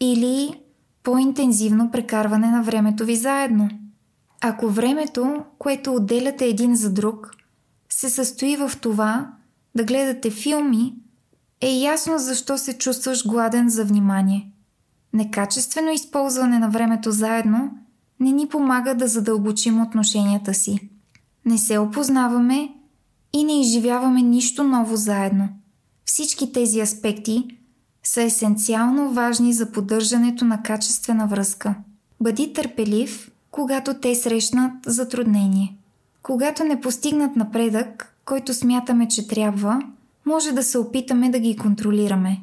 или 0.00 0.54
по-интензивно 1.02 1.90
прекарване 1.90 2.50
на 2.50 2.62
времето 2.62 3.04
ви 3.04 3.16
заедно. 3.16 3.68
Ако 4.40 4.68
времето, 4.68 5.44
което 5.58 5.94
отделяте 5.94 6.44
един 6.44 6.76
за 6.76 6.92
друг, 6.92 7.36
се 8.02 8.10
състои 8.10 8.56
в 8.56 8.72
това 8.80 9.32
да 9.74 9.84
гледате 9.84 10.30
филми, 10.30 10.94
е 11.60 11.70
ясно 11.70 12.18
защо 12.18 12.58
се 12.58 12.78
чувстваш 12.78 13.26
гладен 13.26 13.68
за 13.68 13.84
внимание. 13.84 14.52
Некачествено 15.12 15.90
използване 15.90 16.58
на 16.58 16.70
времето 16.70 17.10
заедно 17.10 17.70
не 18.20 18.32
ни 18.32 18.48
помага 18.48 18.94
да 18.94 19.08
задълбочим 19.08 19.82
отношенията 19.82 20.54
си. 20.54 20.90
Не 21.44 21.58
се 21.58 21.78
опознаваме 21.78 22.68
и 23.32 23.44
не 23.44 23.60
изживяваме 23.60 24.22
нищо 24.22 24.64
ново 24.64 24.96
заедно. 24.96 25.48
Всички 26.04 26.52
тези 26.52 26.80
аспекти 26.80 27.58
са 28.02 28.22
есенциално 28.22 29.10
важни 29.10 29.52
за 29.52 29.72
поддържането 29.72 30.44
на 30.44 30.62
качествена 30.62 31.26
връзка. 31.26 31.74
Бъди 32.20 32.52
търпелив, 32.52 33.30
когато 33.50 33.94
те 33.94 34.14
срещнат 34.14 34.72
затруднение. 34.86 35.76
Когато 36.22 36.64
не 36.64 36.80
постигнат 36.80 37.36
напредък, 37.36 38.16
който 38.24 38.54
смятаме, 38.54 39.08
че 39.08 39.28
трябва, 39.28 39.82
може 40.26 40.52
да 40.52 40.62
се 40.62 40.78
опитаме 40.78 41.30
да 41.30 41.38
ги 41.38 41.56
контролираме. 41.56 42.40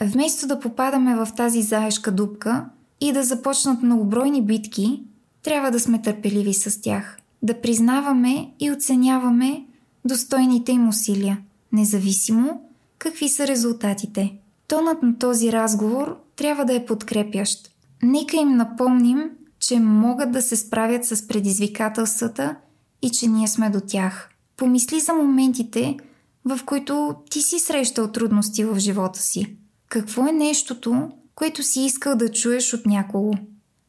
Вместо 0.00 0.46
да 0.46 0.60
попадаме 0.60 1.16
в 1.16 1.28
тази 1.36 1.62
заешка 1.62 2.12
дупка 2.12 2.64
и 3.00 3.12
да 3.12 3.22
започнат 3.22 3.82
многобройни 3.82 4.42
битки, 4.42 5.02
трябва 5.42 5.70
да 5.70 5.80
сме 5.80 6.02
търпеливи 6.02 6.54
с 6.54 6.80
тях, 6.80 7.18
да 7.42 7.60
признаваме 7.60 8.50
и 8.60 8.70
оценяваме 8.70 9.64
достойните 10.04 10.72
им 10.72 10.88
усилия, 10.88 11.38
независимо 11.72 12.60
какви 12.98 13.28
са 13.28 13.46
резултатите. 13.46 14.32
Тонът 14.68 15.02
на 15.02 15.18
този 15.18 15.52
разговор 15.52 16.18
трябва 16.36 16.64
да 16.64 16.74
е 16.74 16.84
подкрепящ. 16.84 17.70
Нека 18.02 18.36
им 18.36 18.56
напомним, 18.56 19.30
че 19.58 19.80
могат 19.80 20.32
да 20.32 20.42
се 20.42 20.56
справят 20.56 21.04
с 21.04 21.28
предизвикателствата 21.28 22.56
и 23.02 23.10
че 23.10 23.26
ние 23.26 23.48
сме 23.48 23.70
до 23.70 23.80
тях. 23.86 24.28
Помисли 24.56 25.00
за 25.00 25.12
моментите, 25.12 25.96
в 26.44 26.60
които 26.66 27.14
ти 27.30 27.42
си 27.42 27.58
срещал 27.58 28.12
трудности 28.12 28.64
в 28.64 28.78
живота 28.78 29.18
си. 29.18 29.56
Какво 29.88 30.26
е 30.26 30.32
нещото, 30.32 31.10
което 31.34 31.62
си 31.62 31.80
искал 31.80 32.16
да 32.16 32.32
чуеш 32.32 32.74
от 32.74 32.86
някого? 32.86 33.32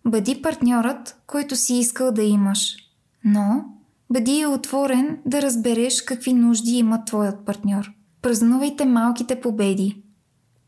Бъди 0.05 0.41
партньорът, 0.41 1.21
който 1.27 1.55
си 1.55 1.75
искал 1.75 2.11
да 2.11 2.23
имаш. 2.23 2.75
Но 3.23 3.65
бъди 4.09 4.45
отворен 4.45 5.17
да 5.25 5.41
разбереш 5.41 6.01
какви 6.01 6.33
нужди 6.33 6.71
има 6.71 7.05
твоят 7.05 7.45
партньор. 7.45 7.91
Празнувайте 8.21 8.85
малките 8.85 9.41
победи. 9.41 10.01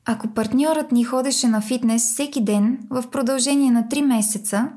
Ако 0.05 0.27
партньорът 0.27 0.91
ни 0.91 1.03
ходеше 1.03 1.47
на 1.47 1.61
фитнес 1.61 2.13
всеки 2.13 2.43
ден 2.43 2.79
в 2.89 3.03
продължение 3.11 3.71
на 3.71 3.83
3 3.83 4.01
месеца, 4.01 4.69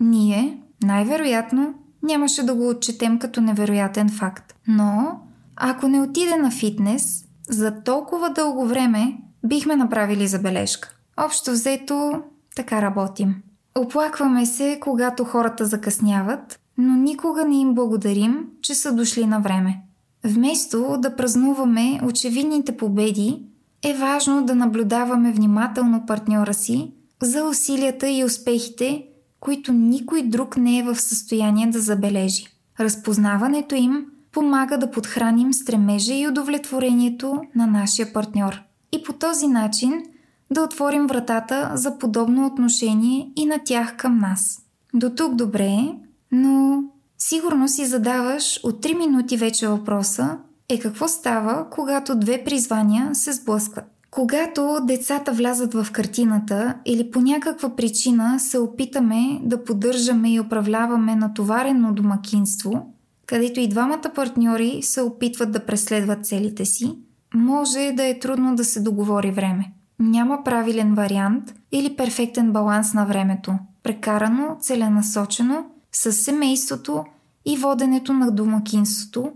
ние, 0.00 0.60
най-вероятно, 0.82 1.74
нямаше 2.02 2.42
да 2.42 2.54
го 2.54 2.68
отчетем 2.68 3.18
като 3.18 3.40
невероятен 3.40 4.08
факт. 4.08 4.54
Но, 4.66 5.20
ако 5.56 5.88
не 5.88 6.00
отиде 6.00 6.36
на 6.36 6.50
фитнес, 6.50 7.24
за 7.48 7.82
толкова 7.84 8.30
дълго 8.30 8.66
време 8.66 9.18
бихме 9.46 9.76
направили 9.76 10.28
забележка. 10.28 10.94
Общо 11.16 11.50
взето, 11.50 12.22
така 12.56 12.82
работим. 12.82 13.34
Оплакваме 13.74 14.46
се, 14.46 14.78
когато 14.80 15.24
хората 15.24 15.66
закъсняват, 15.66 16.58
но 16.78 16.96
никога 16.96 17.44
не 17.44 17.60
им 17.60 17.74
благодарим, 17.74 18.46
че 18.62 18.74
са 18.74 18.92
дошли 18.92 19.26
на 19.26 19.40
време. 19.40 19.80
Вместо 20.24 20.96
да 20.98 21.16
празнуваме 21.16 22.00
очевидните 22.04 22.76
победи, 22.76 23.42
е 23.82 23.94
важно 23.94 24.44
да 24.44 24.54
наблюдаваме 24.54 25.32
внимателно 25.32 26.06
партньора 26.06 26.54
си 26.54 26.92
за 27.22 27.44
усилията 27.44 28.08
и 28.08 28.24
успехите, 28.24 29.06
които 29.42 29.72
никой 29.72 30.22
друг 30.22 30.56
не 30.56 30.78
е 30.78 30.82
в 30.82 31.00
състояние 31.00 31.66
да 31.66 31.80
забележи. 31.80 32.46
Разпознаването 32.80 33.74
им 33.74 34.06
помага 34.32 34.78
да 34.78 34.90
подхраним 34.90 35.52
стремежа 35.52 36.14
и 36.14 36.28
удовлетворението 36.28 37.42
на 37.54 37.66
нашия 37.66 38.12
партньор. 38.12 38.62
И 38.92 39.02
по 39.02 39.12
този 39.12 39.46
начин 39.46 40.02
да 40.50 40.62
отворим 40.62 41.06
вратата 41.06 41.70
за 41.74 41.98
подобно 41.98 42.46
отношение 42.46 43.32
и 43.36 43.46
на 43.46 43.58
тях 43.64 43.96
към 43.96 44.18
нас. 44.18 44.62
До 44.94 45.10
тук 45.10 45.34
добре, 45.34 45.94
но 46.32 46.84
сигурно 47.18 47.68
си 47.68 47.86
задаваш 47.86 48.60
от 48.62 48.84
3 48.84 48.98
минути 48.98 49.36
вече 49.36 49.68
въпроса 49.68 50.38
е 50.68 50.78
какво 50.78 51.08
става, 51.08 51.70
когато 51.70 52.18
две 52.18 52.44
призвания 52.44 53.14
се 53.14 53.32
сблъскват. 53.32 53.91
Когато 54.12 54.78
децата 54.82 55.32
влязат 55.32 55.74
в 55.74 55.86
картината 55.92 56.74
или 56.84 57.10
по 57.10 57.20
някаква 57.20 57.76
причина 57.76 58.40
се 58.40 58.58
опитаме 58.58 59.40
да 59.42 59.64
поддържаме 59.64 60.32
и 60.34 60.40
управляваме 60.40 61.16
натоварено 61.16 61.92
домакинство, 61.92 62.94
където 63.26 63.60
и 63.60 63.68
двамата 63.68 64.12
партньори 64.14 64.78
се 64.82 65.00
опитват 65.00 65.52
да 65.52 65.66
преследват 65.66 66.26
целите 66.26 66.64
си, 66.64 66.98
може 67.34 67.92
да 67.96 68.06
е 68.06 68.18
трудно 68.18 68.54
да 68.56 68.64
се 68.64 68.80
договори 68.80 69.30
време. 69.30 69.72
Няма 69.98 70.44
правилен 70.44 70.94
вариант 70.94 71.54
или 71.72 71.96
перфектен 71.96 72.52
баланс 72.52 72.94
на 72.94 73.06
времето, 73.06 73.54
прекарано 73.82 74.56
целенасочено 74.60 75.66
с 75.92 76.12
семейството 76.12 77.04
и 77.46 77.56
воденето 77.56 78.12
на 78.12 78.30
домакинството, 78.30 79.32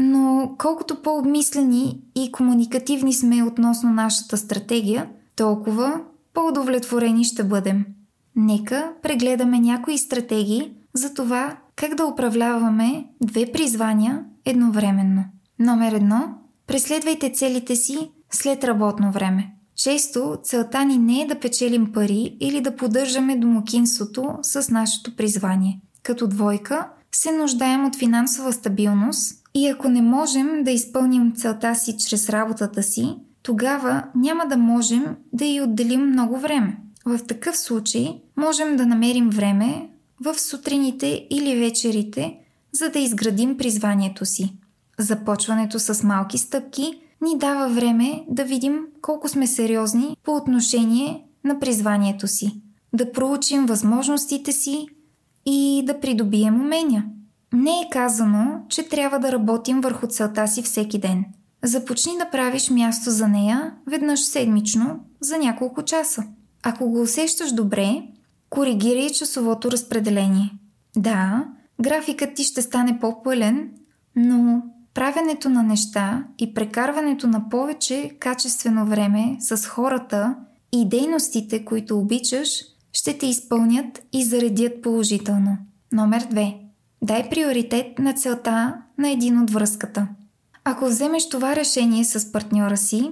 но 0.00 0.54
колкото 0.58 1.02
по-обмислени 1.02 2.00
и 2.14 2.32
комуникативни 2.32 3.12
сме 3.12 3.42
относно 3.42 3.90
нашата 3.90 4.36
стратегия, 4.36 5.08
толкова 5.36 6.00
по-удовлетворени 6.34 7.24
ще 7.24 7.44
бъдем. 7.44 7.84
Нека 8.36 8.92
прегледаме 9.02 9.60
някои 9.60 9.98
стратегии 9.98 10.72
за 10.94 11.14
това 11.14 11.56
как 11.76 11.94
да 11.94 12.06
управляваме 12.06 13.06
две 13.22 13.52
призвания 13.52 14.24
едновременно. 14.44 15.24
Номер 15.58 15.92
едно– 15.92 16.28
преследвайте 16.66 17.32
целите 17.32 17.76
си 17.76 18.10
след 18.30 18.64
работно 18.64 19.12
време. 19.12 19.54
Често 19.76 20.36
целта 20.42 20.84
ни 20.84 20.98
не 20.98 21.20
е 21.20 21.26
да 21.26 21.40
печелим 21.40 21.92
пари 21.92 22.36
или 22.40 22.60
да 22.60 22.76
поддържаме 22.76 23.36
домакинството 23.36 24.38
с 24.42 24.70
нашето 24.70 25.16
призвание. 25.16 25.80
Като 26.02 26.26
двойка 26.26 26.88
се 27.12 27.32
нуждаем 27.32 27.84
от 27.84 27.96
финансова 27.96 28.52
стабилност 28.52 29.39
и 29.54 29.68
ако 29.68 29.88
не 29.88 30.02
можем 30.02 30.64
да 30.64 30.70
изпълним 30.70 31.32
целта 31.36 31.74
си 31.74 31.96
чрез 31.98 32.28
работата 32.28 32.82
си, 32.82 33.16
тогава 33.42 34.04
няма 34.14 34.46
да 34.46 34.56
можем 34.56 35.16
да 35.32 35.44
й 35.44 35.60
отделим 35.60 36.06
много 36.06 36.38
време. 36.38 36.76
В 37.04 37.18
такъв 37.26 37.58
случай 37.58 38.20
можем 38.36 38.76
да 38.76 38.86
намерим 38.86 39.30
време 39.30 39.90
в 40.24 40.40
сутрините 40.40 41.26
или 41.30 41.56
вечерите, 41.56 42.36
за 42.72 42.88
да 42.88 42.98
изградим 42.98 43.56
призванието 43.56 44.26
си. 44.26 44.52
Започването 44.98 45.78
с 45.78 46.02
малки 46.02 46.38
стъпки 46.38 47.00
ни 47.22 47.38
дава 47.38 47.68
време 47.68 48.24
да 48.28 48.44
видим 48.44 48.78
колко 49.02 49.28
сме 49.28 49.46
сериозни 49.46 50.16
по 50.24 50.36
отношение 50.36 51.24
на 51.44 51.60
призванието 51.60 52.28
си, 52.28 52.60
да 52.92 53.12
проучим 53.12 53.66
възможностите 53.66 54.52
си 54.52 54.86
и 55.46 55.82
да 55.86 56.00
придобием 56.00 56.60
умения. 56.60 57.04
Не 57.52 57.70
е 57.70 57.90
казано, 57.90 58.62
че 58.68 58.88
трябва 58.88 59.18
да 59.18 59.32
работим 59.32 59.80
върху 59.80 60.06
целта 60.06 60.48
си 60.48 60.62
всеки 60.62 60.98
ден. 60.98 61.24
Започни 61.64 62.12
да 62.18 62.30
правиш 62.30 62.70
място 62.70 63.10
за 63.10 63.28
нея 63.28 63.74
веднъж 63.86 64.20
седмично 64.20 65.00
за 65.20 65.38
няколко 65.38 65.82
часа. 65.82 66.24
Ако 66.62 66.90
го 66.90 67.00
усещаш 67.00 67.52
добре, 67.52 68.02
коригирай 68.50 69.10
часовото 69.10 69.70
разпределение. 69.70 70.50
Да, 70.96 71.46
графикът 71.82 72.34
ти 72.34 72.44
ще 72.44 72.62
стане 72.62 72.98
по-пълен, 73.00 73.70
но 74.16 74.62
правенето 74.94 75.48
на 75.48 75.62
неща 75.62 76.24
и 76.38 76.54
прекарването 76.54 77.26
на 77.26 77.48
повече 77.48 78.10
качествено 78.20 78.86
време 78.86 79.36
с 79.40 79.66
хората 79.66 80.36
и 80.72 80.88
дейностите, 80.88 81.64
които 81.64 81.98
обичаш, 81.98 82.48
ще 82.92 83.18
те 83.18 83.26
изпълнят 83.26 84.02
и 84.12 84.24
заредят 84.24 84.82
положително. 84.82 85.58
Номер 85.92 86.22
2. 86.22 86.59
Дай 87.02 87.30
приоритет 87.30 87.98
на 87.98 88.14
целта 88.14 88.74
на 88.98 89.10
един 89.10 89.42
от 89.42 89.50
връзката. 89.50 90.08
Ако 90.64 90.84
вземеш 90.84 91.28
това 91.28 91.56
решение 91.56 92.04
с 92.04 92.32
партньора 92.32 92.76
си, 92.76 93.10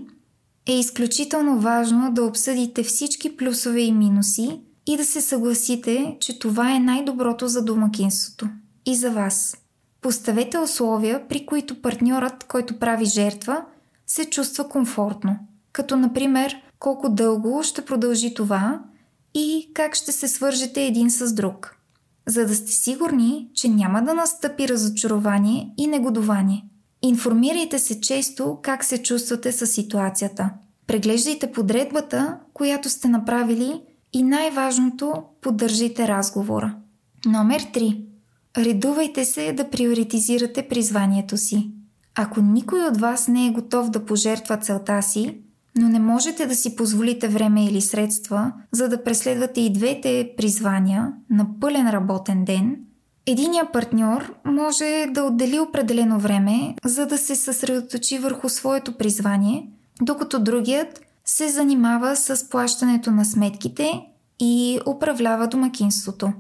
е 0.69 0.73
изключително 0.73 1.61
важно 1.61 2.13
да 2.13 2.25
обсъдите 2.25 2.83
всички 2.83 3.37
плюсове 3.37 3.81
и 3.81 3.93
минуси 3.93 4.61
и 4.87 4.97
да 4.97 5.05
се 5.05 5.21
съгласите, 5.21 6.17
че 6.21 6.39
това 6.39 6.75
е 6.75 6.81
най-доброто 6.81 7.49
за 7.49 7.65
домакинството 7.65 8.49
и 8.87 8.95
за 8.95 9.11
вас. 9.11 9.57
Поставете 10.01 10.59
условия, 10.59 11.29
при 11.29 11.47
които 11.47 11.83
партньорът, 11.83 12.45
който 12.45 12.79
прави 12.79 13.05
жертва, 13.05 13.65
се 14.07 14.31
чувства 14.31 14.69
комфортно, 14.69 15.39
като 15.73 15.97
например 15.97 16.57
колко 16.79 17.09
дълго 17.09 17.63
ще 17.63 17.85
продължи 17.85 18.35
това 18.35 18.81
и 19.35 19.71
как 19.75 19.95
ще 19.95 20.13
се 20.13 20.29
свържете 20.29 20.87
един 20.87 21.11
с 21.11 21.33
друг, 21.33 21.78
за 22.29 22.47
да 22.47 22.55
сте 22.55 22.73
сигурни, 22.73 23.49
че 23.55 23.69
няма 23.69 24.03
да 24.03 24.15
настъпи 24.15 24.69
разочарование 24.69 25.71
и 25.77 25.87
негодование. 25.87 26.65
Информирайте 27.03 27.79
се 27.79 28.01
често 28.01 28.59
как 28.63 28.85
се 28.85 29.03
чувствате 29.03 29.53
с 29.53 29.67
ситуацията. 29.67 30.51
Преглеждайте 30.87 31.53
подредбата, 31.53 32.39
която 32.55 32.89
сте 32.89 33.09
направили 33.09 33.81
и 34.13 34.23
най-важното– 34.23 35.23
поддържите 35.41 36.09
разговора. 36.09 36.77
Номер 37.27 37.63
3. 37.63 38.05
Редувайте 38.59 39.25
се 39.25 39.53
да 39.53 39.71
приоритизирате 39.71 40.69
призванието 40.69 41.37
си. 41.37 41.71
Ако 42.15 42.41
никой 42.41 42.87
от 42.87 42.97
вас 42.97 43.29
не 43.29 43.47
е 43.47 43.51
готов 43.51 43.91
да 43.91 44.05
пожертва 44.05 44.57
целта 44.57 45.03
си, 45.03 45.39
но 45.79 45.89
не 45.89 45.99
можете 45.99 46.47
да 46.47 46.55
си 46.55 46.77
позволите 46.77 47.29
време 47.29 47.65
или 47.65 47.81
средства, 47.81 48.53
за 48.73 48.89
да 48.89 49.05
преследвате 49.05 49.61
и 49.61 49.73
двете 49.73 50.33
призвания 50.37 51.13
на 51.31 51.47
пълен 51.61 51.91
работен 51.91 52.45
ден, 52.45 52.77
единия 53.27 53.73
партньор 53.73 54.35
може 54.45 55.07
да 55.11 55.25
отдели 55.25 55.61
определено 55.61 56.19
време, 56.19 56.75
за 56.85 57.07
да 57.07 57.19
се 57.19 57.37
съсредоточи 57.37 58.19
върху 58.19 58.49
своето 58.49 58.93
призвание, 58.93 59.69
докато 60.03 60.39
другият 60.39 61.01
се 61.25 61.49
занимава 61.49 62.17
с 62.17 62.49
плащането 62.49 63.11
на 63.11 63.25
сметките 63.25 64.01
и 64.41 64.81
управлява 64.87 65.49
домакинството. 65.49 66.33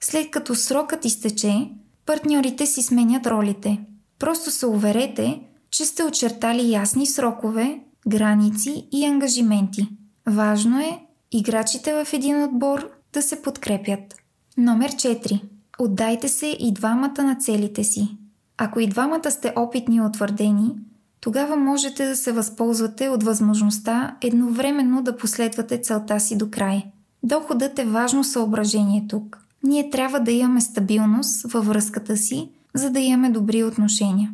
След 0.00 0.30
като 0.30 0.54
срокът 0.54 1.04
изтече, 1.04 1.70
партньорите 2.06 2.66
си 2.66 2.82
сменят 2.82 3.26
ролите. 3.26 3.80
Просто 4.18 4.50
се 4.50 4.66
уверете, 4.66 5.40
че 5.70 5.84
сте 5.84 6.04
очертали 6.04 6.72
ясни 6.72 7.06
срокове, 7.06 7.80
граници 8.08 8.88
и 8.92 9.04
ангажименти. 9.06 9.88
Важно 10.26 10.80
е 10.80 11.00
играчите 11.32 12.04
в 12.04 12.12
един 12.12 12.42
отбор 12.42 12.90
да 13.12 13.22
се 13.22 13.42
подкрепят. 13.42 14.14
Номер 14.56 14.90
4. 14.90 15.40
Отдайте 15.78 16.28
се 16.28 16.46
и 16.46 16.72
двамата 16.72 17.22
на 17.22 17.36
целите 17.40 17.84
си. 17.84 18.16
Ако 18.58 18.80
и 18.80 18.86
двамата 18.86 19.30
сте 19.30 19.52
опитни 19.56 19.96
и 19.96 20.00
утвърдени, 20.00 20.74
тогава 21.20 21.56
можете 21.56 22.06
да 22.06 22.16
се 22.16 22.32
възползвате 22.32 23.08
от 23.08 23.22
възможността 23.22 24.16
едновременно 24.20 25.02
да 25.02 25.16
последвате 25.16 25.78
целта 25.78 26.20
си 26.20 26.38
до 26.38 26.50
край. 26.50 26.84
Доходът 27.22 27.78
е 27.78 27.84
важно 27.84 28.24
съображение 28.24 29.06
тук. 29.08 29.38
Ние 29.62 29.90
трябва 29.90 30.20
да 30.20 30.32
имаме 30.32 30.60
стабилност 30.60 31.52
във 31.52 31.66
връзката 31.66 32.16
си, 32.16 32.50
за 32.74 32.90
да 32.90 33.00
имаме 33.00 33.30
добри 33.30 33.64
отношения. 33.64 34.30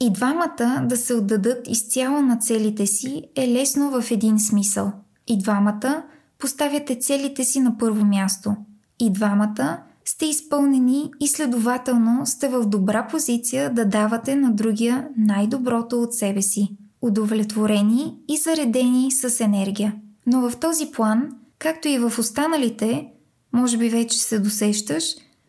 И 0.00 0.12
двамата 0.12 0.82
да 0.88 0.96
се 0.96 1.14
отдадат 1.14 1.68
изцяло 1.68 2.20
на 2.20 2.36
целите 2.36 2.86
си 2.86 3.22
е 3.36 3.48
лесно 3.48 4.00
в 4.00 4.10
един 4.10 4.38
смисъл. 4.38 4.92
И 5.26 5.38
двамата 5.38 6.02
поставяте 6.38 6.98
целите 7.00 7.44
си 7.44 7.60
на 7.60 7.78
първо 7.78 8.04
място. 8.04 8.56
И 8.98 9.12
двамата 9.12 9.82
сте 10.04 10.26
изпълнени 10.26 11.10
и 11.20 11.28
следователно 11.28 12.26
сте 12.26 12.48
в 12.48 12.66
добра 12.66 13.06
позиция 13.06 13.74
да 13.74 13.84
давате 13.84 14.36
на 14.36 14.52
другия 14.52 15.08
най-доброто 15.16 16.02
от 16.02 16.14
себе 16.14 16.42
си, 16.42 16.76
удовлетворени 17.02 18.16
и 18.28 18.36
заредени 18.36 19.10
с 19.10 19.40
енергия. 19.40 19.94
Но 20.26 20.50
в 20.50 20.56
този 20.56 20.90
план, 20.90 21.28
както 21.58 21.88
и 21.88 21.98
в 21.98 22.18
останалите, 22.18 23.06
може 23.52 23.78
би 23.78 23.88
вече 23.88 24.18
се 24.18 24.38
досещаш, 24.38 25.04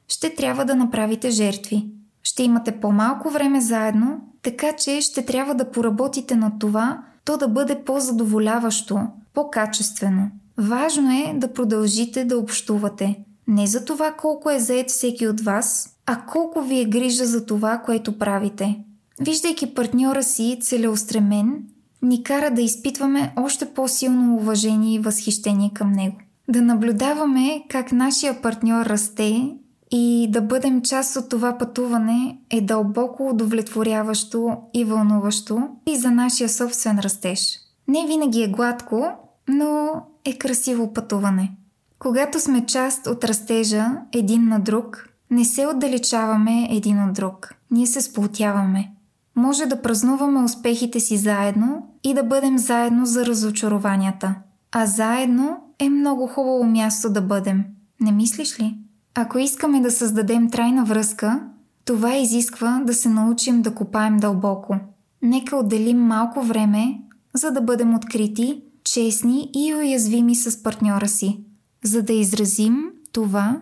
ще 0.08 0.36
трябва 0.36 0.66
да 0.66 0.76
направите 0.76 1.30
жертви. 1.30 1.88
Ще 2.24 2.44
имате 2.44 2.72
по-малко 2.72 3.30
време 3.30 3.62
заедно, 3.62 4.22
така 4.42 4.74
че 4.74 5.02
ще 5.02 5.26
трябва 5.26 5.56
да 5.56 5.72
поработите 5.72 6.36
над 6.36 6.54
това, 6.60 7.04
то 7.26 7.38
да 7.38 7.48
бъде 7.48 7.84
по-задоволяващо, 7.84 9.00
по-качествено. 9.34 10.32
Важно 10.58 11.12
е 11.12 11.34
да 11.34 11.54
продължите 11.54 12.26
да 12.26 12.38
общувате. 12.38 13.20
Не 13.48 13.68
за 13.68 13.86
това 13.86 14.12
колко 14.12 14.50
е 14.50 14.60
заед 14.60 14.90
всеки 14.90 15.28
от 15.28 15.42
вас, 15.42 15.90
а 16.06 16.22
колко 16.22 16.62
ви 16.62 16.80
е 16.80 16.86
грижа 16.86 17.26
за 17.26 17.46
това, 17.46 17.78
което 17.78 18.18
правите. 18.18 18.80
Виждайки 19.20 19.74
партньора 19.74 20.24
си 20.24 20.58
целеустремен, 20.62 21.64
ни 22.02 22.24
кара 22.24 22.52
да 22.52 22.62
изпитваме 22.62 23.34
още 23.36 23.66
по-силно 23.66 24.36
уважение 24.36 24.96
и 24.96 25.00
възхищение 25.00 25.72
към 25.74 25.92
него. 25.92 26.18
Да 26.50 26.62
наблюдаваме 26.62 27.64
как 27.70 27.92
нашия 27.92 28.42
партньор 28.42 28.86
расте 28.86 29.56
и 29.92 30.28
да 30.32 30.42
бъдем 30.42 30.82
част 30.82 31.16
от 31.16 31.30
това 31.30 31.58
пътуване 31.58 32.38
е 32.50 32.62
дълбоко 32.62 33.30
удовлетворяващо 33.30 34.58
и 34.74 34.86
вълнуващо 34.86 35.70
и 35.88 35.98
за 35.98 36.12
нашия 36.12 36.50
собствен 36.50 37.00
растеж. 37.00 37.60
Не 37.88 38.08
винаги 38.08 38.44
е 38.44 38.48
гладко, 38.48 39.12
но 39.48 39.92
е 40.26 40.38
красиво 40.38 40.94
пътуване. 40.94 41.52
Когато 42.00 42.40
сме 42.40 42.66
част 42.66 43.08
от 43.08 43.24
растежа 43.24 43.92
един 44.14 44.48
на 44.48 44.60
друг, 44.60 45.10
не 45.32 45.46
се 45.46 45.68
отдалечаваме 45.68 46.68
един 46.72 47.04
от 47.04 47.14
друг. 47.14 47.56
Ние 47.72 47.88
се 47.88 48.02
сплотяваме. 48.02 48.92
Може 49.36 49.66
да 49.66 49.82
празнуваме 49.82 50.44
успехите 50.44 51.00
си 51.00 51.18
заедно 51.18 51.88
и 52.04 52.14
да 52.14 52.24
бъдем 52.24 52.58
заедно 52.58 53.06
за 53.06 53.26
разочарованията. 53.26 54.36
А 54.72 54.86
заедно 54.86 55.58
е 55.80 55.90
много 55.90 56.28
хубаво 56.28 56.64
място 56.64 57.10
да 57.10 57.22
бъдем. 57.22 57.64
Не 58.02 58.12
мислиш 58.12 58.60
ли? 58.60 58.78
Ако 59.16 59.40
искаме 59.40 59.82
да 59.82 59.92
създадем 59.92 60.50
трайна 60.50 60.86
връзка, 60.86 61.44
това 61.86 62.16
изисква 62.16 62.82
да 62.86 62.94
се 62.94 63.10
научим 63.10 63.62
да 63.62 63.76
копаем 63.76 64.18
дълбоко. 64.18 64.76
Нека 65.22 65.56
отделим 65.56 66.00
малко 66.00 66.42
време, 66.42 67.02
за 67.34 67.52
да 67.52 67.62
бъдем 67.62 67.96
открити, 67.96 68.62
честни 68.84 69.50
и 69.56 69.76
уязвими 69.76 70.36
с 70.36 70.64
партньора 70.64 71.08
си, 71.08 71.44
за 71.84 72.04
да 72.04 72.14
изразим 72.14 72.92
това, 73.12 73.62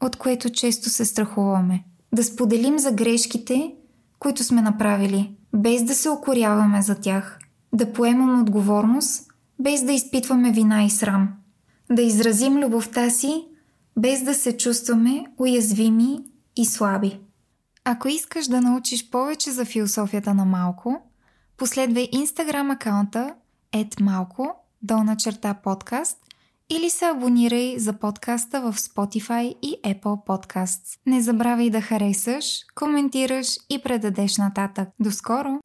от 0.00 0.16
което 0.16 0.50
често 0.50 0.90
се 0.90 1.04
страхуваме. 1.04 1.84
Да 2.14 2.24
споделим 2.24 2.78
за 2.78 2.92
грешките, 2.92 3.74
които 4.18 4.44
сме 4.44 4.62
направили, 4.62 5.36
без 5.54 5.82
да 5.82 5.94
се 5.94 6.08
окоряваме 6.08 6.82
за 6.82 6.94
тях. 6.94 7.38
Да 7.72 7.92
поемам 7.92 8.40
отговорност, 8.40 9.26
без 9.58 9.82
да 9.82 9.92
изпитваме 9.92 10.52
вина 10.52 10.82
и 10.82 10.90
срам. 10.90 11.28
Да 11.92 12.02
изразим 12.02 12.58
любовта 12.58 13.10
си 13.10 13.44
без 13.98 14.22
да 14.22 14.34
се 14.34 14.56
чувстваме 14.56 15.26
уязвими 15.38 16.18
и 16.56 16.66
слаби. 16.66 17.20
Ако 17.84 18.08
искаш 18.08 18.46
да 18.46 18.60
научиш 18.60 19.10
повече 19.10 19.50
за 19.50 19.64
философията 19.64 20.34
на 20.34 20.44
Малко, 20.44 21.02
последвай 21.56 22.08
инстаграм 22.12 22.70
акаунта 22.70 23.34
малко, 24.00 24.54
долна 24.82 25.16
черта 25.16 25.54
подкаст 25.54 26.18
или 26.70 26.90
се 26.90 27.04
абонирай 27.04 27.78
за 27.78 27.92
подкаста 27.92 28.60
в 28.60 28.78
Spotify 28.78 29.56
и 29.62 29.76
Apple 29.84 30.26
Podcasts. 30.26 30.98
Не 31.06 31.22
забравяй 31.22 31.70
да 31.70 31.80
харесаш, 31.80 32.44
коментираш 32.74 33.46
и 33.70 33.82
предадеш 33.82 34.36
нататък. 34.36 34.88
До 35.00 35.10
скоро! 35.10 35.58